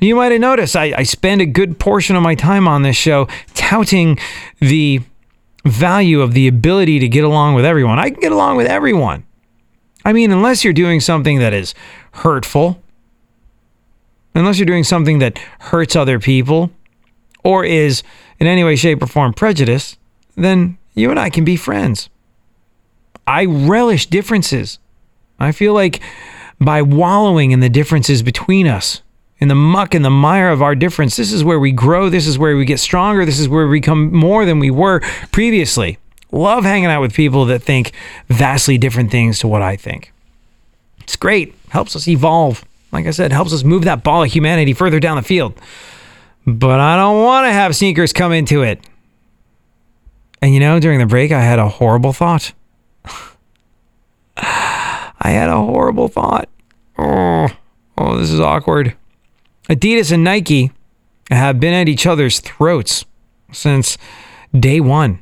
You 0.00 0.16
might 0.16 0.32
have 0.32 0.40
noticed 0.40 0.74
I, 0.74 0.94
I 0.96 1.02
spend 1.02 1.40
a 1.40 1.46
good 1.46 1.78
portion 1.78 2.16
of 2.16 2.22
my 2.22 2.34
time 2.34 2.66
on 2.66 2.82
this 2.82 2.96
show 2.96 3.28
touting 3.54 4.18
the 4.58 5.00
value 5.64 6.20
of 6.20 6.34
the 6.34 6.48
ability 6.48 6.98
to 7.00 7.08
get 7.08 7.24
along 7.24 7.54
with 7.54 7.64
everyone. 7.64 7.98
I 7.98 8.10
can 8.10 8.20
get 8.20 8.32
along 8.32 8.56
with 8.56 8.66
everyone. 8.66 9.24
I 10.04 10.12
mean, 10.12 10.32
unless 10.32 10.64
you're 10.64 10.72
doing 10.72 11.00
something 11.00 11.38
that 11.38 11.52
is 11.52 11.74
hurtful, 12.12 12.82
unless 14.34 14.58
you're 14.58 14.66
doing 14.66 14.84
something 14.84 15.20
that 15.20 15.38
hurts 15.60 15.94
other 15.94 16.18
people 16.18 16.72
or 17.44 17.64
is 17.64 18.02
in 18.40 18.46
any 18.46 18.64
way, 18.64 18.74
shape, 18.74 19.02
or 19.02 19.06
form 19.06 19.32
prejudice, 19.32 19.96
then 20.34 20.78
you 20.94 21.10
and 21.10 21.20
I 21.20 21.30
can 21.30 21.44
be 21.44 21.56
friends. 21.56 22.08
I 23.32 23.46
relish 23.46 24.06
differences. 24.06 24.78
I 25.40 25.52
feel 25.52 25.72
like 25.72 26.02
by 26.60 26.82
wallowing 26.82 27.52
in 27.52 27.60
the 27.60 27.70
differences 27.70 28.22
between 28.22 28.66
us, 28.68 29.00
in 29.38 29.48
the 29.48 29.54
muck 29.54 29.94
and 29.94 30.04
the 30.04 30.10
mire 30.10 30.50
of 30.50 30.60
our 30.60 30.74
difference, 30.74 31.16
this 31.16 31.32
is 31.32 31.42
where 31.42 31.58
we 31.58 31.72
grow. 31.72 32.10
This 32.10 32.26
is 32.26 32.38
where 32.38 32.54
we 32.58 32.66
get 32.66 32.78
stronger. 32.78 33.24
This 33.24 33.40
is 33.40 33.48
where 33.48 33.66
we 33.66 33.78
become 33.80 34.12
more 34.12 34.44
than 34.44 34.58
we 34.58 34.70
were 34.70 35.00
previously. 35.32 35.96
Love 36.30 36.64
hanging 36.64 36.90
out 36.90 37.00
with 37.00 37.14
people 37.14 37.46
that 37.46 37.62
think 37.62 37.92
vastly 38.28 38.76
different 38.76 39.10
things 39.10 39.38
to 39.38 39.48
what 39.48 39.62
I 39.62 39.76
think. 39.76 40.12
It's 41.00 41.16
great. 41.16 41.54
Helps 41.70 41.96
us 41.96 42.06
evolve. 42.06 42.66
Like 42.92 43.06
I 43.06 43.12
said, 43.12 43.32
helps 43.32 43.54
us 43.54 43.64
move 43.64 43.84
that 43.84 44.04
ball 44.04 44.24
of 44.24 44.30
humanity 44.30 44.74
further 44.74 45.00
down 45.00 45.16
the 45.16 45.22
field. 45.22 45.58
But 46.46 46.80
I 46.80 46.96
don't 46.96 47.22
want 47.22 47.46
to 47.46 47.52
have 47.52 47.74
sneakers 47.74 48.12
come 48.12 48.32
into 48.32 48.62
it. 48.62 48.78
And 50.42 50.52
you 50.52 50.60
know, 50.60 50.78
during 50.80 50.98
the 50.98 51.06
break, 51.06 51.32
I 51.32 51.40
had 51.40 51.58
a 51.58 51.68
horrible 51.68 52.12
thought. 52.12 52.52
I 54.36 55.30
had 55.30 55.48
a 55.48 55.56
horrible 55.56 56.08
thought. 56.08 56.48
Oh, 56.98 57.48
oh, 57.96 58.18
this 58.18 58.30
is 58.30 58.40
awkward. 58.40 58.96
Adidas 59.68 60.12
and 60.12 60.24
Nike 60.24 60.72
have 61.30 61.60
been 61.60 61.74
at 61.74 61.88
each 61.88 62.06
other's 62.06 62.40
throats 62.40 63.04
since 63.52 63.96
day 64.58 64.80
one. 64.80 65.20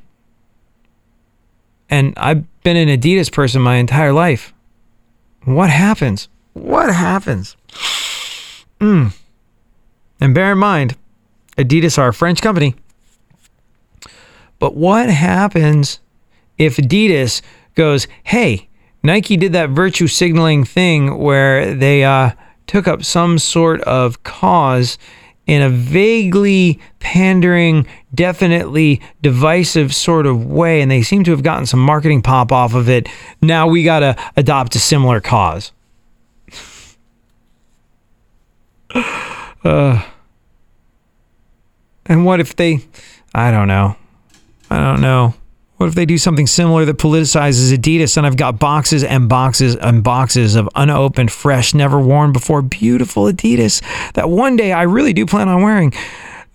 And 1.89 2.15
I've 2.17 2.45
been 2.63 2.77
an 2.77 2.89
Adidas 2.89 3.33
person 3.33 3.61
my 3.61 3.77
entire 3.77 4.13
life. 4.13 4.55
What 5.45 5.71
happens? 5.71 6.29
What 6.53 6.95
happens? 6.95 7.57
Mm. 8.81 9.15
And 10.21 10.35
bear 10.35 10.53
in 10.53 10.59
mind, 10.59 10.97
Adidas 11.57 11.99
are 11.99 12.09
a 12.09 12.15
French 12.15 12.41
company. 12.41 12.75
But 14.59 14.77
what 14.77 15.09
happens 15.09 16.01
if 16.59 16.77
Adidas 16.77 17.43
goes, 17.75 18.07
hey, 18.25 18.69
Nike 19.03 19.37
did 19.37 19.53
that 19.53 19.71
virtue 19.71 20.07
signaling 20.07 20.65
thing 20.65 21.19
where 21.19 21.75
they 21.75 22.05
uh, 22.05 22.33
took 22.67 22.87
up 22.87 23.03
some 23.05 23.39
sort 23.39 23.81
of 23.83 24.23
cause 24.23 24.99
in 25.47 25.63
a 25.63 25.69
vaguely 25.69 26.79
pandering, 27.01 27.87
definitely 28.15 29.01
divisive 29.21 29.93
sort 29.95 30.27
of 30.27 30.47
way, 30.47 30.81
and 30.81 30.91
they 30.91 31.03
seem 31.03 31.25
to 31.25 31.33
have 31.33 31.43
gotten 31.43 31.67
some 31.67 31.81
marketing 31.81 32.23
pop 32.23 32.53
off 32.53 32.75
of 32.75 32.89
it. 32.89 33.09
Now 33.43 33.67
we 33.67 33.83
got 33.83 34.01
to 34.01 34.17
adopt 34.37 34.77
a 34.77 34.79
similar 34.79 35.21
cause. 35.21 35.73
uh, 39.65 40.05
and 42.07 42.25
what 42.25 42.39
if 42.39 42.55
they, 42.55 42.85
I 43.35 43.51
don't 43.51 43.67
know. 43.69 43.97
I 44.71 44.79
don't 44.79 45.01
know. 45.01 45.35
What 45.81 45.89
if 45.89 45.95
they 45.95 46.05
do 46.05 46.19
something 46.19 46.47
similar 46.47 46.85
that 46.85 46.99
politicizes 46.99 47.75
Adidas 47.75 48.19
and 48.19 48.27
I've 48.27 48.37
got 48.37 48.59
boxes 48.59 49.03
and 49.03 49.31
boxes 49.31 49.77
and 49.77 50.05
boxes 50.05 50.55
of 50.55 50.69
unopened, 50.75 51.33
fresh, 51.33 51.73
never 51.73 51.99
worn 51.99 52.35
before 52.35 52.61
beautiful 52.61 53.25
Adidas 53.25 53.81
that 54.13 54.29
one 54.29 54.57
day 54.57 54.73
I 54.73 54.83
really 54.83 55.15
do 55.15 55.25
plan 55.25 55.49
on 55.49 55.63
wearing 55.63 55.95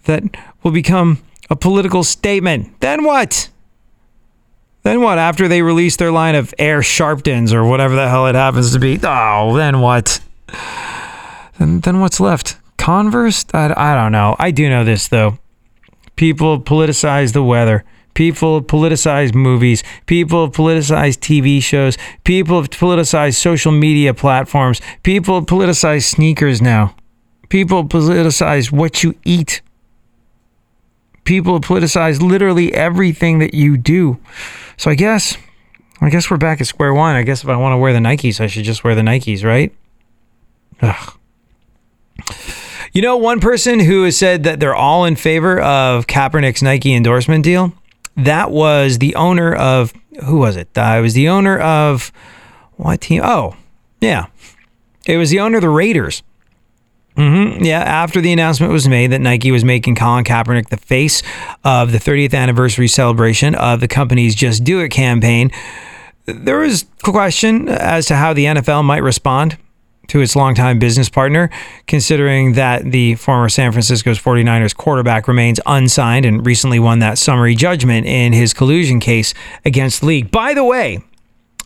that 0.03 0.21
will 0.61 0.69
become 0.69 1.23
a 1.49 1.55
political 1.55 2.03
statement? 2.03 2.79
Then 2.81 3.03
what? 3.03 3.49
Then 4.83 5.01
what? 5.01 5.17
After 5.17 5.47
they 5.47 5.63
release 5.63 5.95
their 5.95 6.11
line 6.11 6.35
of 6.35 6.53
Air 6.59 6.81
Sharptons 6.81 7.51
or 7.51 7.65
whatever 7.65 7.95
the 7.95 8.07
hell 8.07 8.27
it 8.27 8.35
happens 8.35 8.73
to 8.73 8.79
be. 8.79 8.99
Oh, 9.01 9.55
then 9.57 9.79
what? 9.79 10.19
Then, 11.57 11.79
then 11.79 11.99
what's 11.99 12.19
left? 12.19 12.57
Converse? 12.77 13.43
I, 13.55 13.73
I 13.75 13.95
don't 13.95 14.11
know. 14.11 14.35
I 14.37 14.51
do 14.51 14.69
know 14.69 14.83
this 14.83 15.07
though. 15.07 15.39
People 16.15 16.61
politicize 16.61 17.33
the 17.33 17.41
weather. 17.41 17.85
People 18.15 18.55
have 18.55 18.67
politicized 18.67 19.35
movies. 19.35 19.83
People 20.05 20.45
have 20.45 20.55
politicized 20.55 21.19
TV 21.19 21.61
shows. 21.61 21.97
People 22.23 22.61
have 22.61 22.71
politicized 22.71 23.35
social 23.35 23.73
media 23.73 24.13
platforms. 24.13 24.81
People 25.03 25.35
have 25.35 25.45
politicized 25.45 26.05
sneakers 26.05 26.61
now. 26.61 26.95
People 27.49 27.81
have 27.81 27.89
politicized 27.89 28.71
what 28.71 29.03
you 29.03 29.15
eat. 29.25 29.61
People 31.25 31.53
have 31.53 31.63
politicized 31.63 32.21
literally 32.21 32.73
everything 32.73 33.39
that 33.39 33.53
you 33.53 33.75
do. 33.77 34.17
So 34.77 34.89
I 34.89 34.95
guess, 34.95 35.37
I 35.99 36.09
guess 36.09 36.31
we're 36.31 36.37
back 36.37 36.61
at 36.61 36.67
square 36.67 36.93
one. 36.93 37.17
I 37.17 37.23
guess 37.23 37.43
if 37.43 37.49
I 37.49 37.57
want 37.57 37.73
to 37.73 37.77
wear 37.77 37.91
the 37.91 37.99
Nikes, 37.99 38.39
I 38.39 38.47
should 38.47 38.63
just 38.63 38.85
wear 38.85 38.95
the 38.95 39.01
Nikes, 39.01 39.43
right? 39.43 39.75
Ugh. 40.81 41.19
You 42.93 43.01
know, 43.01 43.17
one 43.17 43.41
person 43.41 43.81
who 43.81 44.03
has 44.03 44.17
said 44.17 44.43
that 44.43 44.61
they're 44.61 44.75
all 44.75 45.03
in 45.03 45.17
favor 45.17 45.59
of 45.59 46.07
Kaepernick's 46.07 46.63
Nike 46.63 46.93
endorsement 46.93 47.43
deal 47.43 47.73
that 48.17 48.51
was 48.51 48.99
the 48.99 49.15
owner 49.15 49.53
of 49.53 49.93
who 50.25 50.37
was 50.37 50.55
it? 50.55 50.69
It 50.75 51.01
was 51.01 51.13
the 51.13 51.29
owner 51.29 51.59
of 51.59 52.11
what 52.77 53.01
team? 53.01 53.21
Oh, 53.23 53.55
yeah, 54.01 54.27
it 55.05 55.17
was 55.17 55.29
the 55.29 55.39
owner 55.39 55.57
of 55.57 55.61
the 55.61 55.69
Raiders. 55.69 56.23
Mm-hmm. 57.17 57.63
Yeah, 57.63 57.79
after 57.79 58.19
the 58.19 58.33
announcement 58.33 58.73
was 58.73 58.89
made 58.89 59.11
that 59.13 59.21
Nike 59.21 59.49
was 59.49 59.63
making 59.63 59.95
Colin 59.95 60.25
Kaepernick 60.25 60.67
the 60.67 60.77
face 60.77 61.23
of 61.63 61.93
the 61.93 61.97
30th 61.97 62.33
anniversary 62.33 62.89
celebration 62.89 63.55
of 63.55 63.79
the 63.79 63.87
company's 63.87 64.35
Just 64.35 64.65
Do 64.65 64.81
It 64.81 64.89
campaign, 64.89 65.49
there 66.25 66.59
was 66.59 66.85
question 67.03 67.69
as 67.69 68.07
to 68.07 68.15
how 68.15 68.33
the 68.33 68.45
NFL 68.45 68.83
might 68.83 69.03
respond 69.03 69.57
to 70.07 70.21
its 70.21 70.35
longtime 70.35 70.79
business 70.79 71.09
partner, 71.09 71.49
considering 71.87 72.53
that 72.53 72.91
the 72.91 73.15
former 73.15 73.49
San 73.49 73.71
Francisco's 73.71 74.19
49ers 74.19 74.75
quarterback 74.75 75.27
remains 75.27 75.59
unsigned 75.65 76.25
and 76.25 76.45
recently 76.45 76.79
won 76.79 76.99
that 76.99 77.17
summary 77.17 77.55
judgment 77.55 78.05
in 78.05 78.33
his 78.33 78.53
collusion 78.53 78.99
case 78.99 79.33
against 79.65 80.01
the 80.01 80.07
league. 80.07 80.31
By 80.31 80.53
the 80.53 80.63
way, 80.63 80.99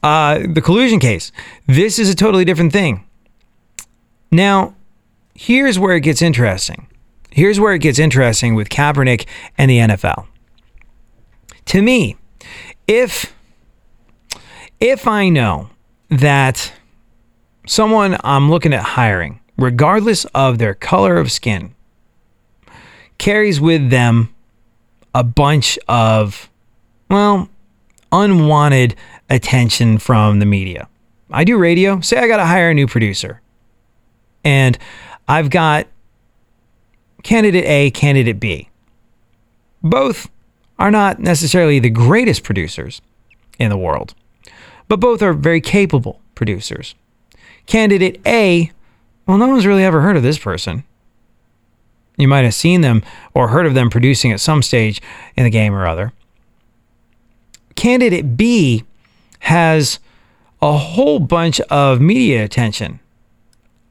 uh, 0.04 0.40
the 0.54 0.62
collusion 0.62 1.00
case, 1.00 1.32
this 1.68 2.00
is 2.00 2.10
a 2.10 2.16
totally 2.16 2.46
different 2.46 2.72
thing. 2.72 3.06
Now, 4.32 4.76
here's 5.34 5.80
where 5.80 5.96
it 5.96 6.02
gets 6.02 6.22
interesting. 6.22 6.88
Here's 7.32 7.60
where 7.60 7.74
it 7.74 7.80
gets 7.80 8.00
interesting 8.00 8.56
with 8.56 8.70
Kaepernick 8.70 9.28
and 9.58 9.70
the 9.70 9.78
NFL. 9.78 10.28
To 11.66 11.82
me, 11.82 12.18
if 12.88 13.34
if 14.80 15.08
I 15.08 15.30
know 15.30 15.70
that 16.10 16.74
someone 17.70 18.18
I'm 18.24 18.50
looking 18.50 18.74
at 18.74 18.82
hiring, 18.82 19.40
regardless 19.56 20.26
of 20.34 20.58
their 20.58 20.74
color 20.74 21.18
of 21.18 21.32
skin, 21.32 21.76
carries 23.20 23.62
with 23.62 23.92
them 23.92 24.34
a 25.14 25.24
bunch 25.24 25.78
of, 25.88 26.50
well, 27.12 27.48
unwanted 28.12 28.96
attention 29.30 30.00
from 30.00 30.40
the 30.40 30.48
media. 30.48 30.88
I 31.32 31.44
do 31.44 31.58
radio. 31.60 32.02
Say 32.02 32.18
I 32.18 32.28
got 32.28 32.38
to 32.38 32.46
hire 32.46 32.72
a 32.72 32.74
new 32.74 32.88
producer. 32.88 33.40
And 34.44 34.76
I've 35.28 35.52
got 35.52 35.86
candidate 37.22 37.66
A, 37.66 37.92
candidate 37.92 38.40
B. 38.40 38.70
Both 39.84 40.28
are 40.80 40.90
not 40.90 41.20
necessarily 41.20 41.78
the 41.78 41.92
greatest 41.92 42.44
producers 42.44 43.00
in 43.60 43.70
the 43.70 43.78
world, 43.78 44.16
but 44.88 45.00
both 45.00 45.22
are 45.22 45.34
very 45.34 45.62
capable 45.62 46.20
producers. 46.34 46.96
Candidate 47.70 48.20
A, 48.26 48.72
well, 49.28 49.38
no 49.38 49.48
one's 49.48 49.68
really 49.68 49.84
ever 49.84 50.02
heard 50.02 50.18
of 50.18 50.24
this 50.24 50.40
person. 50.40 50.84
You 52.18 52.28
might 52.28 52.44
have 52.44 52.56
seen 52.56 52.82
them 52.82 53.04
or 53.36 53.50
heard 53.50 53.68
of 53.68 53.76
them 53.76 53.92
producing 53.92 54.32
at 54.32 54.40
some 54.40 54.64
stage 54.64 55.00
in 55.38 55.44
the 55.44 55.52
game 55.52 55.76
or 55.76 55.86
other. 55.86 56.12
Candidate 57.76 58.36
B 58.36 58.86
has 59.42 60.00
a 60.64 60.76
whole 60.76 61.20
bunch 61.20 61.62
of 61.62 62.02
media 62.02 62.44
attention 62.44 63.00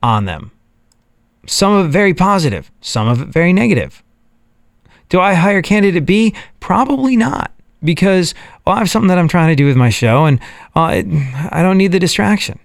on 0.02 0.24
them. 0.24 0.50
Some 1.46 1.72
of 1.72 1.86
it 1.86 1.90
very 1.90 2.14
positive, 2.14 2.72
some 2.80 3.06
of 3.06 3.22
it 3.22 3.28
very 3.28 3.52
negative. 3.52 4.02
Do 5.08 5.20
I 5.20 5.34
hire 5.34 5.62
candidate 5.62 6.04
B? 6.04 6.34
Probably 6.58 7.16
not, 7.16 7.52
because 7.84 8.34
well, 8.66 8.74
I 8.74 8.80
have 8.80 8.90
something 8.90 9.08
that 9.08 9.18
I'm 9.18 9.28
trying 9.28 9.50
to 9.50 9.56
do 9.56 9.66
with 9.66 9.76
my 9.76 9.88
show, 9.88 10.24
and 10.24 10.40
uh, 10.74 11.00
I 11.52 11.62
don't 11.62 11.78
need 11.78 11.92
the 11.92 12.00
distraction. 12.00 12.58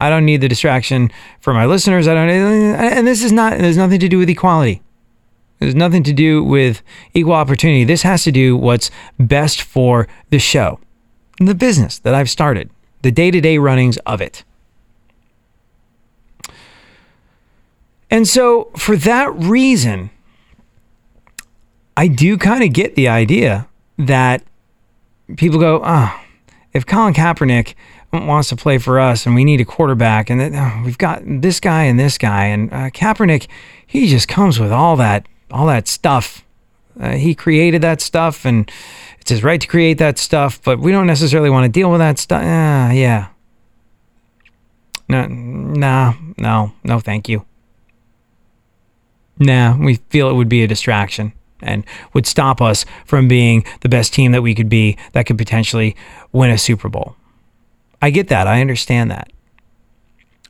I 0.00 0.10
don't 0.10 0.24
need 0.24 0.40
the 0.40 0.48
distraction 0.48 1.10
for 1.40 1.54
my 1.54 1.66
listeners. 1.66 2.08
I 2.08 2.14
don't, 2.14 2.28
and 2.28 3.06
this 3.06 3.22
is 3.22 3.32
not, 3.32 3.58
there's 3.58 3.76
nothing 3.76 4.00
to 4.00 4.08
do 4.08 4.18
with 4.18 4.28
equality. 4.28 4.82
There's 5.60 5.74
nothing 5.74 6.02
to 6.02 6.12
do 6.12 6.42
with 6.42 6.82
equal 7.14 7.32
opportunity. 7.32 7.84
This 7.84 8.02
has 8.02 8.24
to 8.24 8.32
do 8.32 8.56
what's 8.56 8.90
best 9.18 9.62
for 9.62 10.08
the 10.30 10.38
show, 10.38 10.80
the 11.38 11.54
business 11.54 11.98
that 12.00 12.14
I've 12.14 12.28
started, 12.28 12.70
the 13.02 13.12
day 13.12 13.30
to 13.30 13.40
day 13.40 13.58
runnings 13.58 13.96
of 13.98 14.20
it. 14.20 14.44
And 18.10 18.28
so, 18.28 18.70
for 18.76 18.96
that 18.96 19.34
reason, 19.34 20.10
I 21.96 22.08
do 22.08 22.36
kind 22.36 22.62
of 22.62 22.72
get 22.72 22.94
the 22.94 23.08
idea 23.08 23.66
that 23.98 24.42
people 25.36 25.58
go, 25.58 25.80
oh, 25.84 26.20
if 26.72 26.84
Colin 26.84 27.14
Kaepernick 27.14 27.74
wants 28.14 28.48
to 28.48 28.56
play 28.56 28.78
for 28.78 28.98
us 28.98 29.26
and 29.26 29.34
we 29.34 29.44
need 29.44 29.60
a 29.60 29.64
quarterback 29.64 30.30
and 30.30 30.40
oh, 30.54 30.82
we've 30.84 30.98
got 30.98 31.22
this 31.24 31.60
guy 31.60 31.84
and 31.84 31.98
this 31.98 32.18
guy 32.18 32.46
and 32.46 32.72
uh, 32.72 32.90
Kaepernick 32.90 33.48
he 33.86 34.08
just 34.08 34.28
comes 34.28 34.58
with 34.58 34.72
all 34.72 34.96
that 34.96 35.26
all 35.50 35.66
that 35.66 35.86
stuff. 35.86 36.44
Uh, 36.98 37.12
he 37.12 37.34
created 37.34 37.82
that 37.82 38.00
stuff 38.00 38.44
and 38.44 38.70
it's 39.20 39.30
his 39.30 39.42
right 39.42 39.60
to 39.60 39.66
create 39.66 39.98
that 39.98 40.18
stuff 40.18 40.60
but 40.62 40.78
we 40.78 40.92
don't 40.92 41.06
necessarily 41.06 41.50
want 41.50 41.64
to 41.64 41.68
deal 41.68 41.90
with 41.90 42.00
that 42.00 42.18
stuff 42.18 42.42
uh, 42.42 42.92
yeah. 42.92 43.28
No 45.08 45.26
nah 45.26 46.14
no 46.38 46.72
no 46.84 47.00
thank 47.00 47.28
you. 47.28 47.44
Nah 49.38 49.76
we 49.76 49.96
feel 50.10 50.30
it 50.30 50.34
would 50.34 50.48
be 50.48 50.62
a 50.62 50.68
distraction 50.68 51.32
and 51.60 51.84
would 52.12 52.26
stop 52.26 52.60
us 52.60 52.84
from 53.04 53.26
being 53.26 53.64
the 53.80 53.88
best 53.88 54.12
team 54.12 54.32
that 54.32 54.42
we 54.42 54.54
could 54.54 54.68
be 54.68 54.96
that 55.12 55.26
could 55.26 55.38
potentially 55.38 55.96
win 56.32 56.50
a 56.50 56.58
Super 56.58 56.88
Bowl 56.88 57.16
I 58.04 58.10
get 58.10 58.28
that. 58.28 58.46
I 58.46 58.60
understand 58.60 59.10
that. 59.10 59.32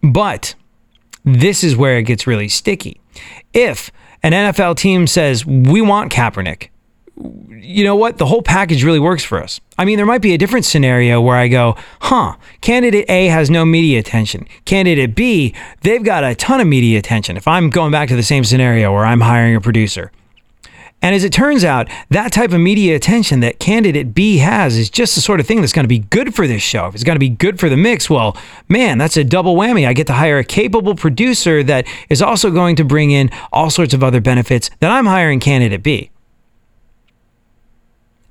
But 0.03 0.57
this 1.25 1.63
is 1.63 1.77
where 1.77 1.99
it 1.99 2.03
gets 2.03 2.27
really 2.27 2.49
sticky. 2.49 3.01
If 3.53 3.93
an 4.25 4.33
NFL 4.33 4.77
team 4.77 5.07
says, 5.07 5.47
we 5.47 5.81
want 5.81 6.11
Kaepernick, 6.11 6.71
you 7.17 7.85
know 7.85 7.95
what? 7.95 8.19
The 8.19 8.27
whole 8.27 8.43
package 8.43 8.83
really 8.83 8.99
works 8.99 9.23
for 9.23 9.41
us. 9.41 9.61
I 9.79 9.85
mean, 9.85 9.99
there 9.99 10.05
might 10.05 10.21
be 10.21 10.35
a 10.35 10.37
different 10.37 10.65
scenario 10.65 11.21
where 11.21 11.37
I 11.37 11.47
go, 11.47 11.77
huh, 12.01 12.35
candidate 12.61 13.09
A 13.09 13.27
has 13.27 13.51
no 13.51 13.65
media 13.65 14.01
attention. 14.01 14.49
Candidate 14.65 15.15
B, 15.15 15.55
they've 15.83 16.03
got 16.03 16.25
a 16.25 16.35
ton 16.35 16.61
of 16.61 16.67
media 16.67 16.99
attention. 16.99 17.37
If 17.37 17.47
I'm 17.47 17.71
going 17.71 17.93
back 17.93 18.09
to 18.09 18.17
the 18.17 18.25
same 18.25 18.43
scenario 18.43 18.93
where 18.93 19.05
I'm 19.05 19.21
hiring 19.21 19.55
a 19.55 19.61
producer 19.61 20.11
And 21.05 21.15
as 21.15 21.23
it 21.23 21.35
turns 21.35 21.65
out, 21.65 21.91
that 22.09 22.33
type 22.33 22.53
of 22.53 22.61
media 22.61 22.97
attention 22.97 23.41
that 23.41 23.59
candidate 23.59 24.15
B 24.15 24.39
has 24.39 24.79
is 24.79 24.89
just 24.89 25.15
the 25.15 25.21
sort 25.21 25.39
of 25.39 25.47
thing 25.47 25.61
that's 25.61 25.75
going 25.75 25.85
to 25.85 25.89
be 25.89 25.99
good 25.99 26.35
for 26.35 26.47
this 26.47 26.63
show. 26.63 26.87
If 26.87 26.95
it's 26.95 27.05
going 27.05 27.17
to 27.17 27.21
be 27.21 27.29
good 27.29 27.61
for 27.61 27.69
the 27.69 27.77
mix, 27.77 28.09
well, 28.09 28.39
man, 28.71 28.97
that's 28.97 29.19
a 29.19 29.23
double 29.23 29.55
whammy. 29.55 29.87
I 29.87 29.93
get 29.93 30.07
to 30.07 30.15
hire 30.15 30.39
a 30.39 30.45
capable 30.45 30.95
producer 30.95 31.63
that 31.65 31.87
is 32.09 32.23
also 32.23 32.51
going 32.51 32.77
to 32.77 32.85
bring 32.85 33.11
in 33.11 33.29
all 33.53 33.69
sorts 33.69 33.93
of 33.93 34.03
other 34.03 34.23
benefits 34.23 34.71
that 34.81 34.91
I'm 34.91 35.05
hiring 35.05 35.41
candidate 35.41 35.83
B. 35.83 36.11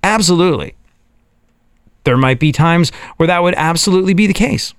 Absolutely. 0.01 0.73
There 2.05 2.17
might 2.17 2.39
be 2.39 2.51
times 2.51 2.91
where 3.17 3.27
that 3.27 3.43
would 3.43 3.53
absolutely 3.53 4.15
be 4.15 4.25
the 4.25 4.33
case. 4.33 4.73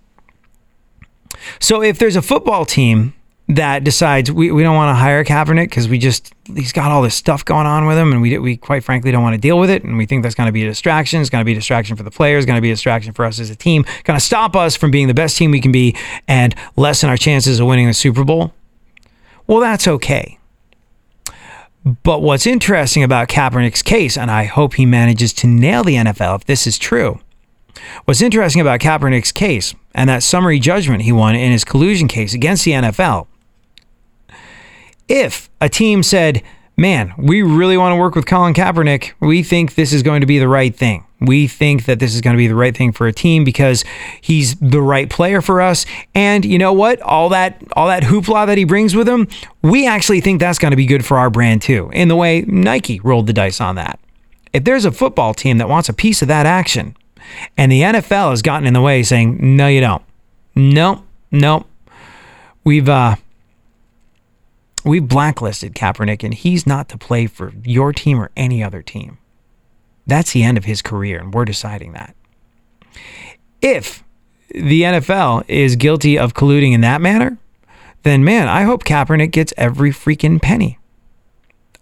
So 1.60 1.80
if 1.80 2.00
there's 2.00 2.16
a 2.16 2.22
football 2.22 2.64
team 2.64 3.14
that 3.48 3.84
decides 3.84 4.32
we, 4.32 4.50
we 4.50 4.62
don't 4.62 4.74
want 4.74 4.90
to 4.90 4.94
hire 4.94 5.22
Kaepernick 5.22 5.66
because 5.66 5.86
we 5.86 5.98
just 5.98 6.32
he's 6.46 6.72
got 6.72 6.90
all 6.90 7.02
this 7.02 7.14
stuff 7.14 7.44
going 7.44 7.66
on 7.66 7.86
with 7.86 7.98
him 7.98 8.12
and 8.12 8.22
we 8.22 8.38
we 8.38 8.56
quite 8.56 8.82
frankly 8.82 9.12
don't 9.12 9.22
want 9.22 9.34
to 9.34 9.40
deal 9.40 9.58
with 9.58 9.68
it 9.68 9.84
and 9.84 9.98
we 9.98 10.06
think 10.06 10.22
that's 10.22 10.34
going 10.34 10.46
to 10.46 10.52
be 10.52 10.62
a 10.62 10.68
distraction. 10.68 11.20
It's 11.20 11.28
going 11.28 11.42
to 11.42 11.44
be 11.44 11.52
a 11.52 11.56
distraction 11.56 11.96
for 11.96 12.02
the 12.02 12.10
players 12.10 12.46
going 12.46 12.56
to 12.56 12.62
be 12.62 12.70
a 12.70 12.72
distraction 12.72 13.12
for 13.12 13.24
us 13.24 13.38
as 13.38 13.50
a 13.50 13.56
team. 13.56 13.84
Going 14.04 14.18
to 14.18 14.24
stop 14.24 14.56
us 14.56 14.76
from 14.76 14.90
being 14.90 15.08
the 15.08 15.14
best 15.14 15.36
team 15.36 15.50
we 15.50 15.60
can 15.60 15.72
be 15.72 15.94
and 16.26 16.54
lessen 16.76 17.10
our 17.10 17.18
chances 17.18 17.60
of 17.60 17.66
winning 17.66 17.86
the 17.86 17.94
Super 17.94 18.24
Bowl. 18.24 18.54
Well 19.46 19.60
that's 19.60 19.86
okay. 19.86 20.38
But 22.02 22.22
what's 22.22 22.46
interesting 22.46 23.02
about 23.02 23.28
Kaepernick's 23.28 23.82
case 23.82 24.16
and 24.16 24.30
I 24.30 24.44
hope 24.44 24.74
he 24.74 24.86
manages 24.86 25.34
to 25.34 25.46
nail 25.46 25.84
the 25.84 25.96
NFL 25.96 26.36
if 26.36 26.44
this 26.46 26.66
is 26.66 26.78
true 26.78 27.20
What's 28.04 28.22
interesting 28.22 28.60
about 28.60 28.80
Kaepernick's 28.80 29.32
case 29.32 29.74
and 29.94 30.08
that 30.08 30.22
summary 30.22 30.58
judgment 30.58 31.02
he 31.02 31.12
won 31.12 31.34
in 31.34 31.52
his 31.52 31.64
collusion 31.64 32.08
case 32.08 32.34
against 32.34 32.64
the 32.64 32.72
NFL 32.72 33.26
if 35.08 35.50
a 35.60 35.68
team 35.68 36.02
said, 36.02 36.42
man, 36.76 37.12
we 37.16 37.42
really 37.42 37.76
want 37.76 37.92
to 37.92 37.96
work 37.96 38.14
with 38.14 38.26
Colin 38.26 38.54
Kaepernick, 38.54 39.12
we 39.20 39.42
think 39.42 39.74
this 39.74 39.92
is 39.92 40.02
going 40.02 40.20
to 40.20 40.26
be 40.26 40.38
the 40.38 40.48
right 40.48 40.74
thing. 40.74 41.04
We 41.20 41.46
think 41.46 41.86
that 41.86 42.00
this 42.00 42.14
is 42.14 42.20
going 42.20 42.34
to 42.34 42.38
be 42.38 42.48
the 42.48 42.54
right 42.54 42.76
thing 42.76 42.92
for 42.92 43.06
a 43.06 43.12
team 43.12 43.44
because 43.44 43.84
he's 44.20 44.56
the 44.56 44.82
right 44.82 45.08
player 45.08 45.40
for 45.40 45.60
us. 45.62 45.86
And 46.14 46.44
you 46.44 46.58
know 46.58 46.72
what? 46.72 47.00
All 47.00 47.28
that 47.30 47.62
all 47.74 47.86
that 47.88 48.02
hoopla 48.02 48.46
that 48.46 48.58
he 48.58 48.64
brings 48.64 48.94
with 48.94 49.08
him, 49.08 49.28
we 49.62 49.86
actually 49.86 50.20
think 50.20 50.40
that's 50.40 50.58
going 50.58 50.72
to 50.72 50.76
be 50.76 50.86
good 50.86 51.04
for 51.04 51.18
our 51.18 51.30
brand 51.30 51.62
too. 51.62 51.90
In 51.92 52.08
the 52.08 52.16
way 52.16 52.42
Nike 52.42 53.00
rolled 53.00 53.26
the 53.26 53.32
dice 53.32 53.60
on 53.60 53.76
that. 53.76 53.98
If 54.52 54.64
there's 54.64 54.84
a 54.84 54.92
football 54.92 55.34
team 55.34 55.58
that 55.58 55.68
wants 55.68 55.88
a 55.88 55.94
piece 55.94 56.20
of 56.20 56.28
that 56.28 56.46
action, 56.46 56.96
and 57.56 57.72
the 57.72 57.80
NFL 57.80 58.30
has 58.30 58.42
gotten 58.42 58.66
in 58.66 58.74
the 58.74 58.82
way 58.82 59.02
saying, 59.02 59.56
"No, 59.56 59.66
you 59.66 59.80
don't. 59.80 60.02
No, 60.54 61.04
no. 61.30 61.64
We've 62.64 62.88
uh 62.88 63.16
We've 64.84 65.06
blacklisted 65.06 65.74
Kaepernick, 65.74 66.22
and 66.22 66.34
he's 66.34 66.66
not 66.66 66.88
to 66.90 66.98
play 66.98 67.26
for 67.26 67.52
your 67.64 67.92
team 67.92 68.20
or 68.20 68.30
any 68.36 68.62
other 68.62 68.82
team. 68.82 69.18
That's 70.06 70.32
the 70.32 70.42
end 70.42 70.58
of 70.58 70.66
his 70.66 70.82
career, 70.82 71.18
and 71.18 71.32
we're 71.32 71.46
deciding 71.46 71.92
that. 71.92 72.14
If 73.62 74.04
the 74.50 74.82
NFL 74.82 75.44
is 75.48 75.76
guilty 75.76 76.18
of 76.18 76.34
colluding 76.34 76.72
in 76.72 76.82
that 76.82 77.00
manner, 77.00 77.38
then 78.02 78.22
man, 78.22 78.46
I 78.46 78.64
hope 78.64 78.84
Kaepernick 78.84 79.30
gets 79.30 79.54
every 79.56 79.90
freaking 79.90 80.40
penny. 80.40 80.78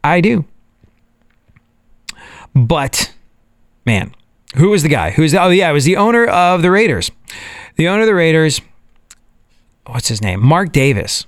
I 0.05 0.21
do. 0.21 0.45
But 2.55 3.13
man, 3.85 4.15
who 4.57 4.71
was 4.71 4.85
the 4.85 4.89
guy? 4.89 5.11
Who's 5.11 5.33
the, 5.33 5.43
oh 5.43 5.49
yeah, 5.49 5.71
it 5.71 5.73
was 5.73 5.85
the 5.85 5.97
owner 5.97 6.27
of 6.27 6.63
the 6.63 6.71
Raiders. 6.71 7.11
The 7.77 7.89
owner 7.89 8.03
of 8.03 8.07
the 8.07 8.15
Raiders, 8.15 8.61
what's 9.87 10.09
his 10.09 10.23
name? 10.23 10.45
Mark 10.45 10.71
Davis 10.71 11.27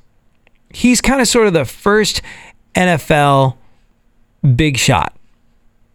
he's 0.75 1.01
kind 1.01 1.21
of 1.21 1.29
sort 1.29 1.47
of 1.47 1.53
the 1.53 1.65
first 1.65 2.21
NFL 2.75 3.57
big 4.57 4.77
shot 4.77 5.17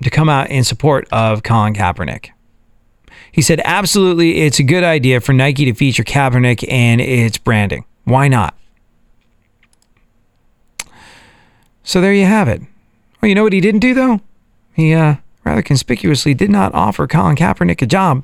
to 0.01 0.09
come 0.09 0.29
out 0.29 0.49
in 0.49 0.63
support 0.63 1.07
of 1.11 1.43
Colin 1.43 1.73
Kaepernick. 1.73 2.29
He 3.31 3.41
said, 3.41 3.61
absolutely, 3.65 4.41
it's 4.41 4.59
a 4.59 4.63
good 4.63 4.83
idea 4.83 5.21
for 5.21 5.33
Nike 5.33 5.65
to 5.65 5.73
feature 5.73 6.03
Kaepernick 6.03 6.63
in 6.63 6.99
its 6.99 7.37
branding. 7.37 7.85
Why 8.05 8.27
not? 8.27 8.55
So 11.83 12.01
there 12.01 12.13
you 12.13 12.25
have 12.25 12.47
it. 12.47 12.61
Well, 13.21 13.29
you 13.29 13.35
know 13.35 13.43
what 13.43 13.53
he 13.53 13.61
didn't 13.61 13.81
do, 13.81 13.93
though? 13.93 14.21
He 14.73 14.93
uh, 14.93 15.15
rather 15.43 15.61
conspicuously 15.61 16.33
did 16.33 16.49
not 16.49 16.73
offer 16.73 17.07
Colin 17.07 17.35
Kaepernick 17.35 17.81
a 17.81 17.85
job. 17.85 18.23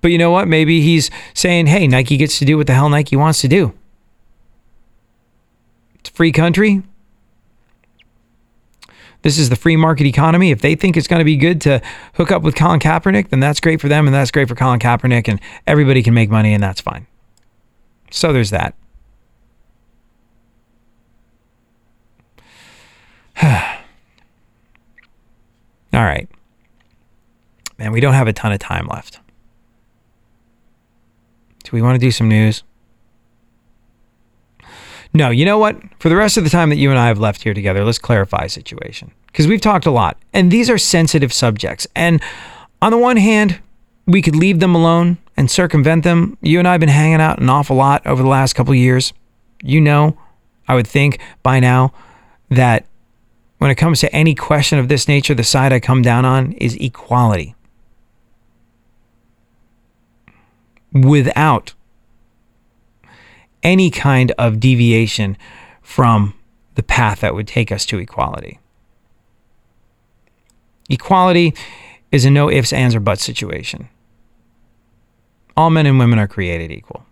But 0.00 0.10
you 0.10 0.18
know 0.18 0.30
what? 0.30 0.48
Maybe 0.48 0.80
he's 0.80 1.10
saying, 1.34 1.66
hey, 1.66 1.86
Nike 1.86 2.16
gets 2.16 2.38
to 2.38 2.44
do 2.44 2.56
what 2.56 2.66
the 2.66 2.74
hell 2.74 2.88
Nike 2.88 3.16
wants 3.16 3.40
to 3.42 3.48
do. 3.48 3.77
It's 6.08 6.14
a 6.14 6.16
free 6.16 6.32
country. 6.32 6.82
This 9.20 9.38
is 9.38 9.50
the 9.50 9.56
free 9.56 9.76
market 9.76 10.06
economy. 10.06 10.50
If 10.50 10.62
they 10.62 10.74
think 10.74 10.96
it's 10.96 11.06
going 11.06 11.18
to 11.18 11.24
be 11.24 11.36
good 11.36 11.60
to 11.62 11.82
hook 12.14 12.30
up 12.30 12.40
with 12.42 12.54
Colin 12.54 12.80
Kaepernick, 12.80 13.28
then 13.28 13.40
that's 13.40 13.60
great 13.60 13.78
for 13.78 13.88
them 13.88 14.06
and 14.06 14.14
that's 14.14 14.30
great 14.30 14.48
for 14.48 14.54
Colin 14.54 14.80
Kaepernick, 14.80 15.28
and 15.28 15.38
everybody 15.66 16.02
can 16.02 16.14
make 16.14 16.30
money 16.30 16.54
and 16.54 16.62
that's 16.62 16.80
fine. 16.80 17.06
So 18.10 18.32
there's 18.32 18.48
that. 18.50 18.74
All 23.42 23.50
right. 25.92 26.26
Man, 27.76 27.92
we 27.92 28.00
don't 28.00 28.14
have 28.14 28.28
a 28.28 28.32
ton 28.32 28.52
of 28.52 28.60
time 28.60 28.86
left. 28.86 29.20
Do 31.64 31.70
we 31.72 31.82
want 31.82 31.96
to 31.96 32.00
do 32.00 32.10
some 32.10 32.30
news? 32.30 32.62
No, 35.14 35.30
you 35.30 35.44
know 35.44 35.58
what? 35.58 35.76
For 35.98 36.08
the 36.08 36.16
rest 36.16 36.36
of 36.36 36.44
the 36.44 36.50
time 36.50 36.70
that 36.70 36.76
you 36.76 36.90
and 36.90 36.98
I 36.98 37.06
have 37.06 37.18
left 37.18 37.42
here 37.42 37.54
together, 37.54 37.84
let's 37.84 37.98
clarify 37.98 38.44
a 38.44 38.48
situation. 38.48 39.10
Because 39.26 39.46
we've 39.46 39.60
talked 39.60 39.86
a 39.86 39.90
lot, 39.90 40.18
and 40.32 40.50
these 40.50 40.68
are 40.68 40.78
sensitive 40.78 41.32
subjects. 41.32 41.86
And 41.94 42.22
on 42.82 42.92
the 42.92 42.98
one 42.98 43.16
hand, 43.16 43.60
we 44.06 44.22
could 44.22 44.36
leave 44.36 44.60
them 44.60 44.74
alone 44.74 45.18
and 45.36 45.50
circumvent 45.50 46.04
them. 46.04 46.36
You 46.40 46.58
and 46.58 46.68
I 46.68 46.72
have 46.72 46.80
been 46.80 46.88
hanging 46.88 47.20
out 47.20 47.40
an 47.40 47.48
awful 47.48 47.76
lot 47.76 48.06
over 48.06 48.22
the 48.22 48.28
last 48.28 48.54
couple 48.54 48.74
years. 48.74 49.12
You 49.62 49.80
know, 49.80 50.18
I 50.66 50.74
would 50.74 50.86
think 50.86 51.20
by 51.42 51.60
now 51.60 51.92
that 52.50 52.86
when 53.58 53.70
it 53.70 53.74
comes 53.74 54.00
to 54.00 54.12
any 54.14 54.34
question 54.34 54.78
of 54.78 54.88
this 54.88 55.08
nature, 55.08 55.34
the 55.34 55.44
side 55.44 55.72
I 55.72 55.80
come 55.80 56.02
down 56.02 56.24
on 56.24 56.52
is 56.52 56.76
equality. 56.76 57.54
Without 60.92 61.74
any 63.68 63.90
kind 63.90 64.32
of 64.38 64.58
deviation 64.58 65.36
from 65.82 66.32
the 66.74 66.82
path 66.82 67.20
that 67.20 67.34
would 67.34 67.46
take 67.46 67.70
us 67.70 67.84
to 67.84 67.98
equality. 67.98 68.58
Equality 70.88 71.52
is 72.10 72.24
a 72.24 72.30
no 72.30 72.50
ifs, 72.50 72.72
ands, 72.72 72.94
or 72.94 73.00
buts 73.00 73.22
situation. 73.22 73.90
All 75.54 75.68
men 75.68 75.84
and 75.84 75.98
women 75.98 76.18
are 76.18 76.26
created 76.26 76.72
equal. 76.72 77.04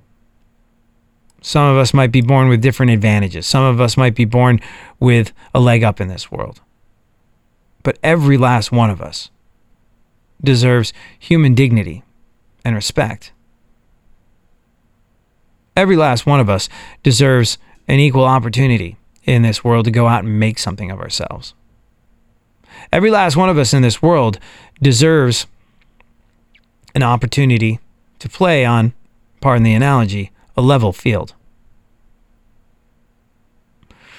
Some 1.43 1.67
of 1.67 1.77
us 1.77 1.93
might 1.93 2.11
be 2.11 2.23
born 2.23 2.49
with 2.49 2.63
different 2.63 2.91
advantages. 2.91 3.47
Some 3.47 3.63
of 3.63 3.79
us 3.79 3.99
might 3.99 4.15
be 4.15 4.25
born 4.25 4.59
with 4.99 5.35
a 5.55 5.61
leg 5.61 5.85
up 5.85 6.01
in 6.01 6.09
this 6.09 6.33
world. 6.33 6.63
But 7.83 7.99
every 8.03 8.39
last 8.39 8.73
one 8.73 8.89
of 8.89 9.03
us 9.03 9.31
deserves 10.43 10.95
human 11.19 11.55
dignity 11.55 12.03
and 12.65 12.75
respect 12.75 13.33
every 15.77 15.97
last 15.97 16.27
one 16.27 16.41
of 16.41 16.49
us 16.49 16.69
deserves 17.03 17.59
an 17.87 18.01
equal 18.01 18.25
opportunity 18.25 18.97
in 19.25 19.43
this 19.43 19.63
world 19.63 19.85
to 19.85 19.91
go 19.91 20.09
out 20.09 20.25
and 20.25 20.41
make 20.41 20.59
something 20.59 20.91
of 20.91 21.01
ourselves. 21.01 21.55
Every 22.93 23.11
last 23.11 23.37
one 23.37 23.49
of 23.49 23.59
us 23.59 23.75
in 23.75 23.83
this 23.83 24.01
world 24.01 24.39
deserves 24.81 25.47
an 26.95 27.03
opportunity 27.03 27.81
to 28.19 28.29
play 28.29 28.65
on, 28.65 28.93
pardon 29.41 29.63
the 29.63 29.75
analogy, 29.75 30.31
a 30.57 30.63
level 30.63 30.93
field. 30.93 31.35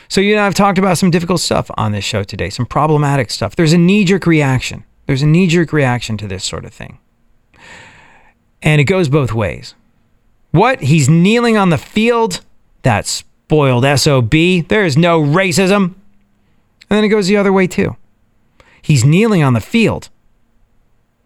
So, 0.10 0.22
you 0.22 0.34
and 0.34 0.40
I 0.40 0.46
have 0.46 0.54
talked 0.54 0.78
about 0.78 0.98
some 0.98 1.12
difficult 1.12 1.42
stuff 1.42 1.70
on 1.76 1.92
this 1.92 2.06
show 2.06 2.24
today, 2.24 2.50
some 2.50 2.66
problematic 2.66 3.30
stuff. 3.30 3.56
There's 3.56 3.74
a 3.74 3.78
knee 3.78 4.06
jerk 4.06 4.26
reaction. 4.26 4.86
There's 5.06 5.22
a 5.22 5.28
knee 5.28 5.48
jerk 5.48 5.74
reaction 5.74 6.18
to 6.18 6.28
this 6.28 6.46
sort 6.46 6.64
of 6.64 6.74
thing. 6.74 7.00
And 8.62 8.80
it 8.80 8.86
goes 8.86 9.10
both 9.10 9.34
ways. 9.34 9.76
What? 10.58 10.82
He's 10.82 11.08
kneeling 11.08 11.56
on 11.56 11.70
the 11.70 11.78
field? 11.78 12.42
That 12.82 13.06
spoiled 13.06 13.86
SOB. 14.00 14.32
There 14.68 14.86
is 14.86 14.98
no 14.98 15.22
racism. 15.22 15.94
And 16.90 16.98
then 16.98 17.04
it 17.04 17.10
goes 17.10 17.28
the 17.28 17.38
other 17.38 17.54
way, 17.54 17.68
too. 17.68 17.96
He's 18.82 19.06
kneeling 19.06 19.44
on 19.44 19.54
the 19.54 19.60
field. 19.60 20.10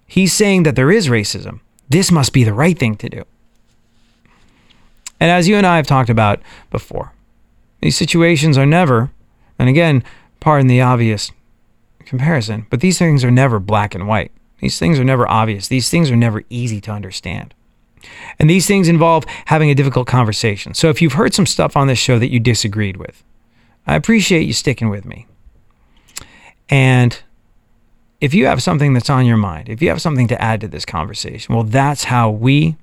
He's 0.06 0.34
saying 0.34 0.64
that 0.64 0.76
there 0.76 0.92
is 0.92 1.08
racism. 1.08 1.62
This 1.88 2.12
must 2.12 2.34
be 2.34 2.44
the 2.44 2.54
right 2.54 2.78
thing 2.78 2.98
to 2.98 3.08
do. 3.08 3.24
And 5.18 5.32
as 5.32 5.48
you 5.48 5.56
and 5.56 5.66
I 5.66 5.78
have 5.78 5.88
talked 5.88 6.10
about 6.10 6.42
before, 6.70 7.14
these 7.80 7.96
situations 7.96 8.58
are 8.58 8.66
never, 8.66 9.12
and 9.58 9.70
again, 9.70 10.04
pardon 10.42 10.68
the 10.68 10.82
obvious 10.82 11.32
comparison, 12.04 12.68
but 12.70 12.82
these 12.82 12.98
things 12.98 13.24
are 13.24 13.32
never 13.32 13.60
black 13.60 13.96
and 13.96 14.10
white. 14.10 14.34
These 14.60 14.78
things 14.78 15.00
are 15.00 15.06
never 15.06 15.26
obvious. 15.30 15.70
These 15.70 15.90
things 15.90 16.12
are 16.12 16.18
never 16.18 16.44
easy 16.50 16.82
to 16.82 16.92
understand. 16.92 17.54
And 18.40 18.50
these 18.50 18.68
things 18.68 18.88
involve 18.88 19.26
having 19.46 19.70
a 19.70 19.76
difficult 19.76 20.08
conversation. 20.08 20.74
So 20.74 20.90
if 20.90 21.02
you've 21.02 21.14
heard 21.14 21.34
some 21.34 21.46
stuff 21.46 21.78
on 21.78 21.88
this 21.88 22.00
show 22.00 22.20
that 22.20 22.32
you 22.32 22.40
disagreed 22.40 22.98
with, 22.98 23.24
I 23.86 23.96
appreciate 23.96 24.48
you 24.48 24.54
sticking 24.54 24.90
with 24.90 25.06
me. 25.06 25.28
And 26.70 27.22
if 28.20 28.34
you 28.34 28.46
have 28.46 28.62
something 28.62 28.94
that's 28.94 29.10
on 29.10 29.26
your 29.26 29.38
mind, 29.38 29.68
if 29.68 29.82
you 29.82 29.90
have 29.90 30.02
something 30.02 30.28
to 30.28 30.42
add 30.42 30.62
to 30.62 30.68
this 30.68 30.86
conversation, 30.86 31.54
well, 31.54 31.64
that's 31.64 32.06
how 32.06 32.30
we, 32.30 32.78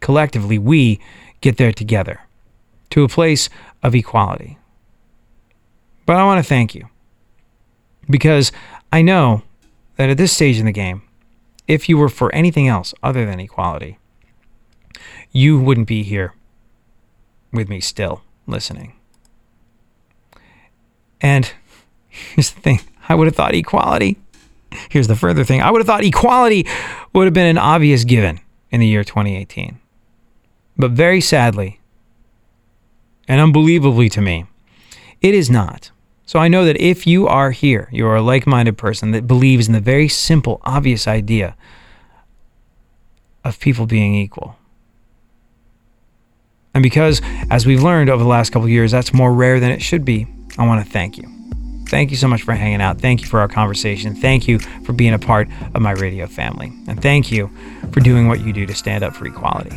collectively, 0.00 0.58
we 0.58 1.00
get 1.40 1.56
there 1.56 1.72
together 1.72 2.20
to 2.90 3.02
a 3.02 3.08
place 3.08 3.48
of 3.82 3.94
equality. 3.94 4.58
But 6.06 6.16
I 6.16 6.24
want 6.24 6.42
to 6.42 6.48
thank 6.48 6.74
you 6.74 6.88
because 8.08 8.52
I 8.92 9.02
know 9.02 9.42
that 9.96 10.10
at 10.10 10.16
this 10.16 10.32
stage 10.32 10.58
in 10.58 10.66
the 10.66 10.72
game, 10.72 11.02
if 11.66 11.88
you 11.88 11.98
were 11.98 12.08
for 12.08 12.34
anything 12.34 12.66
else 12.66 12.94
other 13.02 13.26
than 13.26 13.40
equality, 13.40 13.98
you 15.32 15.60
wouldn't 15.60 15.88
be 15.88 16.02
here 16.02 16.34
with 17.52 17.68
me 17.68 17.80
still 17.80 18.22
listening. 18.46 18.94
And 21.20 21.52
here's 22.08 22.50
the 22.50 22.60
thing 22.60 22.80
I 23.08 23.14
would 23.14 23.26
have 23.26 23.36
thought 23.36 23.54
equality. 23.54 24.16
Here's 24.90 25.08
the 25.08 25.16
further 25.16 25.44
thing 25.44 25.62
I 25.62 25.70
would 25.70 25.80
have 25.80 25.86
thought 25.86 26.04
equality 26.04 26.66
would 27.12 27.24
have 27.24 27.34
been 27.34 27.46
an 27.46 27.58
obvious 27.58 28.04
given 28.04 28.40
in 28.70 28.80
the 28.80 28.86
year 28.86 29.04
2018. 29.04 29.78
But 30.76 30.92
very 30.92 31.20
sadly, 31.20 31.80
and 33.26 33.40
unbelievably 33.40 34.08
to 34.10 34.20
me, 34.20 34.46
it 35.20 35.34
is 35.34 35.50
not. 35.50 35.90
So 36.26 36.38
I 36.38 36.48
know 36.48 36.64
that 36.66 36.76
if 36.76 37.06
you 37.06 37.26
are 37.26 37.50
here, 37.50 37.88
you 37.90 38.06
are 38.06 38.16
a 38.16 38.22
like 38.22 38.46
minded 38.46 38.76
person 38.76 39.12
that 39.12 39.26
believes 39.26 39.66
in 39.66 39.72
the 39.72 39.80
very 39.80 40.08
simple, 40.08 40.60
obvious 40.62 41.08
idea 41.08 41.56
of 43.44 43.58
people 43.58 43.86
being 43.86 44.14
equal. 44.14 44.56
And 46.78 46.82
because, 46.84 47.20
as 47.50 47.66
we've 47.66 47.82
learned 47.82 48.08
over 48.08 48.22
the 48.22 48.28
last 48.28 48.50
couple 48.50 48.68
years, 48.68 48.92
that's 48.92 49.12
more 49.12 49.32
rare 49.32 49.58
than 49.58 49.72
it 49.72 49.82
should 49.82 50.04
be, 50.04 50.28
I 50.58 50.64
want 50.64 50.86
to 50.86 50.88
thank 50.88 51.18
you. 51.18 51.24
Thank 51.88 52.12
you 52.12 52.16
so 52.16 52.28
much 52.28 52.42
for 52.42 52.54
hanging 52.54 52.80
out. 52.80 53.00
Thank 53.00 53.20
you 53.20 53.26
for 53.26 53.40
our 53.40 53.48
conversation. 53.48 54.14
Thank 54.14 54.46
you 54.46 54.60
for 54.60 54.92
being 54.92 55.12
a 55.12 55.18
part 55.18 55.48
of 55.74 55.82
my 55.82 55.90
radio 55.90 56.28
family. 56.28 56.72
And 56.86 57.02
thank 57.02 57.32
you 57.32 57.50
for 57.90 57.98
doing 57.98 58.28
what 58.28 58.46
you 58.46 58.52
do 58.52 58.64
to 58.64 58.76
stand 58.76 59.02
up 59.02 59.16
for 59.16 59.26
equality. 59.26 59.76